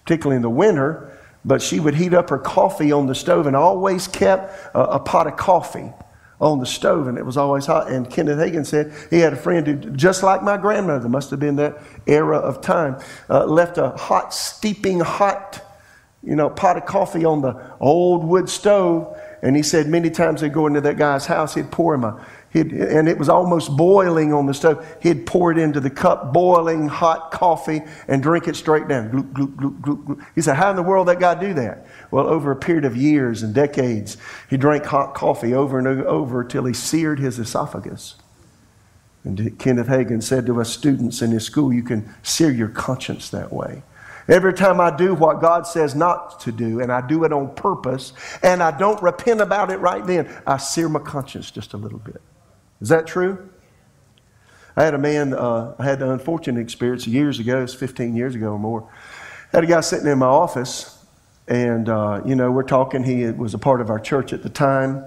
particularly 0.04 0.36
in 0.36 0.42
the 0.42 0.50
winter. 0.50 1.18
But 1.46 1.62
she 1.62 1.80
would 1.80 1.96
heat 1.96 2.14
up 2.14 2.30
her 2.30 2.38
coffee 2.38 2.92
on 2.92 3.08
the 3.08 3.16
stove 3.16 3.48
and 3.48 3.56
always 3.56 4.08
kept 4.08 4.76
a, 4.76 4.82
a 4.82 5.00
pot 5.00 5.28
of 5.28 5.38
coffee 5.38 5.94
on 6.42 6.60
the 6.60 6.66
stove, 6.66 7.08
and 7.08 7.18
it 7.18 7.26
was 7.26 7.38
always 7.38 7.66
hot. 7.66 7.90
And 7.90 8.10
Kenneth 8.10 8.38
Hagin 8.38 8.66
said 8.66 8.94
he 9.10 9.20
had 9.20 9.34
a 9.34 9.38
friend 9.38 9.68
who, 9.68 9.76
just 9.92 10.24
like 10.24 10.42
my 10.42 10.58
grandmother, 10.58 11.10
must 11.10 11.32
have 11.32 11.40
been 11.40 11.58
that 11.58 11.82
era 12.08 12.38
of 12.38 12.62
time, 12.62 12.98
uh, 13.30 13.46
left 13.46 13.78
a 13.78 13.90
hot, 13.90 14.34
steeping 14.34 15.00
hot, 15.02 15.62
you 16.24 16.36
know, 16.36 16.50
pot 16.50 16.78
of 16.78 16.86
coffee 16.86 17.26
on 17.26 17.42
the 17.42 17.60
old 17.80 18.24
wood 18.24 18.50
stove. 18.50 19.18
And 19.42 19.56
he 19.56 19.64
said 19.64 19.88
many 19.88 20.10
times 20.10 20.42
they'd 20.42 20.54
go 20.54 20.68
into 20.68 20.82
that 20.82 20.98
guy's 20.98 21.26
house, 21.26 21.56
he'd 21.56 21.72
pour 21.72 21.94
him 21.94 22.04
a 22.04 22.26
He'd, 22.52 22.72
and 22.72 23.08
it 23.08 23.18
was 23.18 23.30
almost 23.30 23.78
boiling 23.78 24.34
on 24.34 24.48
the 24.48 24.54
stove. 24.54 24.86
He'd 25.02 25.28
pour 25.28 25.52
it 25.52 25.58
into 25.60 25.80
the 25.80 25.90
cup, 25.90 26.34
boiling 26.34 26.88
hot 26.88 27.32
coffee, 27.32 27.82
and 28.08 28.24
drink 28.24 28.48
it 28.48 28.56
straight 28.56 28.88
down. 28.88 29.12
Gloop, 29.12 29.34
gloop, 29.34 29.56
gloop, 29.56 29.82
gloop, 29.82 30.04
gloop. 30.04 30.26
He 30.34 30.42
said, 30.42 30.56
How 30.56 30.72
in 30.72 30.76
the 30.76 30.84
world 30.84 31.08
that 31.10 31.20
guy 31.20 31.40
do 31.40 31.54
that? 31.54 31.86
Well, 32.10 32.28
over 32.28 32.52
a 32.52 32.56
period 32.56 32.86
of 32.86 32.98
years 32.98 33.44
and 33.44 33.54
decades, 33.54 34.18
he 34.50 34.58
drank 34.58 34.86
hot 34.86 35.14
coffee 35.14 35.54
over 35.54 35.78
and 35.78 35.88
over 35.88 36.44
till 36.44 36.66
he 36.66 36.74
seared 36.74 37.20
his 37.20 37.38
esophagus. 37.38 38.16
And 39.24 39.60
Kenneth 39.60 39.88
Hagin 39.88 40.24
said 40.24 40.48
to 40.48 40.60
us 40.60 40.72
students 40.72 41.22
in 41.22 41.30
his 41.30 41.44
school, 41.44 41.72
You 41.72 41.84
can 41.84 42.14
sear 42.24 42.50
your 42.50 42.70
conscience 42.70 43.30
that 43.30 43.54
way. 43.54 43.84
Every 44.28 44.54
time 44.54 44.80
I 44.80 44.96
do 44.96 45.14
what 45.14 45.42
God 45.42 45.68
says 45.68 45.94
not 45.94 46.40
to 46.42 46.52
do, 46.52 46.82
and 46.82 46.92
I 46.92 47.06
do 47.06 47.24
it 47.26 47.34
on 47.34 47.54
purpose, 47.56 48.14
and 48.42 48.62
I 48.62 48.76
don't 48.76 49.02
repent 49.02 49.42
about 49.42 49.72
it 49.72 49.78
right 49.78 50.06
then, 50.06 50.30
I 50.48 50.58
sear 50.58 50.88
my 50.88 51.00
conscience 51.00 51.52
just 51.52 51.74
a 51.74 51.78
little 51.78 52.00
bit. 52.00 52.22
Is 52.82 52.90
that 52.90 53.08
true? 53.08 53.50
I 54.78 54.84
had 54.84 54.94
a 54.94 54.98
man, 54.98 55.34
uh, 55.34 55.76
I 55.78 55.84
had 55.84 56.02
an 56.02 56.10
unfortunate 56.10 56.62
experience 56.62 57.06
years 57.06 57.40
ago, 57.40 57.64
it's 57.64 57.74
15 57.74 58.16
years 58.16 58.36
ago 58.36 58.52
or 58.52 58.60
more. 58.60 58.90
I 59.52 59.58
had 59.58 59.64
a 59.66 59.68
guy 59.68 59.82
sitting 59.82 60.08
in 60.08 60.20
my 60.20 60.28
office, 60.28 61.04
and, 61.48 61.90
uh, 61.90 62.22
you 62.26 62.36
know, 62.36 62.52
we're 62.52 62.64
talking. 62.64 63.04
He 63.04 63.26
was 63.32 63.54
a 63.54 63.58
part 63.58 63.82
of 63.82 63.90
our 63.90 64.00
church 64.00 64.32
at 64.32 64.44
the 64.44 64.50
time. 64.50 65.04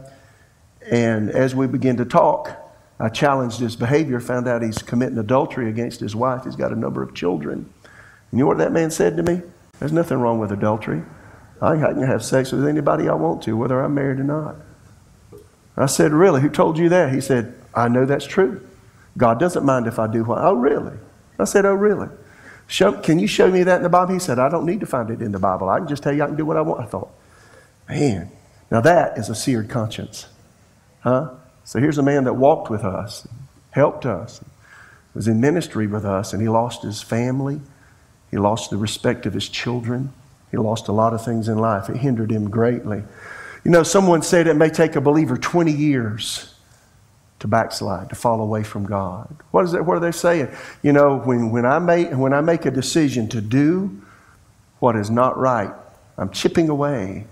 And 0.91 1.31
as 1.31 1.55
we 1.55 1.69
began 1.69 1.97
to 1.99 2.05
talk, 2.05 2.51
I 2.99 3.09
challenged 3.09 3.61
his 3.61 3.77
behavior, 3.77 4.21
found 4.21 4.49
out 4.49 4.63
he's 4.63 4.79
committing 4.79 5.17
adultery 5.19 5.69
against 5.69 6.01
his 6.01 6.15
wife. 6.15 6.45
He's 6.45 6.57
got 6.57 6.73
a 6.73 6.77
number 6.77 7.03
of 7.03 7.15
children. 7.15 7.73
You 8.33 8.41
know 8.41 8.47
what 8.47 8.59
that 8.59 8.73
man 8.73 8.91
said 8.91 9.17
to 9.17 9.23
me? 9.23 9.43
There's 9.79 9.93
nothing 9.93 10.19
wrong 10.19 10.39
with 10.39 10.53
adultery. 10.53 11.03
I 11.61 11.77
can 11.77 12.03
have 12.03 12.25
sex 12.25 12.51
with 12.51 12.67
anybody 12.67 13.09
I 13.09 13.15
want 13.15 13.43
to, 13.45 13.57
whether 13.57 13.81
I'm 13.81 13.95
married 13.95 14.19
or 14.19 14.25
not. 14.25 14.57
I 15.77 15.87
said, 15.87 16.13
Really? 16.13 16.41
Who 16.41 16.51
told 16.51 16.77
you 16.77 16.89
that? 16.89 17.15
He 17.15 17.21
said, 17.21 17.55
I 17.75 17.89
know 17.89 18.05
that's 18.05 18.27
true. 18.27 18.67
God 19.17 19.39
doesn't 19.39 19.65
mind 19.65 19.87
if 19.87 19.99
I 19.99 20.07
do 20.07 20.25
what. 20.25 20.39
Oh, 20.39 20.55
really? 20.55 20.97
I 21.39 21.45
said, 21.45 21.67
Oh, 21.67 21.75
really? 21.75 22.09
Show, 22.67 22.93
can 22.93 23.19
you 23.19 23.27
show 23.27 23.51
me 23.51 23.65
that 23.65 23.77
in 23.77 23.83
the 23.83 23.89
Bible? 23.89 24.15
He 24.15 24.19
said, 24.21 24.39
I 24.39 24.49
don't 24.49 24.65
need 24.65 24.81
to 24.81 24.87
find 24.87 25.11
it 25.11 25.21
in 25.21 25.33
the 25.33 25.39
Bible. 25.39 25.69
I 25.69 25.79
can 25.79 25.89
just 25.89 26.03
tell 26.03 26.15
you 26.15 26.23
I 26.23 26.27
can 26.27 26.37
do 26.37 26.47
what 26.47 26.57
I 26.57 26.63
want. 26.63 26.81
I 26.81 26.87
thought, 26.87 27.13
man, 27.89 28.31
now 28.71 28.81
that 28.81 29.19
is 29.19 29.29
a 29.29 29.35
seared 29.35 29.69
conscience. 29.69 30.27
Huh? 31.01 31.31
So 31.65 31.81
here's 31.81 31.99
a 31.99 32.03
man 32.03 32.25
that 32.25 32.35
walked 32.35 32.71
with 32.71 32.85
us, 32.85 33.27
helped 33.73 34.07
us, 34.07 34.43
was 35.15 35.29
in 35.29 35.41
ministry 35.41 35.87
with 35.87 36.05
us, 36.05 36.33
and 36.33 36.41
he 36.41 36.49
lost 36.49 36.83
his 36.83 37.03
family. 37.03 37.61
He 38.31 38.39
lost 38.39 38.71
the 38.71 38.79
respect 38.79 39.27
of 39.27 39.35
his 39.35 39.49
children. 39.49 40.13
He 40.51 40.57
lost 40.57 40.89
a 40.89 40.93
lot 40.93 41.13
of 41.13 41.25
things 41.25 41.49
in 41.49 41.59
life. 41.59 41.91
It 41.91 41.99
hindered 41.99 42.31
him 42.31 42.49
greatly. 42.49 43.03
You 43.65 43.71
know, 43.71 43.83
someone 43.83 44.23
said 44.23 44.47
it 44.47 44.55
may 44.55 44.71
take 44.71 44.97
a 44.97 45.01
believer 45.01 45.37
20 45.37 45.71
years 45.71 46.52
to 47.43 47.49
backslide, 47.49 48.09
to 48.09 48.15
fall 48.15 48.41
away 48.41 48.63
from 48.63 48.87
God. 48.87 49.29
What 49.51 49.65
is 49.65 49.73
that? 49.73 49.85
What 49.85 49.97
are 49.97 50.01
they 50.01 50.13
saying? 50.13 50.49
You 50.81 50.93
know, 50.93 51.19
when, 51.19 51.51
when, 51.51 51.67
I 51.67 51.81
make, 51.81 52.13
when 52.13 52.33
I 52.33 52.41
make 52.41 52.67
a 52.67 52.71
decision 52.71 53.29
to 53.31 53.41
do 53.41 54.01
what 54.79 54.95
is 54.95 55.11
not 55.11 55.37
right, 55.37 55.73
I'm 56.17 56.31
chipping 56.31 56.69
away. 56.69 57.27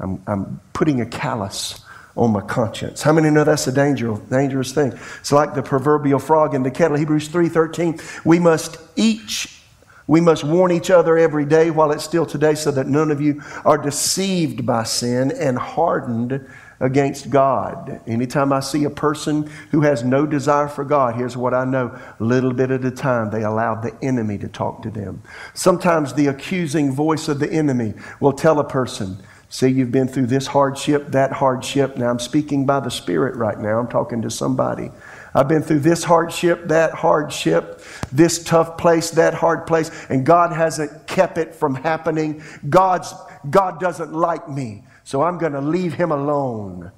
I'm, 0.00 0.20
I'm 0.26 0.60
putting 0.72 1.00
a 1.00 1.06
callus 1.06 1.84
on 2.16 2.32
my 2.32 2.40
conscience. 2.40 3.00
How 3.00 3.12
many 3.12 3.30
know 3.30 3.44
that's 3.44 3.68
a 3.68 3.72
danger, 3.72 4.16
dangerous 4.28 4.72
thing? 4.72 4.92
It's 5.20 5.30
like 5.30 5.54
the 5.54 5.62
proverbial 5.62 6.18
frog 6.18 6.56
in 6.56 6.64
the 6.64 6.70
kettle. 6.72 6.96
Hebrews 6.96 7.28
3.13, 7.28 8.24
we 8.24 8.40
must 8.40 8.78
each 8.96 9.60
we 10.06 10.20
must 10.20 10.44
warn 10.44 10.70
each 10.70 10.90
other 10.90 11.16
every 11.16 11.46
day 11.46 11.70
while 11.70 11.90
it's 11.90 12.04
still 12.04 12.26
today 12.26 12.54
so 12.54 12.70
that 12.72 12.86
none 12.86 13.10
of 13.10 13.22
you 13.22 13.42
are 13.64 13.78
deceived 13.78 14.66
by 14.66 14.82
sin 14.84 15.32
and 15.32 15.56
hardened 15.56 16.46
against 16.84 17.30
God. 17.30 18.02
Anytime 18.06 18.52
I 18.52 18.60
see 18.60 18.84
a 18.84 18.90
person 18.90 19.50
who 19.70 19.80
has 19.80 20.04
no 20.04 20.26
desire 20.26 20.68
for 20.68 20.84
God, 20.84 21.14
here's 21.14 21.34
what 21.34 21.54
I 21.54 21.64
know. 21.64 21.98
Little 22.18 22.52
bit 22.52 22.70
at 22.70 22.84
a 22.84 22.90
time, 22.90 23.30
they 23.30 23.42
allow 23.42 23.74
the 23.74 23.96
enemy 24.02 24.36
to 24.36 24.48
talk 24.48 24.82
to 24.82 24.90
them. 24.90 25.22
Sometimes 25.54 26.12
the 26.12 26.26
accusing 26.26 26.92
voice 26.92 27.26
of 27.26 27.38
the 27.38 27.50
enemy 27.50 27.94
will 28.20 28.34
tell 28.34 28.60
a 28.60 28.68
person, 28.68 29.16
See, 29.48 29.68
you've 29.68 29.92
been 29.92 30.08
through 30.08 30.26
this 30.26 30.48
hardship, 30.48 31.12
that 31.12 31.30
hardship. 31.30 31.96
Now, 31.96 32.10
I'm 32.10 32.18
speaking 32.18 32.66
by 32.66 32.80
the 32.80 32.90
Spirit 32.90 33.36
right 33.36 33.56
now. 33.56 33.78
I'm 33.78 33.86
talking 33.86 34.20
to 34.22 34.30
somebody. 34.30 34.90
I've 35.32 35.46
been 35.46 35.62
through 35.62 35.78
this 35.78 36.02
hardship, 36.02 36.66
that 36.68 36.92
hardship, 36.92 37.80
this 38.12 38.42
tough 38.42 38.76
place, 38.76 39.10
that 39.12 39.32
hard 39.32 39.66
place, 39.66 39.92
and 40.10 40.26
God 40.26 40.52
hasn't 40.52 41.06
kept 41.06 41.38
it 41.38 41.54
from 41.54 41.76
happening. 41.76 42.42
God's, 42.68 43.14
God 43.48 43.78
doesn't 43.78 44.12
like 44.12 44.48
me. 44.50 44.82
So 45.04 45.22
I'm 45.22 45.38
going 45.38 45.52
to 45.52 45.60
leave 45.60 45.94
him 45.94 46.10
alone. 46.10 46.90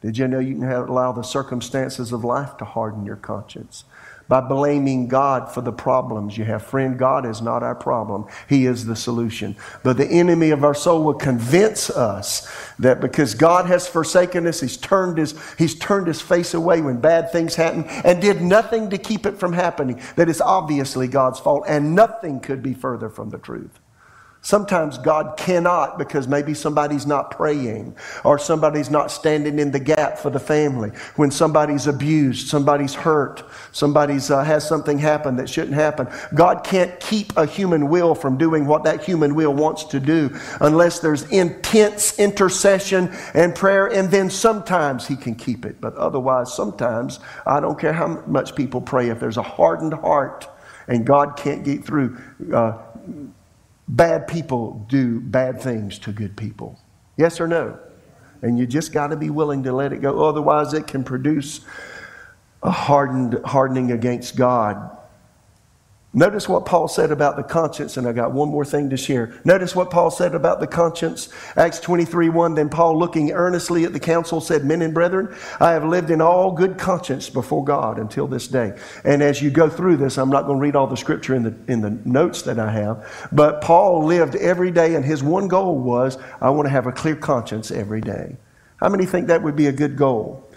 Did 0.00 0.18
you 0.18 0.28
know 0.28 0.38
you 0.38 0.54
can 0.54 0.62
have, 0.62 0.88
allow 0.88 1.12
the 1.12 1.22
circumstances 1.22 2.12
of 2.12 2.24
life 2.24 2.56
to 2.58 2.64
harden 2.64 3.04
your 3.06 3.16
conscience? 3.16 3.84
By 4.28 4.42
blaming 4.42 5.08
God 5.08 5.50
for 5.50 5.62
the 5.62 5.72
problems 5.72 6.36
you 6.36 6.44
have. 6.44 6.62
Friend, 6.62 6.98
God 6.98 7.24
is 7.24 7.40
not 7.40 7.62
our 7.62 7.74
problem. 7.74 8.26
He 8.46 8.66
is 8.66 8.84
the 8.84 8.94
solution. 8.94 9.56
But 9.82 9.96
the 9.96 10.06
enemy 10.06 10.50
of 10.50 10.64
our 10.64 10.74
soul 10.74 11.02
will 11.02 11.14
convince 11.14 11.88
us 11.88 12.46
that 12.78 13.00
because 13.00 13.34
God 13.34 13.66
has 13.66 13.88
forsaken 13.88 14.46
us, 14.46 14.60
He's 14.60 14.76
turned 14.76 15.16
His, 15.16 15.34
he's 15.56 15.78
turned 15.78 16.08
his 16.08 16.20
face 16.20 16.52
away 16.52 16.82
when 16.82 17.00
bad 17.00 17.32
things 17.32 17.54
happen 17.54 17.84
and 18.04 18.20
did 18.20 18.42
nothing 18.42 18.90
to 18.90 18.98
keep 18.98 19.24
it 19.24 19.38
from 19.38 19.54
happening, 19.54 20.00
that 20.16 20.28
it's 20.28 20.42
obviously 20.42 21.08
God's 21.08 21.40
fault, 21.40 21.64
and 21.66 21.94
nothing 21.94 22.40
could 22.40 22.62
be 22.62 22.74
further 22.74 23.08
from 23.08 23.30
the 23.30 23.38
truth. 23.38 23.80
Sometimes 24.48 24.96
God 24.96 25.36
cannot 25.36 25.98
because 25.98 26.26
maybe 26.26 26.54
somebody's 26.54 27.06
not 27.06 27.30
praying 27.30 27.94
or 28.24 28.38
somebody's 28.38 28.88
not 28.88 29.10
standing 29.10 29.58
in 29.58 29.72
the 29.72 29.78
gap 29.78 30.16
for 30.16 30.30
the 30.30 30.40
family. 30.40 30.88
When 31.16 31.30
somebody's 31.30 31.86
abused, 31.86 32.48
somebody's 32.48 32.94
hurt, 32.94 33.42
somebody's 33.72 34.30
uh, 34.30 34.42
has 34.42 34.66
something 34.66 34.98
happen 34.98 35.36
that 35.36 35.50
shouldn't 35.50 35.74
happen. 35.74 36.08
God 36.34 36.64
can't 36.64 36.98
keep 36.98 37.36
a 37.36 37.44
human 37.44 37.90
will 37.90 38.14
from 38.14 38.38
doing 38.38 38.64
what 38.64 38.84
that 38.84 39.04
human 39.04 39.34
will 39.34 39.52
wants 39.52 39.84
to 39.84 40.00
do 40.00 40.34
unless 40.62 41.00
there's 41.00 41.30
intense 41.30 42.18
intercession 42.18 43.14
and 43.34 43.54
prayer 43.54 43.88
and 43.88 44.10
then 44.10 44.30
sometimes 44.30 45.06
he 45.06 45.14
can 45.14 45.34
keep 45.34 45.66
it. 45.66 45.78
But 45.78 45.94
otherwise 45.96 46.54
sometimes 46.54 47.20
I 47.44 47.60
don't 47.60 47.78
care 47.78 47.92
how 47.92 48.22
much 48.26 48.56
people 48.56 48.80
pray 48.80 49.10
if 49.10 49.20
there's 49.20 49.36
a 49.36 49.42
hardened 49.42 49.92
heart 49.92 50.48
and 50.86 51.04
God 51.06 51.36
can't 51.36 51.66
get 51.66 51.84
through 51.84 52.16
uh, 52.54 52.78
bad 53.88 54.28
people 54.28 54.84
do 54.88 55.20
bad 55.20 55.60
things 55.60 55.98
to 56.00 56.12
good 56.12 56.36
people. 56.36 56.78
Yes 57.16 57.40
or 57.40 57.48
no? 57.48 57.78
And 58.42 58.58
you 58.58 58.66
just 58.66 58.92
got 58.92 59.08
to 59.08 59.16
be 59.16 59.30
willing 59.30 59.64
to 59.64 59.72
let 59.72 59.92
it 59.92 60.00
go. 60.00 60.24
Otherwise, 60.24 60.72
it 60.72 60.86
can 60.86 61.02
produce 61.02 61.60
a 62.62 62.70
hardened, 62.70 63.40
hardening 63.44 63.92
against 63.92 64.36
God. 64.36 64.96
Notice 66.18 66.48
what 66.48 66.66
Paul 66.66 66.88
said 66.88 67.12
about 67.12 67.36
the 67.36 67.44
conscience, 67.44 67.96
and 67.96 68.04
I 68.04 68.12
got 68.12 68.32
one 68.32 68.48
more 68.48 68.64
thing 68.64 68.90
to 68.90 68.96
share. 68.96 69.40
Notice 69.44 69.76
what 69.76 69.88
Paul 69.88 70.10
said 70.10 70.34
about 70.34 70.58
the 70.58 70.66
conscience. 70.66 71.28
Acts 71.56 71.78
23 71.78 72.28
1. 72.28 72.54
Then 72.56 72.68
Paul, 72.68 72.98
looking 72.98 73.30
earnestly 73.30 73.84
at 73.84 73.92
the 73.92 74.00
council, 74.00 74.40
said, 74.40 74.64
Men 74.64 74.82
and 74.82 74.92
brethren, 74.92 75.32
I 75.60 75.70
have 75.70 75.84
lived 75.84 76.10
in 76.10 76.20
all 76.20 76.50
good 76.50 76.76
conscience 76.76 77.30
before 77.30 77.62
God 77.62 78.00
until 78.00 78.26
this 78.26 78.48
day. 78.48 78.76
And 79.04 79.22
as 79.22 79.40
you 79.40 79.48
go 79.48 79.70
through 79.70 79.98
this, 79.98 80.18
I'm 80.18 80.28
not 80.28 80.46
going 80.46 80.58
to 80.58 80.62
read 80.62 80.74
all 80.74 80.88
the 80.88 80.96
scripture 80.96 81.36
in 81.36 81.44
the, 81.44 81.54
in 81.68 81.82
the 81.82 81.90
notes 82.04 82.42
that 82.42 82.58
I 82.58 82.72
have, 82.72 83.28
but 83.30 83.60
Paul 83.60 84.04
lived 84.04 84.34
every 84.34 84.72
day, 84.72 84.96
and 84.96 85.04
his 85.04 85.22
one 85.22 85.46
goal 85.46 85.78
was, 85.78 86.18
I 86.40 86.50
want 86.50 86.66
to 86.66 86.70
have 86.70 86.88
a 86.88 86.92
clear 86.92 87.14
conscience 87.14 87.70
every 87.70 88.00
day. 88.00 88.36
How 88.78 88.88
many 88.88 89.06
think 89.06 89.28
that 89.28 89.44
would 89.44 89.54
be 89.54 89.68
a 89.68 89.72
good 89.72 89.96
goal? 89.96 90.47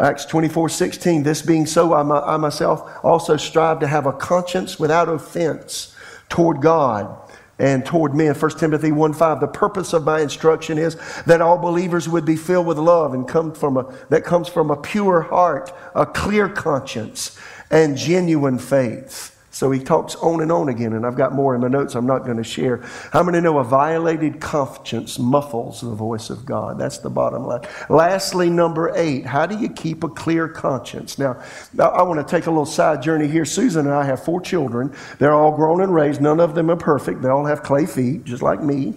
Acts 0.00 0.24
24 0.26 0.68
16, 0.68 1.22
this 1.22 1.42
being 1.42 1.66
so, 1.66 1.92
I, 1.92 2.34
I 2.34 2.36
myself 2.36 2.90
also 3.02 3.36
strive 3.36 3.80
to 3.80 3.86
have 3.86 4.06
a 4.06 4.12
conscience 4.12 4.78
without 4.78 5.08
offense 5.08 5.94
toward 6.28 6.60
God 6.60 7.16
and 7.58 7.84
toward 7.84 8.14
men. 8.14 8.34
1 8.34 8.50
Timothy 8.58 8.92
1 8.92 9.14
5, 9.14 9.40
the 9.40 9.46
purpose 9.46 9.92
of 9.92 10.04
my 10.04 10.20
instruction 10.20 10.78
is 10.78 10.96
that 11.24 11.40
all 11.40 11.58
believers 11.58 12.08
would 12.08 12.24
be 12.24 12.36
filled 12.36 12.66
with 12.66 12.78
love 12.78 13.14
and 13.14 13.26
come 13.26 13.52
from 13.52 13.76
a, 13.76 13.94
that 14.10 14.24
comes 14.24 14.48
from 14.48 14.70
a 14.70 14.76
pure 14.76 15.22
heart, 15.22 15.72
a 15.94 16.04
clear 16.04 16.48
conscience, 16.48 17.38
and 17.70 17.96
genuine 17.96 18.58
faith. 18.58 19.35
So 19.56 19.70
he 19.70 19.80
talks 19.80 20.16
on 20.16 20.42
and 20.42 20.52
on 20.52 20.68
again, 20.68 20.92
and 20.92 21.06
I've 21.06 21.16
got 21.16 21.32
more 21.32 21.54
in 21.54 21.62
my 21.62 21.68
notes 21.68 21.94
I'm 21.94 22.04
not 22.04 22.26
going 22.26 22.36
to 22.36 22.44
share. 22.44 22.82
How 23.10 23.22
many 23.22 23.40
know 23.40 23.58
a 23.58 23.64
violated 23.64 24.38
conscience 24.38 25.18
muffles 25.18 25.80
the 25.80 25.94
voice 25.94 26.28
of 26.28 26.44
God? 26.44 26.78
That's 26.78 26.98
the 26.98 27.08
bottom 27.08 27.46
line. 27.46 27.62
Lastly, 27.88 28.50
number 28.50 28.92
eight, 28.94 29.24
how 29.24 29.46
do 29.46 29.56
you 29.56 29.70
keep 29.70 30.04
a 30.04 30.10
clear 30.10 30.46
conscience? 30.46 31.18
Now, 31.18 31.42
I 31.78 32.02
want 32.02 32.20
to 32.20 32.30
take 32.30 32.44
a 32.44 32.50
little 32.50 32.66
side 32.66 33.00
journey 33.00 33.28
here. 33.28 33.46
Susan 33.46 33.86
and 33.86 33.94
I 33.94 34.04
have 34.04 34.22
four 34.22 34.42
children. 34.42 34.94
They're 35.18 35.32
all 35.32 35.56
grown 35.56 35.80
and 35.80 35.94
raised. 35.94 36.20
None 36.20 36.38
of 36.38 36.54
them 36.54 36.70
are 36.70 36.76
perfect. 36.76 37.22
They 37.22 37.30
all 37.30 37.46
have 37.46 37.62
clay 37.62 37.86
feet, 37.86 38.24
just 38.24 38.42
like 38.42 38.62
me. 38.62 38.92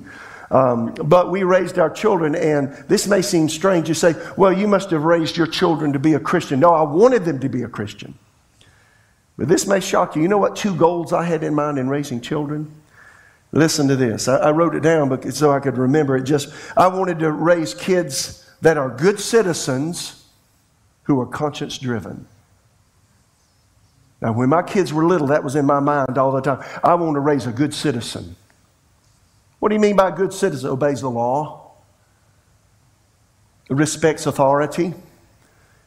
Um, 0.51 0.93
but 0.93 1.31
we 1.31 1.43
raised 1.43 1.79
our 1.79 1.89
children, 1.89 2.35
and 2.35 2.73
this 2.89 3.07
may 3.07 3.21
seem 3.21 3.47
strange. 3.47 3.87
You 3.87 3.93
say, 3.93 4.13
well, 4.35 4.51
you 4.51 4.67
must 4.67 4.89
have 4.89 5.03
raised 5.03 5.37
your 5.37 5.47
children 5.47 5.93
to 5.93 5.99
be 5.99 6.15
a 6.15 6.19
Christian. 6.19 6.59
No, 6.59 6.73
I 6.73 6.81
wanted 6.81 7.23
them 7.23 7.39
to 7.39 7.47
be 7.47 7.63
a 7.63 7.69
Christian. 7.69 8.13
But 9.39 9.47
this 9.47 9.65
may 9.65 9.79
shock 9.79 10.17
you. 10.17 10.21
You 10.21 10.27
know 10.27 10.37
what 10.37 10.57
two 10.57 10.75
goals 10.75 11.13
I 11.13 11.23
had 11.23 11.45
in 11.45 11.55
mind 11.55 11.79
in 11.79 11.87
raising 11.87 12.19
children? 12.19 12.69
Listen 13.53 13.87
to 13.87 13.95
this. 13.95 14.27
I, 14.27 14.35
I 14.35 14.51
wrote 14.51 14.75
it 14.75 14.81
down 14.81 15.31
so 15.31 15.49
I 15.49 15.61
could 15.61 15.77
remember 15.77 16.17
it. 16.17 16.23
Just 16.23 16.53
I 16.75 16.87
wanted 16.87 17.19
to 17.19 17.31
raise 17.31 17.73
kids 17.73 18.45
that 18.61 18.77
are 18.77 18.89
good 18.89 19.17
citizens 19.17 20.25
who 21.03 21.21
are 21.21 21.25
conscience 21.25 21.77
driven. 21.77 22.27
Now, 24.21 24.33
when 24.33 24.49
my 24.49 24.61
kids 24.61 24.91
were 24.91 25.05
little, 25.05 25.27
that 25.27 25.41
was 25.41 25.55
in 25.55 25.65
my 25.65 25.79
mind 25.79 26.17
all 26.17 26.33
the 26.33 26.41
time. 26.41 26.61
I 26.83 26.95
want 26.95 27.15
to 27.15 27.21
raise 27.21 27.47
a 27.47 27.53
good 27.53 27.73
citizen. 27.73 28.35
What 29.59 29.69
do 29.69 29.75
you 29.75 29.79
mean 29.79 29.95
by 29.95 30.11
good 30.11 30.33
citizen? 30.33 30.69
Obeys 30.69 30.99
the 30.99 31.09
law, 31.09 31.71
respects 33.69 34.25
authority, 34.25 34.95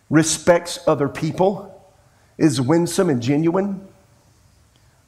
respects 0.09 0.78
other 0.86 1.11
people 1.11 1.71
is 2.43 2.61
winsome 2.61 3.09
and 3.09 3.22
genuine, 3.22 3.86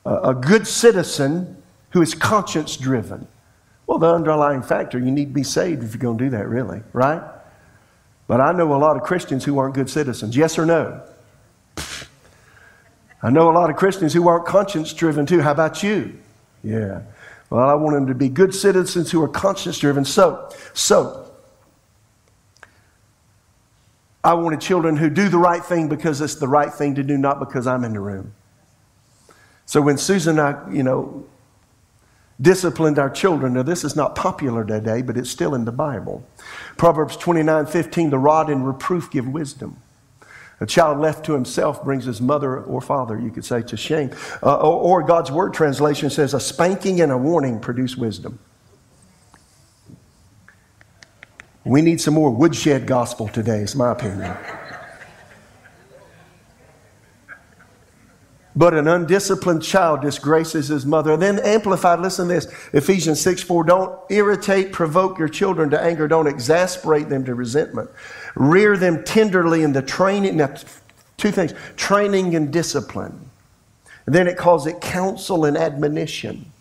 a 0.06 0.32
good 0.32 0.66
citizen 0.66 1.60
who 1.90 2.00
is 2.00 2.14
conscience 2.14 2.76
driven. 2.76 3.26
Well, 3.86 3.98
the 3.98 4.14
underlying 4.14 4.62
factor, 4.62 4.98
you 4.98 5.10
need 5.10 5.26
to 5.26 5.34
be 5.34 5.42
saved 5.42 5.82
if 5.82 5.92
you're 5.92 6.00
going 6.00 6.16
to 6.16 6.24
do 6.24 6.30
that, 6.30 6.48
really, 6.48 6.82
right? 6.92 7.22
But 8.28 8.40
I 8.40 8.52
know 8.52 8.72
a 8.72 8.78
lot 8.78 8.96
of 8.96 9.02
Christians 9.02 9.44
who 9.44 9.58
aren't 9.58 9.74
good 9.74 9.90
citizens. 9.90 10.36
Yes 10.36 10.58
or 10.58 10.64
no? 10.64 11.02
I 13.22 13.30
know 13.30 13.50
a 13.50 13.52
lot 13.52 13.68
of 13.68 13.76
Christians 13.76 14.12
who 14.12 14.28
aren't 14.28 14.46
conscience 14.46 14.92
driven 14.92 15.26
too. 15.26 15.40
How 15.40 15.50
about 15.50 15.82
you? 15.82 16.18
Yeah. 16.62 17.02
Well, 17.50 17.68
I 17.68 17.74
want 17.74 17.94
them 17.94 18.06
to 18.06 18.14
be 18.14 18.28
good 18.28 18.54
citizens 18.54 19.10
who 19.10 19.22
are 19.22 19.28
conscience 19.28 19.78
driven. 19.78 20.04
So, 20.04 20.50
so 20.72 21.23
I 24.24 24.32
wanted 24.32 24.62
children 24.62 24.96
who 24.96 25.10
do 25.10 25.28
the 25.28 25.38
right 25.38 25.62
thing 25.62 25.88
because 25.88 26.22
it's 26.22 26.36
the 26.36 26.48
right 26.48 26.72
thing 26.72 26.94
to 26.94 27.02
do, 27.02 27.18
not 27.18 27.38
because 27.38 27.66
I'm 27.66 27.84
in 27.84 27.92
the 27.92 28.00
room. 28.00 28.32
So 29.66 29.82
when 29.82 29.98
Susan 29.98 30.38
and 30.38 30.56
I, 30.56 30.72
you 30.72 30.82
know, 30.82 31.26
disciplined 32.40 32.98
our 32.98 33.10
children, 33.10 33.52
now 33.52 33.62
this 33.62 33.84
is 33.84 33.94
not 33.94 34.14
popular 34.14 34.64
today, 34.64 35.02
but 35.02 35.18
it's 35.18 35.30
still 35.30 35.54
in 35.54 35.66
the 35.66 35.72
Bible. 35.72 36.26
Proverbs 36.78 37.18
29 37.18 37.66
15, 37.66 38.10
the 38.10 38.18
rod 38.18 38.48
and 38.48 38.66
reproof 38.66 39.10
give 39.10 39.28
wisdom. 39.28 39.76
A 40.60 40.66
child 40.66 41.00
left 41.00 41.26
to 41.26 41.34
himself 41.34 41.84
brings 41.84 42.06
his 42.06 42.20
mother 42.22 42.58
or 42.58 42.80
father, 42.80 43.18
you 43.18 43.30
could 43.30 43.44
say, 43.44 43.60
to 43.62 43.76
shame. 43.76 44.10
Uh, 44.42 44.56
or, 44.56 45.00
or 45.00 45.02
God's 45.02 45.30
word 45.30 45.52
translation 45.52 46.08
says, 46.08 46.32
a 46.32 46.40
spanking 46.40 47.00
and 47.02 47.12
a 47.12 47.18
warning 47.18 47.60
produce 47.60 47.96
wisdom. 47.96 48.38
We 51.64 51.80
need 51.80 52.00
some 52.00 52.14
more 52.14 52.30
woodshed 52.30 52.86
gospel 52.86 53.28
today, 53.28 53.60
is 53.60 53.74
my 53.74 53.92
opinion. 53.92 54.36
But 58.56 58.74
an 58.74 58.86
undisciplined 58.86 59.62
child 59.62 60.00
disgraces 60.02 60.68
his 60.68 60.86
mother. 60.86 61.14
And 61.14 61.22
then 61.22 61.40
amplified, 61.40 61.98
listen 61.98 62.28
to 62.28 62.34
this 62.34 62.46
Ephesians 62.72 63.20
6 63.20 63.42
4. 63.42 63.64
Don't 63.64 63.98
irritate, 64.10 64.72
provoke 64.72 65.18
your 65.18 65.28
children 65.28 65.70
to 65.70 65.80
anger. 65.80 66.06
Don't 66.06 66.28
exasperate 66.28 67.08
them 67.08 67.24
to 67.24 67.34
resentment. 67.34 67.90
Rear 68.36 68.76
them 68.76 69.02
tenderly 69.02 69.62
in 69.62 69.72
the 69.72 69.82
training. 69.82 70.36
Now, 70.36 70.54
two 71.16 71.32
things 71.32 71.52
training 71.76 72.36
and 72.36 72.52
discipline. 72.52 73.30
And 74.06 74.14
then 74.14 74.28
it 74.28 74.36
calls 74.36 74.66
it 74.66 74.80
counsel 74.80 75.46
and 75.46 75.56
admonition. 75.56 76.52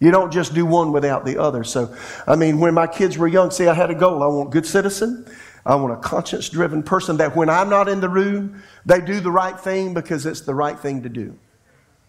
You 0.00 0.10
don't 0.10 0.32
just 0.32 0.54
do 0.54 0.64
one 0.64 0.92
without 0.92 1.26
the 1.26 1.36
other. 1.36 1.62
So, 1.62 1.94
I 2.26 2.34
mean, 2.34 2.58
when 2.58 2.72
my 2.72 2.86
kids 2.86 3.18
were 3.18 3.28
young, 3.28 3.50
see, 3.50 3.68
I 3.68 3.74
had 3.74 3.90
a 3.90 3.94
goal. 3.94 4.22
I 4.22 4.26
want 4.26 4.50
good 4.50 4.66
citizen. 4.66 5.26
I 5.64 5.74
want 5.74 5.92
a 5.92 5.96
conscience 5.96 6.48
driven 6.48 6.82
person 6.82 7.18
that 7.18 7.36
when 7.36 7.50
I'm 7.50 7.68
not 7.68 7.86
in 7.86 8.00
the 8.00 8.08
room, 8.08 8.62
they 8.86 9.00
do 9.02 9.20
the 9.20 9.30
right 9.30 9.60
thing 9.60 9.92
because 9.92 10.24
it's 10.24 10.40
the 10.40 10.54
right 10.54 10.78
thing 10.78 11.02
to 11.02 11.10
do. 11.10 11.38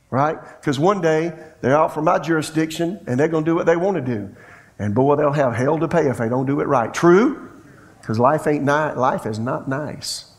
Right? 0.09 0.37
Because 0.59 0.79
one 0.79 1.01
day 1.01 1.33
they're 1.59 1.75
out 1.75 1.93
from 1.93 2.05
my 2.05 2.17
jurisdiction 2.17 3.03
and 3.07 3.19
they're 3.19 3.27
going 3.27 3.43
to 3.43 3.51
do 3.51 3.55
what 3.55 3.65
they 3.65 3.75
want 3.75 3.95
to 3.95 4.01
do. 4.01 4.33
And 4.79 4.95
boy, 4.95 5.17
they'll 5.17 5.33
have 5.33 5.53
hell 5.53 5.77
to 5.77 5.87
pay 5.87 6.07
if 6.07 6.17
they 6.17 6.29
don't 6.29 6.45
do 6.45 6.61
it 6.61 6.67
right. 6.67 6.93
True? 6.93 7.49
Because 7.99 8.17
life 8.17 8.47
ain't 8.47 8.63
ni- 8.63 8.95
life 8.95 9.25
is 9.25 9.37
not 9.37 9.67
nice. 9.67 10.31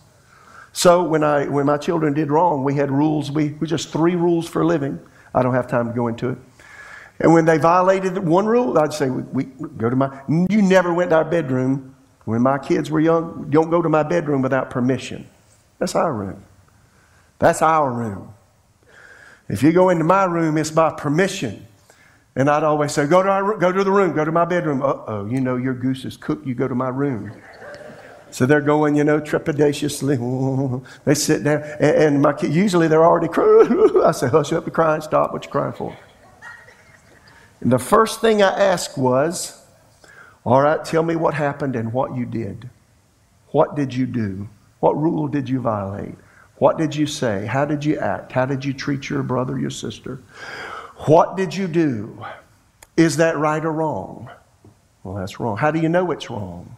So 0.72 1.05
when 1.05 1.22
I 1.22 1.46
when 1.46 1.66
my 1.66 1.76
children 1.76 2.14
did 2.14 2.30
wrong, 2.30 2.64
we 2.64 2.74
had 2.74 2.90
rules. 2.90 3.30
We, 3.30 3.50
we 3.61 3.66
just 3.66 3.90
three 3.90 4.16
rules 4.16 4.48
for 4.48 4.64
living. 4.64 4.98
I 5.34 5.42
don't 5.42 5.55
have 5.55 5.68
time 5.68 5.88
to 5.88 5.94
go 5.94 6.09
into 6.09 6.30
it. 6.30 6.38
And 7.22 7.32
when 7.32 7.44
they 7.44 7.56
violated 7.56 8.18
one 8.18 8.46
rule, 8.46 8.76
I'd 8.76 8.92
say, 8.92 9.08
we, 9.08 9.44
we, 9.44 9.68
go 9.78 9.88
to 9.88 9.94
my, 9.94 10.22
you 10.28 10.60
never 10.60 10.92
went 10.92 11.10
to 11.10 11.16
our 11.16 11.24
bedroom. 11.24 11.94
When 12.24 12.42
my 12.42 12.58
kids 12.58 12.90
were 12.90 12.98
young, 12.98 13.48
don't 13.48 13.70
go 13.70 13.80
to 13.80 13.88
my 13.88 14.02
bedroom 14.02 14.42
without 14.42 14.70
permission. 14.70 15.28
That's 15.78 15.94
our 15.94 16.12
room. 16.12 16.42
That's 17.38 17.62
our 17.62 17.90
room. 17.90 18.34
If 19.48 19.62
you 19.62 19.72
go 19.72 19.90
into 19.90 20.04
my 20.04 20.24
room, 20.24 20.58
it's 20.58 20.70
by 20.72 20.90
permission. 20.90 21.64
And 22.34 22.50
I'd 22.50 22.64
always 22.64 22.92
say, 22.92 23.06
go 23.06 23.22
to, 23.22 23.28
our, 23.28 23.56
go 23.56 23.70
to 23.70 23.84
the 23.84 23.90
room, 23.90 24.14
go 24.14 24.24
to 24.24 24.32
my 24.32 24.44
bedroom. 24.44 24.82
Uh 24.82 24.94
oh, 25.06 25.26
you 25.26 25.40
know 25.40 25.56
your 25.56 25.74
goose 25.74 26.04
is 26.04 26.16
cooked, 26.16 26.46
you 26.46 26.54
go 26.54 26.66
to 26.66 26.74
my 26.74 26.88
room. 26.88 27.32
So 28.30 28.46
they're 28.46 28.62
going, 28.62 28.96
you 28.96 29.04
know, 29.04 29.20
trepidatiously. 29.20 30.16
They 31.04 31.14
sit 31.14 31.44
down, 31.44 31.62
and, 31.78 31.96
and 31.96 32.22
my 32.22 32.32
kid, 32.32 32.52
usually 32.52 32.88
they're 32.88 33.04
already 33.04 33.28
crying. 33.28 34.00
I 34.04 34.12
say, 34.12 34.28
hush 34.28 34.52
up, 34.52 34.64
you're 34.64 34.72
crying, 34.72 35.02
stop 35.02 35.32
what 35.32 35.44
you're 35.44 35.52
crying 35.52 35.74
for. 35.74 35.96
And 37.62 37.70
the 37.70 37.78
first 37.78 38.20
thing 38.20 38.42
I 38.42 38.50
asked 38.50 38.98
was, 38.98 39.64
All 40.44 40.60
right, 40.60 40.84
tell 40.84 41.04
me 41.04 41.14
what 41.14 41.34
happened 41.34 41.76
and 41.76 41.92
what 41.92 42.16
you 42.16 42.26
did. 42.26 42.68
What 43.52 43.76
did 43.76 43.94
you 43.94 44.04
do? 44.04 44.48
What 44.80 45.00
rule 45.00 45.28
did 45.28 45.48
you 45.48 45.60
violate? 45.60 46.16
What 46.56 46.76
did 46.76 46.94
you 46.94 47.06
say? 47.06 47.46
How 47.46 47.64
did 47.64 47.84
you 47.84 47.98
act? 47.98 48.32
How 48.32 48.46
did 48.46 48.64
you 48.64 48.72
treat 48.72 49.08
your 49.08 49.22
brother, 49.22 49.58
your 49.58 49.70
sister? 49.70 50.20
What 51.06 51.36
did 51.36 51.54
you 51.54 51.68
do? 51.68 52.24
Is 52.96 53.16
that 53.18 53.38
right 53.38 53.64
or 53.64 53.72
wrong? 53.72 54.28
Well, 55.04 55.14
that's 55.14 55.38
wrong. 55.38 55.56
How 55.56 55.70
do 55.70 55.78
you 55.78 55.88
know 55.88 56.10
it's 56.10 56.30
wrong? 56.30 56.76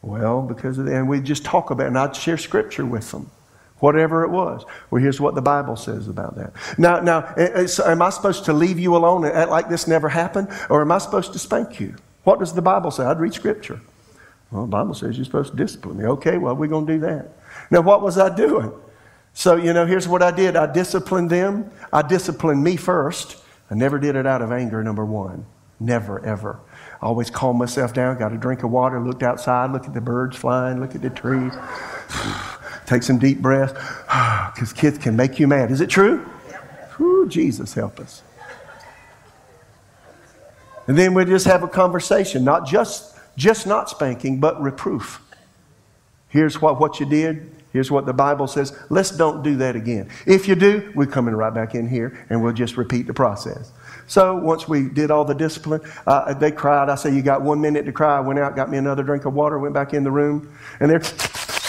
Well, 0.00 0.40
because 0.40 0.78
of 0.78 0.86
the, 0.86 0.96
and 0.96 1.08
we 1.08 1.20
just 1.20 1.44
talk 1.44 1.70
about 1.70 1.84
it, 1.84 1.88
and 1.88 1.98
I'd 1.98 2.16
share 2.16 2.38
scripture 2.38 2.86
with 2.86 3.10
them 3.10 3.30
whatever 3.80 4.24
it 4.24 4.30
was. 4.30 4.64
Well, 4.90 5.02
here's 5.02 5.20
what 5.20 5.34
the 5.34 5.42
Bible 5.42 5.76
says 5.76 6.08
about 6.08 6.36
that. 6.36 6.52
Now, 6.78 7.00
now, 7.00 7.34
am 7.36 8.02
I 8.02 8.10
supposed 8.10 8.44
to 8.46 8.52
leave 8.52 8.78
you 8.78 8.96
alone 8.96 9.24
and 9.24 9.34
act 9.36 9.50
like 9.50 9.68
this 9.68 9.86
never 9.86 10.08
happened, 10.08 10.48
or 10.70 10.80
am 10.80 10.92
I 10.92 10.98
supposed 10.98 11.32
to 11.34 11.38
spank 11.38 11.80
you? 11.80 11.94
What 12.24 12.38
does 12.38 12.54
the 12.54 12.62
Bible 12.62 12.90
say? 12.90 13.04
I'd 13.04 13.20
read 13.20 13.34
Scripture. 13.34 13.80
Well, 14.50 14.62
the 14.62 14.68
Bible 14.68 14.94
says 14.94 15.16
you're 15.16 15.24
supposed 15.24 15.50
to 15.52 15.56
discipline 15.56 15.98
me. 15.98 16.04
Okay, 16.04 16.38
well, 16.38 16.54
we're 16.54 16.68
going 16.68 16.86
to 16.86 16.92
do 16.94 17.00
that. 17.00 17.28
Now, 17.70 17.80
what 17.80 18.02
was 18.02 18.18
I 18.18 18.34
doing? 18.34 18.72
So, 19.34 19.56
you 19.56 19.72
know, 19.72 19.84
here's 19.84 20.08
what 20.08 20.22
I 20.22 20.30
did 20.30 20.56
I 20.56 20.72
disciplined 20.72 21.30
them. 21.30 21.70
I 21.92 22.02
disciplined 22.02 22.64
me 22.64 22.76
first. 22.76 23.36
I 23.70 23.74
never 23.74 23.98
did 23.98 24.16
it 24.16 24.26
out 24.26 24.40
of 24.40 24.52
anger, 24.52 24.82
number 24.82 25.04
one. 25.04 25.44
Never, 25.78 26.24
ever. 26.24 26.60
I 27.02 27.06
always 27.06 27.28
calmed 27.28 27.58
myself 27.58 27.92
down, 27.92 28.18
got 28.18 28.32
a 28.32 28.38
drink 28.38 28.62
of 28.62 28.70
water, 28.70 28.98
looked 29.00 29.22
outside, 29.22 29.72
looked 29.72 29.86
at 29.86 29.94
the 29.94 30.00
birds 30.00 30.36
flying, 30.36 30.80
looked 30.80 30.94
at 30.94 31.02
the 31.02 31.10
trees. 31.10 31.52
Take 32.86 33.02
some 33.02 33.18
deep 33.18 33.42
breaths 33.42 33.72
because 34.54 34.72
kids 34.72 34.98
can 34.98 35.16
make 35.16 35.38
you 35.38 35.46
mad. 35.46 35.70
Is 35.70 35.80
it 35.80 35.90
true? 35.90 36.28
Ooh, 37.00 37.26
Jesus, 37.28 37.74
help 37.74 38.00
us. 38.00 38.22
And 40.86 40.96
then 40.96 41.14
we 41.14 41.24
just 41.24 41.46
have 41.46 41.62
a 41.62 41.68
conversation, 41.68 42.44
not 42.44 42.66
just, 42.66 43.16
just 43.36 43.66
not 43.66 43.90
spanking, 43.90 44.38
but 44.38 44.60
reproof. 44.62 45.20
Here's 46.28 46.62
what, 46.62 46.78
what 46.78 47.00
you 47.00 47.06
did. 47.06 47.50
Here's 47.72 47.90
what 47.90 48.06
the 48.06 48.12
Bible 48.12 48.46
says. 48.46 48.78
Let's 48.88 49.10
don't 49.10 49.42
do 49.42 49.56
that 49.56 49.76
again. 49.76 50.08
If 50.26 50.48
you 50.48 50.54
do, 50.54 50.92
we're 50.94 51.06
coming 51.06 51.34
right 51.34 51.52
back 51.52 51.74
in 51.74 51.88
here 51.88 52.24
and 52.30 52.42
we'll 52.42 52.52
just 52.52 52.76
repeat 52.76 53.06
the 53.06 53.12
process. 53.12 53.72
So 54.06 54.36
once 54.36 54.68
we 54.68 54.88
did 54.88 55.10
all 55.10 55.24
the 55.24 55.34
discipline, 55.34 55.80
uh, 56.06 56.32
they 56.34 56.52
cried. 56.52 56.88
I 56.88 56.94
said, 56.94 57.12
You 57.14 57.22
got 57.22 57.42
one 57.42 57.60
minute 57.60 57.84
to 57.86 57.92
cry. 57.92 58.16
I 58.16 58.20
went 58.20 58.38
out, 58.38 58.54
got 58.54 58.70
me 58.70 58.78
another 58.78 59.02
drink 59.02 59.24
of 59.24 59.34
water, 59.34 59.58
went 59.58 59.74
back 59.74 59.92
in 59.92 60.04
the 60.04 60.10
room, 60.10 60.56
and 60.80 60.88
they're. 60.88 61.02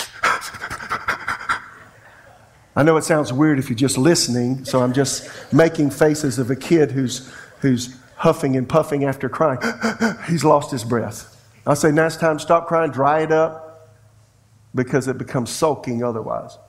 I 2.78 2.84
know 2.84 2.96
it 2.96 3.04
sounds 3.04 3.34
weird 3.34 3.58
if 3.58 3.72
you're 3.72 3.76
just 3.76 3.98
listening, 3.98 4.64
so 4.64 4.84
I'm 4.84 4.94
just 4.94 5.52
making 5.52 5.90
faces 5.90 6.38
of 6.38 6.52
a 6.52 6.56
kid 6.56 6.92
who's, 6.92 7.28
who's 7.62 7.98
huffing 8.18 8.56
and 8.56 8.70
puffing 8.70 9.04
after 9.04 9.28
crying. 9.30 9.60
He's 10.30 10.46
lost 10.46 10.70
his 10.70 10.84
breath. 10.84 11.34
I 11.66 11.74
say, 11.74 11.90
it's 11.90 12.18
time 12.18 12.38
stop 12.38 12.68
crying, 12.68 12.92
dry 12.92 13.22
it 13.24 13.32
up, 13.32 13.98
because 14.76 15.08
it 15.08 15.18
becomes 15.18 15.50
sulking 15.50 16.04
otherwise. 16.04 16.60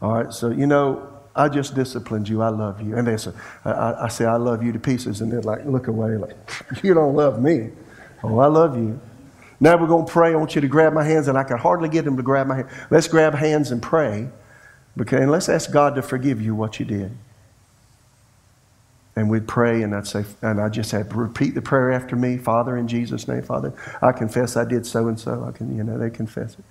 All 0.00 0.14
right, 0.14 0.32
so 0.32 0.48
you 0.48 0.66
know, 0.66 1.12
I 1.36 1.50
just 1.50 1.74
disciplined 1.74 2.26
you. 2.26 2.40
I 2.40 2.48
love 2.48 2.80
you. 2.80 2.96
And 2.96 3.06
they 3.06 3.18
say, 3.18 3.32
I, 3.66 4.04
I 4.04 4.08
say, 4.08 4.24
I 4.24 4.36
love 4.36 4.62
you 4.62 4.72
to 4.72 4.78
pieces. 4.78 5.20
And 5.20 5.30
they're 5.30 5.42
like, 5.42 5.66
look 5.66 5.88
away, 5.88 6.16
like, 6.16 6.36
you 6.82 6.94
don't 6.94 7.14
love 7.14 7.42
me. 7.42 7.68
Oh, 8.22 8.38
I 8.38 8.46
love 8.46 8.78
you. 8.78 8.98
Now 9.60 9.76
we're 9.76 9.88
going 9.88 10.06
to 10.06 10.10
pray. 10.10 10.32
I 10.32 10.36
want 10.36 10.54
you 10.54 10.62
to 10.62 10.68
grab 10.68 10.94
my 10.94 11.04
hands, 11.04 11.28
and 11.28 11.36
I 11.36 11.44
can 11.44 11.58
hardly 11.58 11.90
get 11.90 12.06
them 12.06 12.16
to 12.16 12.22
grab 12.22 12.46
my 12.46 12.56
hand. 12.56 12.68
Let's 12.88 13.08
grab 13.08 13.34
hands 13.34 13.70
and 13.72 13.82
pray. 13.82 14.30
Okay, 15.00 15.22
and 15.22 15.30
let's 15.30 15.48
ask 15.48 15.72
God 15.72 15.94
to 15.96 16.02
forgive 16.02 16.40
you 16.40 16.54
what 16.54 16.78
you 16.78 16.86
did. 16.86 17.16
And 19.16 19.30
we'd 19.30 19.46
pray, 19.46 19.82
and 19.82 19.94
I'd 19.94 20.06
say, 20.06 20.24
and 20.42 20.60
I 20.60 20.68
just 20.68 20.90
had 20.90 21.14
repeat 21.14 21.54
the 21.54 21.62
prayer 21.62 21.92
after 21.92 22.16
me, 22.16 22.36
Father, 22.36 22.76
in 22.76 22.88
Jesus' 22.88 23.28
name, 23.28 23.42
Father, 23.42 23.72
I 24.02 24.12
confess 24.12 24.56
I 24.56 24.64
did 24.64 24.86
so 24.86 25.08
and 25.08 25.18
so. 25.18 25.44
I 25.44 25.52
can, 25.56 25.76
you 25.76 25.84
know, 25.84 25.98
they 25.98 26.10
confess 26.10 26.54
it. 26.54 26.64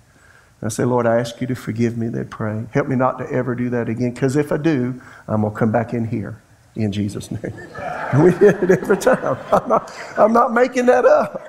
I 0.62 0.68
say, 0.68 0.84
Lord, 0.84 1.06
I 1.06 1.18
ask 1.18 1.40
you 1.42 1.46
to 1.48 1.54
forgive 1.54 1.98
me. 1.98 2.08
They 2.08 2.24
pray. 2.24 2.64
Help 2.72 2.88
me 2.88 2.96
not 2.96 3.18
to 3.18 3.30
ever 3.30 3.54
do 3.54 3.68
that 3.70 3.88
again, 3.88 4.14
because 4.14 4.36
if 4.36 4.50
I 4.50 4.56
do, 4.56 5.00
I'm 5.28 5.42
to 5.42 5.50
come 5.50 5.70
back 5.70 5.92
in 5.92 6.06
here 6.06 6.40
in 6.74 6.90
Jesus' 6.90 7.30
name. 7.30 7.42
we 8.22 8.32
did 8.32 8.62
it 8.62 8.70
every 8.70 8.96
time. 8.96 9.36
I'm 9.52 9.68
not, 9.68 9.92
I'm 10.16 10.32
not 10.32 10.52
making 10.52 10.86
that 10.86 11.04
up. 11.04 11.46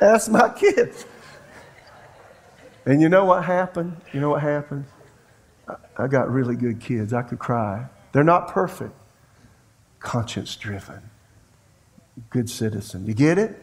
Ask 0.00 0.30
my 0.30 0.48
kids. 0.48 1.06
And 2.86 3.00
you 3.00 3.08
know 3.08 3.24
what 3.24 3.44
happened? 3.44 4.00
You 4.12 4.20
know 4.20 4.30
what 4.30 4.42
happened? 4.42 4.84
I, 6.02 6.08
got 6.08 6.30
really 6.30 6.56
good 6.56 6.80
kids. 6.80 7.12
I 7.12 7.22
could 7.22 7.38
cry. 7.38 7.86
They're 8.12 8.24
not 8.24 8.48
perfect, 8.48 8.94
conscience 10.00 10.56
driven, 10.56 11.10
good 12.30 12.50
citizen. 12.50 13.06
You 13.06 13.14
get 13.14 13.38
it? 13.38 13.58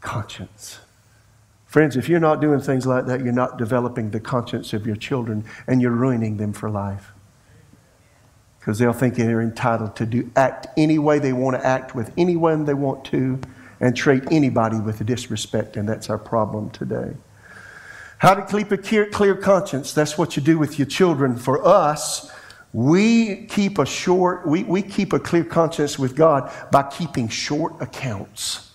Conscience. 0.00 0.80
Friends, 1.66 1.96
if 1.96 2.08
you're 2.08 2.20
not 2.20 2.40
doing 2.40 2.60
things 2.60 2.86
like 2.86 3.06
that, 3.06 3.22
you're 3.22 3.32
not 3.32 3.58
developing 3.58 4.10
the 4.10 4.20
conscience 4.20 4.72
of 4.72 4.86
your 4.86 4.96
children 4.96 5.44
and 5.66 5.82
you're 5.82 5.90
ruining 5.90 6.36
them 6.36 6.52
for 6.52 6.70
life. 6.70 7.12
Because 8.58 8.78
they'll 8.78 8.92
think 8.92 9.14
they're 9.14 9.42
entitled 9.42 9.94
to 9.96 10.06
do, 10.06 10.30
act 10.36 10.68
any 10.76 10.98
way 10.98 11.18
they 11.18 11.32
want 11.32 11.56
to 11.60 11.66
act 11.66 11.94
with 11.94 12.12
anyone 12.16 12.64
they 12.64 12.74
want 12.74 13.04
to 13.06 13.40
and 13.80 13.96
treat 13.96 14.24
anybody 14.30 14.78
with 14.78 15.04
disrespect, 15.04 15.76
and 15.76 15.88
that's 15.88 16.08
our 16.08 16.18
problem 16.18 16.70
today. 16.70 17.14
How 18.18 18.34
to 18.34 18.44
keep 18.44 18.72
a 18.72 18.78
clear 18.78 19.36
conscience, 19.36 19.92
that's 19.92 20.16
what 20.16 20.36
you 20.36 20.42
do 20.42 20.58
with 20.58 20.78
your 20.78 20.86
children. 20.86 21.36
For 21.36 21.66
us, 21.66 22.30
we 22.72 23.46
keep 23.46 23.78
a 23.78 23.86
short, 23.86 24.46
we, 24.46 24.64
we 24.64 24.82
keep 24.82 25.12
a 25.12 25.18
clear 25.18 25.44
conscience 25.44 25.98
with 25.98 26.16
God 26.16 26.52
by 26.72 26.84
keeping 26.84 27.28
short 27.28 27.80
accounts 27.80 28.70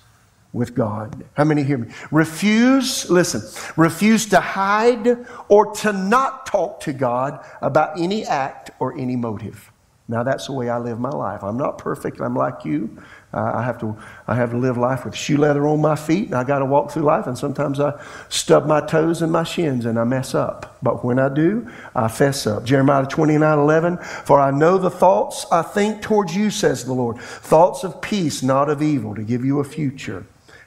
with 0.53 0.75
God. 0.75 1.23
How 1.33 1.43
many 1.43 1.63
hear 1.63 1.77
me? 1.77 1.93
Refuse, 2.11 3.09
listen, 3.09 3.41
refuse 3.77 4.25
to 4.27 4.39
hide 4.39 5.25
or 5.47 5.73
to 5.75 5.93
not 5.93 6.45
talk 6.45 6.81
to 6.81 6.93
God 6.93 7.45
about 7.61 7.99
any 7.99 8.25
act 8.25 8.71
or 8.79 8.97
any 8.97 9.15
motive. 9.15 9.71
Now 10.07 10.23
that's 10.23 10.47
the 10.47 10.53
way 10.53 10.69
I 10.69 10.77
live 10.77 10.99
my 10.99 11.09
life. 11.09 11.43
I'm 11.43 11.57
not 11.57 11.77
perfect. 11.77 12.19
I'm 12.19 12.35
like 12.35 12.65
you. 12.65 13.01
Uh, 13.33 13.51
I 13.55 13.63
have 13.63 13.79
to 13.79 13.97
I 14.27 14.35
have 14.35 14.51
to 14.51 14.57
live 14.57 14.77
life 14.77 15.05
with 15.05 15.15
shoe 15.15 15.37
leather 15.37 15.65
on 15.67 15.81
my 15.81 15.95
feet, 15.95 16.27
and 16.27 16.35
I 16.35 16.43
got 16.43 16.59
to 16.59 16.65
walk 16.65 16.91
through 16.91 17.03
life. 17.03 17.27
And 17.27 17.37
sometimes 17.37 17.79
I 17.79 18.01
stub 18.29 18.65
my 18.65 18.81
toes 18.81 19.21
and 19.21 19.31
my 19.31 19.43
shins, 19.43 19.85
and 19.85 19.97
I 19.97 20.03
mess 20.03 20.35
up. 20.35 20.77
But 20.83 21.05
when 21.05 21.17
I 21.17 21.29
do, 21.29 21.69
I 21.95 22.07
fess 22.07 22.45
up. 22.45 22.65
Jeremiah 22.65 23.05
29, 23.05 23.59
11. 23.59 23.97
For 23.97 24.39
I 24.39 24.51
know 24.51 24.77
the 24.77 24.89
thoughts 24.89 25.45
I 25.51 25.61
think 25.61 26.01
towards 26.01 26.35
you, 26.35 26.49
says 26.49 26.83
the 26.83 26.93
Lord, 26.93 27.19
thoughts 27.19 27.83
of 27.83 28.01
peace, 28.01 28.43
not 28.43 28.69
of 28.69 28.81
evil, 28.81 29.15
to 29.15 29.23
give 29.23 29.45
you 29.45 29.59
a 29.59 29.63
future 29.63 30.25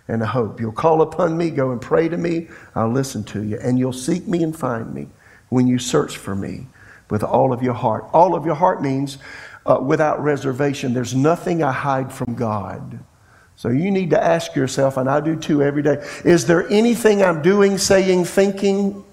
and 0.09 0.23
a 0.23 0.27
hope. 0.27 0.61
You'll 0.61 0.73
call 0.73 1.03
upon 1.03 1.37
me, 1.37 1.51
go 1.51 1.71
and 1.71 1.81
pray 1.81 2.09
to 2.09 2.17
me, 2.17 2.49
I'll 2.75 2.91
listen 2.91 3.25
to 3.25 3.43
you. 3.43 3.59
And 3.61 3.79
you'll 3.79 3.93
seek 3.93 4.27
me 4.27 4.43
and 4.43 4.57
find 4.57 4.93
me 4.93 5.09
when 5.49 5.67
you 5.67 5.79
search 5.79 6.17
for 6.17 6.35
me 6.35 6.67
with 7.11 7.23
all 7.23 7.53
of 7.53 7.63
your 7.63 7.75
heart. 7.75 8.07
All 8.13 8.35
of 8.35 8.45
your 8.45 8.55
heart 8.55 8.83
means 8.83 9.19
uh, 9.67 9.79
without 9.81 10.23
reservation. 10.23 10.95
There's 10.95 11.15
nothing 11.15 11.63
I 11.63 11.73
hide 11.73 12.13
from 12.13 12.35
God. 12.35 13.01
So 13.57 13.69
you 13.69 13.91
need 13.91 14.11
to 14.11 14.23
ask 14.23 14.55
yourself, 14.55 14.97
and 14.97 15.09
I 15.09 15.21
do 15.21 15.37
too 15.37 15.63
every 15.63 15.83
day, 15.83 16.05
is 16.25 16.47
there 16.47 16.69
anything 16.71 17.23
I'm 17.23 17.41
doing, 17.41 17.79
saying, 17.79 18.25
thinking, 18.25 19.05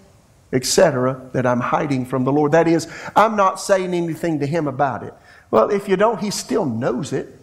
etc., 0.52 1.30
that 1.34 1.46
I'm 1.46 1.60
hiding 1.60 2.06
from 2.06 2.24
the 2.24 2.32
Lord? 2.32 2.52
That 2.54 2.68
is, 2.68 2.88
I'm 3.16 3.36
not 3.36 3.60
saying 3.60 3.94
anything 3.94 4.40
to 4.40 4.48
Him 4.48 4.68
about 4.68 5.04
it. 5.04 5.14
Well, 5.52 5.70
if 5.70 5.88
you 5.88 5.96
don't, 5.96 6.20
He 6.20 6.32
still 6.32 6.66
knows 6.66 7.14
it. 7.14 7.38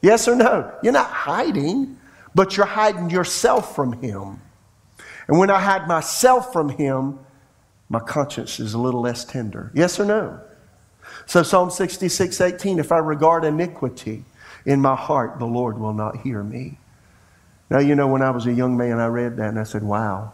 Yes 0.00 0.26
or 0.26 0.36
no? 0.36 0.72
You're 0.82 0.92
not 0.92 1.10
hiding 1.10 1.98
but 2.36 2.54
you're 2.54 2.66
hiding 2.66 3.08
yourself 3.08 3.74
from 3.74 3.94
Him. 3.94 4.42
And 5.26 5.38
when 5.38 5.48
I 5.48 5.58
hide 5.58 5.88
myself 5.88 6.52
from 6.52 6.68
Him, 6.68 7.18
my 7.88 7.98
conscience 7.98 8.60
is 8.60 8.74
a 8.74 8.78
little 8.78 9.00
less 9.00 9.24
tender. 9.24 9.72
Yes 9.74 9.98
or 9.98 10.04
no? 10.04 10.40
So, 11.26 11.42
Psalm 11.42 11.70
66 11.70 12.40
18, 12.40 12.78
if 12.78 12.92
I 12.92 12.98
regard 12.98 13.44
iniquity 13.44 14.24
in 14.64 14.80
my 14.80 14.94
heart, 14.94 15.38
the 15.38 15.46
Lord 15.46 15.78
will 15.78 15.92
not 15.92 16.18
hear 16.18 16.42
me. 16.42 16.78
Now, 17.68 17.80
you 17.80 17.96
know, 17.96 18.06
when 18.06 18.22
I 18.22 18.30
was 18.30 18.46
a 18.46 18.52
young 18.52 18.76
man, 18.76 19.00
I 19.00 19.06
read 19.06 19.36
that 19.38 19.48
and 19.48 19.58
I 19.58 19.64
said, 19.64 19.82
wow, 19.82 20.32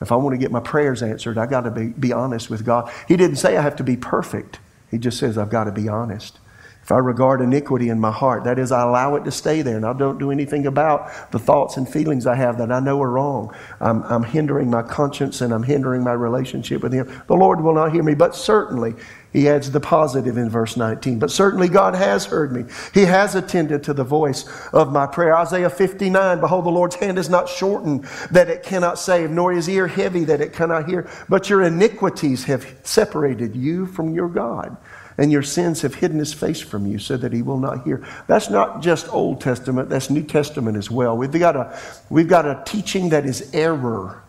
if 0.00 0.12
I 0.12 0.16
want 0.16 0.34
to 0.34 0.38
get 0.38 0.52
my 0.52 0.60
prayers 0.60 1.02
answered, 1.02 1.38
I 1.38 1.46
got 1.46 1.62
to 1.62 1.70
be, 1.70 1.86
be 1.86 2.12
honest 2.12 2.50
with 2.50 2.64
God. 2.64 2.92
He 3.08 3.16
didn't 3.16 3.36
say 3.36 3.56
I 3.56 3.62
have 3.62 3.76
to 3.76 3.84
be 3.84 3.96
perfect, 3.96 4.58
He 4.90 4.98
just 4.98 5.18
says 5.18 5.38
I've 5.38 5.50
got 5.50 5.64
to 5.64 5.72
be 5.72 5.88
honest. 5.88 6.38
If 6.82 6.92
I 6.92 6.98
regard 6.98 7.42
iniquity 7.42 7.90
in 7.90 8.00
my 8.00 8.10
heart, 8.10 8.44
that 8.44 8.58
is, 8.58 8.72
I 8.72 8.80
allow 8.80 9.14
it 9.16 9.24
to 9.26 9.30
stay 9.30 9.60
there 9.60 9.76
and 9.76 9.84
I 9.84 9.92
don't 9.92 10.18
do 10.18 10.30
anything 10.30 10.66
about 10.66 11.30
the 11.32 11.38
thoughts 11.38 11.76
and 11.76 11.86
feelings 11.86 12.26
I 12.26 12.34
have 12.34 12.56
that 12.56 12.72
I 12.72 12.80
know 12.80 13.02
are 13.02 13.10
wrong, 13.10 13.54
I'm, 13.78 14.02
I'm 14.04 14.22
hindering 14.22 14.70
my 14.70 14.82
conscience 14.82 15.42
and 15.42 15.52
I'm 15.52 15.64
hindering 15.64 16.02
my 16.02 16.14
relationship 16.14 16.82
with 16.82 16.94
Him. 16.94 17.22
The 17.26 17.34
Lord 17.34 17.60
will 17.60 17.74
not 17.74 17.92
hear 17.92 18.02
me, 18.02 18.14
but 18.14 18.34
certainly, 18.34 18.94
He 19.32 19.48
adds 19.48 19.70
the 19.70 19.80
positive 19.80 20.38
in 20.38 20.48
verse 20.48 20.76
19. 20.76 21.18
But 21.18 21.30
certainly, 21.30 21.68
God 21.68 21.94
has 21.94 22.26
heard 22.26 22.52
me. 22.52 22.64
He 22.94 23.04
has 23.04 23.34
attended 23.34 23.82
to 23.84 23.92
the 23.92 24.04
voice 24.04 24.46
of 24.72 24.92
my 24.92 25.06
prayer. 25.06 25.36
Isaiah 25.36 25.70
59 25.70 26.40
Behold, 26.40 26.64
the 26.64 26.70
Lord's 26.70 26.94
hand 26.96 27.18
is 27.18 27.28
not 27.28 27.48
shortened 27.48 28.04
that 28.30 28.48
it 28.48 28.62
cannot 28.62 28.98
save, 28.98 29.30
nor 29.30 29.52
his 29.52 29.68
ear 29.68 29.86
heavy 29.86 30.24
that 30.24 30.40
it 30.40 30.52
cannot 30.52 30.88
hear, 30.88 31.08
but 31.28 31.50
your 31.50 31.62
iniquities 31.62 32.44
have 32.44 32.66
separated 32.82 33.54
you 33.54 33.86
from 33.86 34.14
your 34.14 34.28
God 34.28 34.76
and 35.18 35.32
your 35.32 35.42
sins 35.42 35.82
have 35.82 35.96
hidden 35.96 36.20
his 36.20 36.32
face 36.32 36.60
from 36.60 36.86
you 36.86 36.98
so 36.98 37.16
that 37.16 37.32
he 37.32 37.42
will 37.42 37.58
not 37.58 37.82
hear. 37.82 38.06
That's 38.28 38.48
not 38.48 38.80
just 38.80 39.12
Old 39.12 39.40
Testament, 39.40 39.88
that's 39.88 40.10
New 40.10 40.22
Testament 40.22 40.76
as 40.76 40.90
well. 40.90 41.16
We've 41.16 41.30
got 41.32 41.56
a, 41.56 41.78
we've 42.08 42.28
got 42.28 42.46
a 42.46 42.62
teaching 42.64 43.08
that 43.10 43.26
is 43.26 43.50
error 43.52 44.22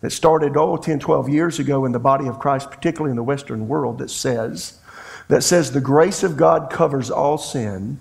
that 0.00 0.10
started, 0.10 0.56
oh, 0.56 0.76
10, 0.76 1.00
12 1.00 1.28
years 1.28 1.58
ago 1.58 1.84
in 1.84 1.92
the 1.92 1.98
body 1.98 2.28
of 2.28 2.38
Christ, 2.38 2.70
particularly 2.70 3.10
in 3.10 3.16
the 3.16 3.22
Western 3.22 3.68
world, 3.68 3.98
that 3.98 4.10
says, 4.10 4.78
that 5.28 5.42
says 5.42 5.72
the 5.72 5.80
grace 5.80 6.22
of 6.22 6.36
God 6.36 6.70
covers 6.70 7.10
all 7.10 7.38
sin 7.38 8.00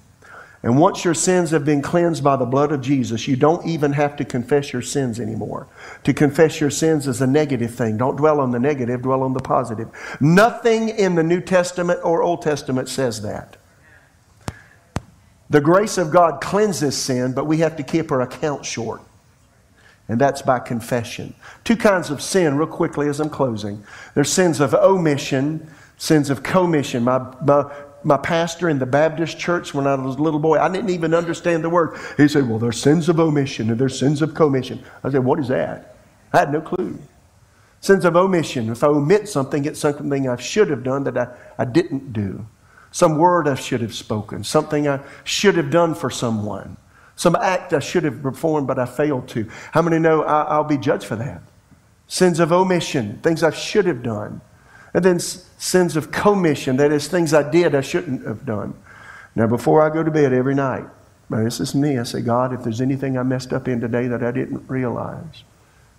and 0.63 0.79
once 0.79 1.05
your 1.05 1.13
sins 1.13 1.51
have 1.51 1.63
been 1.63 1.81
cleansed 1.81 2.23
by 2.23 2.35
the 2.35 2.45
blood 2.45 2.71
of 2.71 2.81
Jesus, 2.81 3.27
you 3.27 3.35
don't 3.35 3.65
even 3.65 3.93
have 3.93 4.15
to 4.17 4.25
confess 4.25 4.73
your 4.73 4.81
sins 4.81 5.19
anymore. 5.19 5.67
To 6.03 6.13
confess 6.13 6.59
your 6.59 6.71
sins 6.71 7.07
is 7.07 7.21
a 7.21 7.27
negative 7.27 7.73
thing. 7.73 7.97
Don't 7.97 8.15
dwell 8.15 8.39
on 8.39 8.51
the 8.51 8.59
negative, 8.59 9.03
dwell 9.03 9.21
on 9.21 9.33
the 9.33 9.39
positive. 9.39 9.87
Nothing 10.19 10.89
in 10.89 11.15
the 11.15 11.23
New 11.23 11.41
Testament 11.41 11.99
or 12.03 12.23
Old 12.23 12.41
Testament 12.41 12.89
says 12.89 13.21
that. 13.21 13.57
The 15.49 15.61
grace 15.61 15.97
of 15.97 16.11
God 16.11 16.41
cleanses 16.41 16.97
sin, 16.97 17.33
but 17.33 17.45
we 17.45 17.59
have 17.59 17.77
to 17.77 17.83
keep 17.83 18.11
our 18.11 18.21
account 18.21 18.65
short. 18.65 19.01
And 20.09 20.21
that's 20.21 20.41
by 20.41 20.59
confession. 20.59 21.35
Two 21.63 21.75
kinds 21.75 22.09
of 22.09 22.21
sin, 22.21 22.57
real 22.57 22.67
quickly 22.67 23.09
as 23.09 23.19
I'm 23.19 23.29
closing. 23.29 23.83
There's 24.15 24.31
sins 24.31 24.61
of 24.61 24.73
omission, 24.73 25.69
sins 25.97 26.29
of 26.29 26.43
commission. 26.43 27.03
My, 27.03 27.35
my 27.43 27.71
my 28.03 28.17
pastor 28.17 28.69
in 28.69 28.79
the 28.79 28.85
Baptist 28.85 29.37
church 29.37 29.73
when 29.73 29.85
I 29.85 29.95
was 29.95 30.15
a 30.15 30.21
little 30.21 30.39
boy, 30.39 30.59
I 30.59 30.69
didn't 30.71 30.91
even 30.91 31.13
understand 31.13 31.63
the 31.63 31.69
word. 31.69 31.99
He 32.15 32.27
said, 32.27 32.47
Well, 32.47 32.59
there's 32.59 32.79
sins 32.79 33.09
of 33.09 33.19
omission 33.19 33.69
and 33.69 33.79
there's 33.79 33.99
sins 33.99 34.21
of 34.21 34.33
commission. 34.33 34.81
I 35.03 35.11
said, 35.11 35.25
What 35.25 35.39
is 35.39 35.49
that? 35.49 35.95
I 36.31 36.39
had 36.39 36.51
no 36.53 36.61
clue. 36.61 36.99
Sins 37.81 38.05
of 38.05 38.15
omission. 38.15 38.69
If 38.69 38.83
I 38.83 38.87
omit 38.87 39.27
something, 39.27 39.65
it's 39.65 39.79
something 39.79 40.29
I 40.29 40.37
should 40.37 40.69
have 40.69 40.83
done 40.83 41.03
that 41.03 41.17
I, 41.17 41.27
I 41.57 41.65
didn't 41.65 42.13
do. 42.13 42.45
some 42.91 43.17
word 43.17 43.47
I 43.47 43.55
should 43.55 43.81
have 43.81 43.93
spoken, 43.93 44.43
something 44.43 44.87
I 44.87 45.01
should 45.23 45.55
have 45.55 45.69
done 45.69 45.93
for 45.93 46.09
someone, 46.09 46.77
some 47.17 47.35
act 47.35 47.73
I 47.73 47.79
should 47.79 48.03
have 48.03 48.21
performed 48.21 48.67
but 48.67 48.79
I 48.79 48.85
failed 48.85 49.27
to. 49.29 49.49
How 49.71 49.81
many 49.81 49.99
know 49.99 50.23
I, 50.23 50.57
will 50.57 50.63
be 50.63 50.77
judged 50.77 51.05
for 51.05 51.17
that? 51.17 51.41
Sins 52.07 52.39
of 52.39 52.53
omission, 52.53 53.19
things 53.21 53.43
I 53.43 53.49
should 53.49 53.85
have 53.85 54.01
done. 54.01 54.39
And 54.93 55.03
then 55.03 55.19
sins 55.19 55.97
of 55.97 56.11
commission, 56.11 56.77
that 56.77 56.91
is, 56.91 57.07
things 57.07 57.33
I 57.33 57.49
did 57.49 57.75
I 57.75 57.81
shouldn't 57.81 58.25
have 58.25 58.45
done. 58.45 58.75
Now, 59.35 59.47
before 59.47 59.81
I 59.81 59.93
go 59.93 60.03
to 60.03 60.11
bed 60.11 60.31
every 60.31 60.55
night, 60.55 60.85
this 61.29 61.59
is 61.59 61.75
me, 61.75 61.97
I 61.97 62.03
say, 62.03 62.21
God, 62.21 62.53
if 62.53 62.63
there's 62.63 62.81
anything 62.81 63.17
I 63.17 63.23
messed 63.23 63.51
up 63.51 63.67
in 63.67 63.81
today 63.81 64.07
that 64.07 64.23
I 64.23 64.31
didn't 64.31 64.69
realize, 64.69 65.43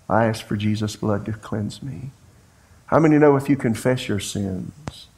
I 0.09 0.25
ask 0.25 0.47
for 0.47 0.57
Jesus' 0.57 0.97
blood 0.97 1.27
to 1.27 1.33
cleanse 1.33 1.83
me. 1.83 2.11
How 2.87 2.99
many 2.99 3.19
know 3.19 3.37
if 3.37 3.49
you 3.49 3.57
confess 3.57 4.09
your 4.09 4.21
sins? 4.21 5.09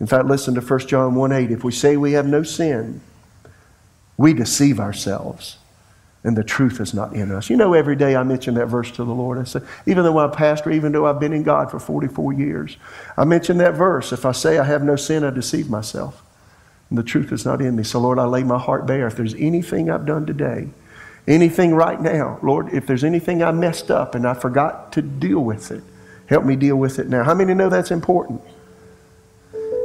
In 0.00 0.06
fact, 0.06 0.24
listen 0.24 0.54
to 0.54 0.60
1 0.60 0.80
John 0.80 1.14
1 1.14 1.32
8. 1.32 1.50
If 1.52 1.62
we 1.62 1.70
say 1.70 1.96
we 1.96 2.12
have 2.12 2.26
no 2.26 2.42
sin, 2.42 3.00
we 4.16 4.32
deceive 4.32 4.80
ourselves, 4.80 5.58
and 6.22 6.36
the 6.36 6.44
truth 6.44 6.80
is 6.80 6.94
not 6.94 7.14
in 7.14 7.32
us. 7.32 7.50
You 7.50 7.56
know, 7.56 7.74
every 7.74 7.96
day 7.96 8.16
I 8.16 8.22
mention 8.22 8.54
that 8.54 8.66
verse 8.66 8.90
to 8.92 9.04
the 9.04 9.12
Lord. 9.12 9.38
I 9.38 9.44
say, 9.44 9.60
even 9.86 10.04
though 10.04 10.18
I'm 10.18 10.30
a 10.30 10.34
pastor, 10.34 10.70
even 10.70 10.92
though 10.92 11.06
I've 11.06 11.20
been 11.20 11.32
in 11.32 11.42
God 11.42 11.70
for 11.70 11.78
44 11.78 12.32
years, 12.32 12.76
I 13.16 13.24
mention 13.24 13.58
that 13.58 13.74
verse. 13.74 14.12
If 14.12 14.24
I 14.24 14.32
say 14.32 14.58
I 14.58 14.64
have 14.64 14.82
no 14.82 14.96
sin, 14.96 15.24
I 15.24 15.30
deceive 15.30 15.68
myself, 15.68 16.22
and 16.88 16.98
the 16.98 17.02
truth 17.02 17.32
is 17.32 17.44
not 17.44 17.60
in 17.60 17.76
me. 17.76 17.82
So, 17.82 18.00
Lord, 18.00 18.18
I 18.18 18.24
lay 18.24 18.42
my 18.42 18.58
heart 18.58 18.86
bare. 18.86 19.06
If 19.06 19.16
there's 19.16 19.34
anything 19.34 19.90
I've 19.90 20.06
done 20.06 20.26
today, 20.26 20.68
anything 21.26 21.74
right 21.74 22.00
now, 22.00 22.38
Lord, 22.42 22.72
if 22.72 22.86
there's 22.86 23.04
anything 23.04 23.42
I 23.42 23.52
messed 23.52 23.90
up 23.90 24.14
and 24.14 24.26
I 24.26 24.34
forgot 24.34 24.92
to 24.92 25.02
deal 25.02 25.40
with 25.40 25.70
it, 25.70 25.82
Help 26.26 26.44
me 26.44 26.56
deal 26.56 26.76
with 26.76 26.98
it 26.98 27.08
now. 27.08 27.22
How 27.22 27.34
many 27.34 27.54
know 27.54 27.68
that's 27.68 27.90
important? 27.90 28.40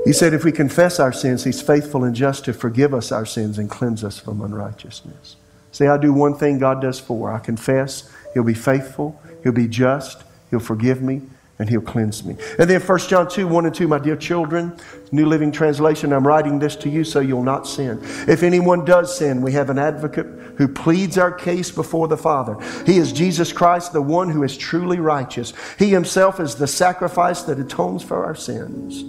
He 0.06 0.14
said, 0.14 0.34
if 0.34 0.44
we 0.44 0.52
confess 0.52 1.00
our 1.00 1.14
sins, 1.14 1.44
He's 1.44 1.62
faithful 1.62 2.04
and 2.04 2.16
just 2.16 2.46
to 2.46 2.54
forgive 2.54 2.94
us 2.94 3.12
our 3.12 3.26
sins 3.26 3.58
and 3.58 3.70
cleanse 3.70 4.04
us 4.04 4.18
from 4.20 4.42
unrighteousness. 4.42 5.36
Say, 5.72 5.88
I 5.88 5.98
do 5.98 6.14
one 6.14 6.36
thing 6.36 6.58
God 6.58 6.82
does 6.82 7.00
four. 7.00 7.32
I 7.32 7.40
confess, 7.40 8.12
He'll 8.34 8.44
be 8.44 8.54
faithful, 8.54 9.22
He'll 9.44 9.52
be 9.52 9.68
just, 9.68 10.24
He'll 10.50 10.60
forgive 10.60 11.02
me, 11.02 11.22
and 11.60 11.70
he'll 11.70 11.82
cleanse 11.82 12.24
me. 12.24 12.38
And 12.58 12.70
then 12.70 12.80
1 12.80 13.00
John 13.00 13.30
2, 13.30 13.46
1 13.46 13.66
and 13.66 13.76
2, 13.76 13.88
my 13.88 14.00
dear 14.00 14.16
children, 14.16 14.78
New 15.12 15.26
Living 15.26 15.52
Translation, 15.52 16.14
I'm 16.14 16.26
writing 16.26 16.58
this 16.58 16.78
to 16.78 16.90
you 16.90 17.04
so 17.04 17.20
you'll 17.20 17.44
not 17.44 17.68
sin. 17.68 18.00
If 18.28 18.44
anyone 18.44 18.86
does 18.86 19.16
sin, 19.16 19.42
we 19.42 19.52
have 19.52 19.70
an 19.70 19.78
advocate 19.78 20.26
who 20.58 20.70
pleads 20.70 21.18
our 21.18 21.32
case 21.32 21.70
before 21.70 22.08
the 22.08 22.18
Father. 22.18 22.58
He 22.86 22.98
is 22.98 23.12
Jesus 23.12 23.52
Christ, 23.52 23.92
the 23.92 24.02
one 24.02 24.30
who 24.30 24.44
is 24.44 24.58
truly 24.58 25.00
righteous. 25.00 25.54
He 25.78 25.90
himself 25.90 26.40
is 26.40 26.56
the 26.56 26.68
sacrifice 26.68 27.42
that 27.44 27.60
atones 27.60 28.04
for 28.04 28.26
our 28.26 28.36
sins. 28.36 29.04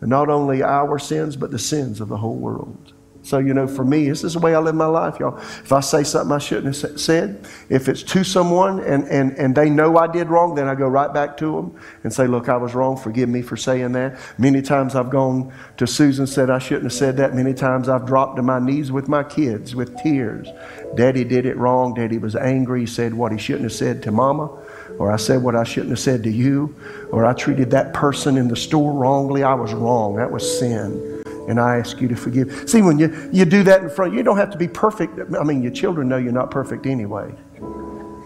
Not 0.00 0.28
only 0.28 0.62
our 0.62 0.98
sins, 0.98 1.36
but 1.36 1.50
the 1.50 1.58
sins 1.58 2.00
of 2.00 2.08
the 2.08 2.16
whole 2.16 2.36
world. 2.36 2.92
So, 3.26 3.38
you 3.38 3.54
know, 3.54 3.66
for 3.66 3.84
me, 3.84 4.08
this 4.08 4.22
is 4.22 4.34
the 4.34 4.38
way 4.38 4.54
I 4.54 4.60
live 4.60 4.76
my 4.76 4.86
life, 4.86 5.18
y'all. 5.18 5.36
If 5.36 5.72
I 5.72 5.80
say 5.80 6.04
something 6.04 6.30
I 6.30 6.38
shouldn't 6.38 6.76
have 6.76 7.00
said, 7.00 7.44
if 7.68 7.88
it's 7.88 8.04
to 8.04 8.22
someone 8.22 8.78
and, 8.78 9.02
and, 9.08 9.32
and 9.36 9.52
they 9.52 9.68
know 9.68 9.98
I 9.98 10.06
did 10.06 10.28
wrong, 10.28 10.54
then 10.54 10.68
I 10.68 10.76
go 10.76 10.86
right 10.86 11.12
back 11.12 11.36
to 11.38 11.56
them 11.56 11.80
and 12.04 12.12
say, 12.12 12.28
Look, 12.28 12.48
I 12.48 12.56
was 12.56 12.76
wrong. 12.76 12.96
Forgive 12.96 13.28
me 13.28 13.42
for 13.42 13.56
saying 13.56 13.90
that. 13.92 14.16
Many 14.38 14.62
times 14.62 14.94
I've 14.94 15.10
gone 15.10 15.52
to 15.76 15.88
Susan, 15.88 16.28
said 16.28 16.50
I 16.50 16.60
shouldn't 16.60 16.84
have 16.84 16.92
said 16.92 17.16
that. 17.16 17.34
Many 17.34 17.52
times 17.52 17.88
I've 17.88 18.06
dropped 18.06 18.36
to 18.36 18.42
my 18.42 18.60
knees 18.60 18.92
with 18.92 19.08
my 19.08 19.24
kids 19.24 19.74
with 19.74 19.96
tears. 19.96 20.46
Daddy 20.94 21.24
did 21.24 21.46
it 21.46 21.56
wrong. 21.56 21.94
Daddy 21.94 22.18
was 22.18 22.36
angry. 22.36 22.80
He 22.80 22.86
said 22.86 23.12
what 23.12 23.32
he 23.32 23.38
shouldn't 23.38 23.64
have 23.64 23.72
said 23.72 24.04
to 24.04 24.12
mama 24.12 24.56
or 24.98 25.12
I 25.12 25.16
said 25.16 25.42
what 25.42 25.54
I 25.54 25.64
shouldn't 25.64 25.90
have 25.90 26.00
said 26.00 26.22
to 26.24 26.30
you, 26.30 26.74
or 27.10 27.24
I 27.24 27.32
treated 27.32 27.70
that 27.72 27.92
person 27.92 28.36
in 28.36 28.48
the 28.48 28.56
store 28.56 28.92
wrongly. 28.92 29.42
I 29.42 29.54
was 29.54 29.72
wrong. 29.72 30.16
That 30.16 30.30
was 30.30 30.58
sin 30.58 31.16
and 31.48 31.60
I 31.60 31.78
ask 31.78 32.00
you 32.00 32.08
to 32.08 32.16
forgive. 32.16 32.68
See, 32.68 32.82
when 32.82 32.98
you, 32.98 33.30
you 33.32 33.44
do 33.44 33.62
that 33.64 33.82
in 33.82 33.90
front, 33.90 34.14
you 34.14 34.22
don't 34.22 34.36
have 34.36 34.50
to 34.50 34.58
be 34.58 34.68
perfect. 34.68 35.18
I 35.38 35.44
mean, 35.44 35.62
your 35.62 35.72
children 35.72 36.08
know 36.08 36.16
you're 36.16 36.32
not 36.32 36.50
perfect 36.50 36.86
anyway. 36.86 37.32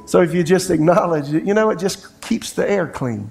So 0.07 0.23
if 0.23 0.35
you 0.35 0.43
just 0.43 0.71
acknowledge 0.71 1.33
it, 1.33 1.45
you 1.45 1.55
know, 1.55 1.71
it 1.71 1.79
just 1.79 2.21
keeps 2.21 2.53
the 2.53 2.69
air 2.69 2.87
clean. 2.87 3.31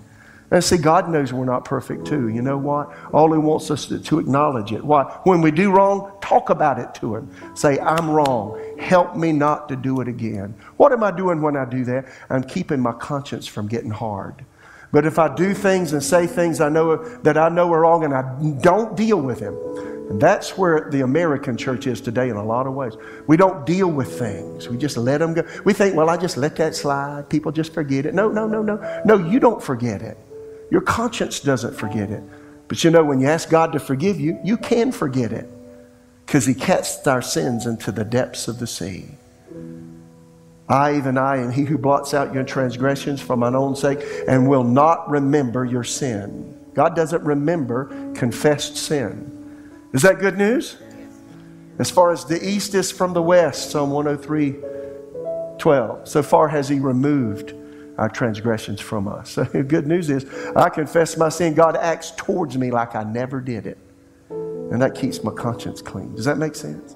And 0.52 0.64
see, 0.64 0.78
God 0.78 1.10
knows 1.10 1.32
we're 1.32 1.46
not 1.46 1.64
perfect 1.64 2.08
too. 2.08 2.30
You 2.30 2.42
know 2.42 2.58
what? 2.58 2.92
All 3.14 3.32
He 3.32 3.38
wants 3.38 3.70
us 3.70 3.86
to, 3.88 4.00
to 4.00 4.20
acknowledge 4.20 4.72
it. 4.72 4.84
Why? 4.84 5.04
When 5.24 5.42
we 5.42 5.52
do 5.52 5.72
wrong, 5.72 6.12
talk 6.22 6.50
about 6.50 6.80
it 6.80 6.96
to 7.02 7.18
Him. 7.18 7.56
Say, 7.56 7.80
I'm 7.80 8.10
wrong. 8.10 8.60
Help 8.80 9.18
me 9.18 9.34
not 9.34 9.68
to 9.70 9.76
do 9.76 10.00
it 10.00 10.08
again. 10.08 10.56
What 10.78 10.94
am 10.94 11.04
I 11.04 11.12
doing 11.12 11.42
when 11.42 11.58
I 11.58 11.66
do 11.66 11.84
that? 11.86 12.06
I'm 12.30 12.44
keeping 12.44 12.80
my 12.80 12.94
conscience 12.94 13.46
from 13.46 13.68
getting 13.68 13.92
hard. 13.92 14.46
But 14.92 15.06
if 15.06 15.20
I 15.20 15.34
do 15.36 15.54
things 15.54 15.92
and 15.94 16.02
say 16.02 16.26
things 16.26 16.62
I 16.62 16.70
know 16.70 16.96
that 17.20 17.38
I 17.38 17.50
know 17.50 17.72
are 17.74 17.82
wrong 17.82 18.06
and 18.06 18.14
I 18.14 18.24
don't 18.62 18.96
deal 18.96 19.22
with 19.22 19.40
them, 19.40 19.54
and 20.10 20.20
that's 20.20 20.58
where 20.58 20.90
the 20.90 21.02
American 21.02 21.58
church 21.58 21.86
is 21.88 22.00
today 22.00 22.30
in 22.30 22.38
a 22.38 22.44
lot 22.44 22.66
of 22.66 22.74
ways. 22.74 22.94
We 23.28 23.38
don't 23.38 23.66
deal 23.66 23.92
with 23.92 24.18
things. 24.18 24.70
We 24.70 24.78
just 24.78 24.98
let 24.98 25.20
them 25.20 25.34
go. 25.34 25.44
We 25.66 25.74
think, 25.74 25.96
well, 25.96 26.10
I 26.10 26.18
just 26.18 26.38
let 26.38 26.56
that 26.56 26.74
slide. 26.74 27.30
People 27.30 27.52
just 27.52 27.74
forget 27.74 28.08
it. 28.08 28.16
No, 28.16 28.30
no, 28.30 28.48
no, 28.48 28.64
no. 28.64 29.02
No, 29.06 29.18
you 29.18 29.40
don't 29.40 29.62
forget 29.62 30.02
it. 30.02 30.18
Your 30.72 30.82
conscience 30.82 31.42
doesn't 31.42 31.76
forget 31.76 32.10
it. 32.10 32.24
But 32.70 32.84
you 32.84 32.90
know, 32.92 33.04
when 33.04 33.20
you 33.20 33.28
ask 33.28 33.50
God 33.50 33.74
to 33.74 33.80
forgive 33.80 34.20
you, 34.20 34.40
you 34.44 34.58
can 34.58 34.92
forget 34.92 35.32
it 35.34 35.48
because 36.30 36.46
He 36.46 36.54
casts 36.54 37.08
our 37.08 37.24
sins 37.24 37.66
into 37.66 37.92
the 37.92 38.06
depths 38.06 38.48
of 38.48 38.60
the 38.60 38.68
sea. 38.68 39.06
I, 40.70 40.96
even 40.96 41.18
I, 41.18 41.38
am 41.38 41.52
he 41.52 41.64
who 41.64 41.76
blots 41.76 42.14
out 42.14 42.36
your 42.36 42.44
transgressions 42.44 43.20
for 43.20 43.36
mine 43.36 43.56
own 43.56 43.76
sake 43.76 44.00
and 44.28 44.48
will 44.48 44.64
not 44.64 45.10
remember 45.10 45.66
your 45.66 45.84
sin. 45.84 46.56
God 46.76 46.96
doesn't 46.96 47.24
remember 47.24 48.14
confessed 48.14 48.78
sin. 48.78 49.80
Is 49.92 50.04
that 50.04 50.20
good 50.20 50.38
news? 50.38 50.78
As 51.80 51.90
far 51.90 52.12
as 52.12 52.26
the 52.26 52.48
east 52.48 52.76
is 52.76 52.92
from 52.92 53.14
the 53.14 53.24
west, 53.24 53.72
Psalm 53.72 53.90
103 53.90 54.56
12. 55.58 56.08
So 56.08 56.22
far 56.22 56.48
has 56.50 56.70
he 56.70 56.80
removed 56.80 57.56
our 57.98 58.08
transgressions 58.08 58.80
from 58.80 59.08
us. 59.08 59.32
So 59.34 59.46
good 59.64 59.88
news 59.88 60.12
is 60.12 60.28
I 60.56 60.70
confess 60.70 61.18
my 61.18 61.30
sin. 61.30 61.56
God 61.56 61.76
acts 61.76 62.12
towards 62.12 62.56
me 62.56 62.70
like 62.70 62.94
I 62.94 63.02
never 63.02 63.42
did 63.42 63.66
it. 63.66 63.80
And 64.72 64.82
that 64.82 64.96
keeps 64.96 65.24
my 65.24 65.32
conscience 65.32 65.82
clean. 65.82 66.14
Does 66.16 66.26
that 66.26 66.38
make 66.38 66.56
sense? 66.56 66.96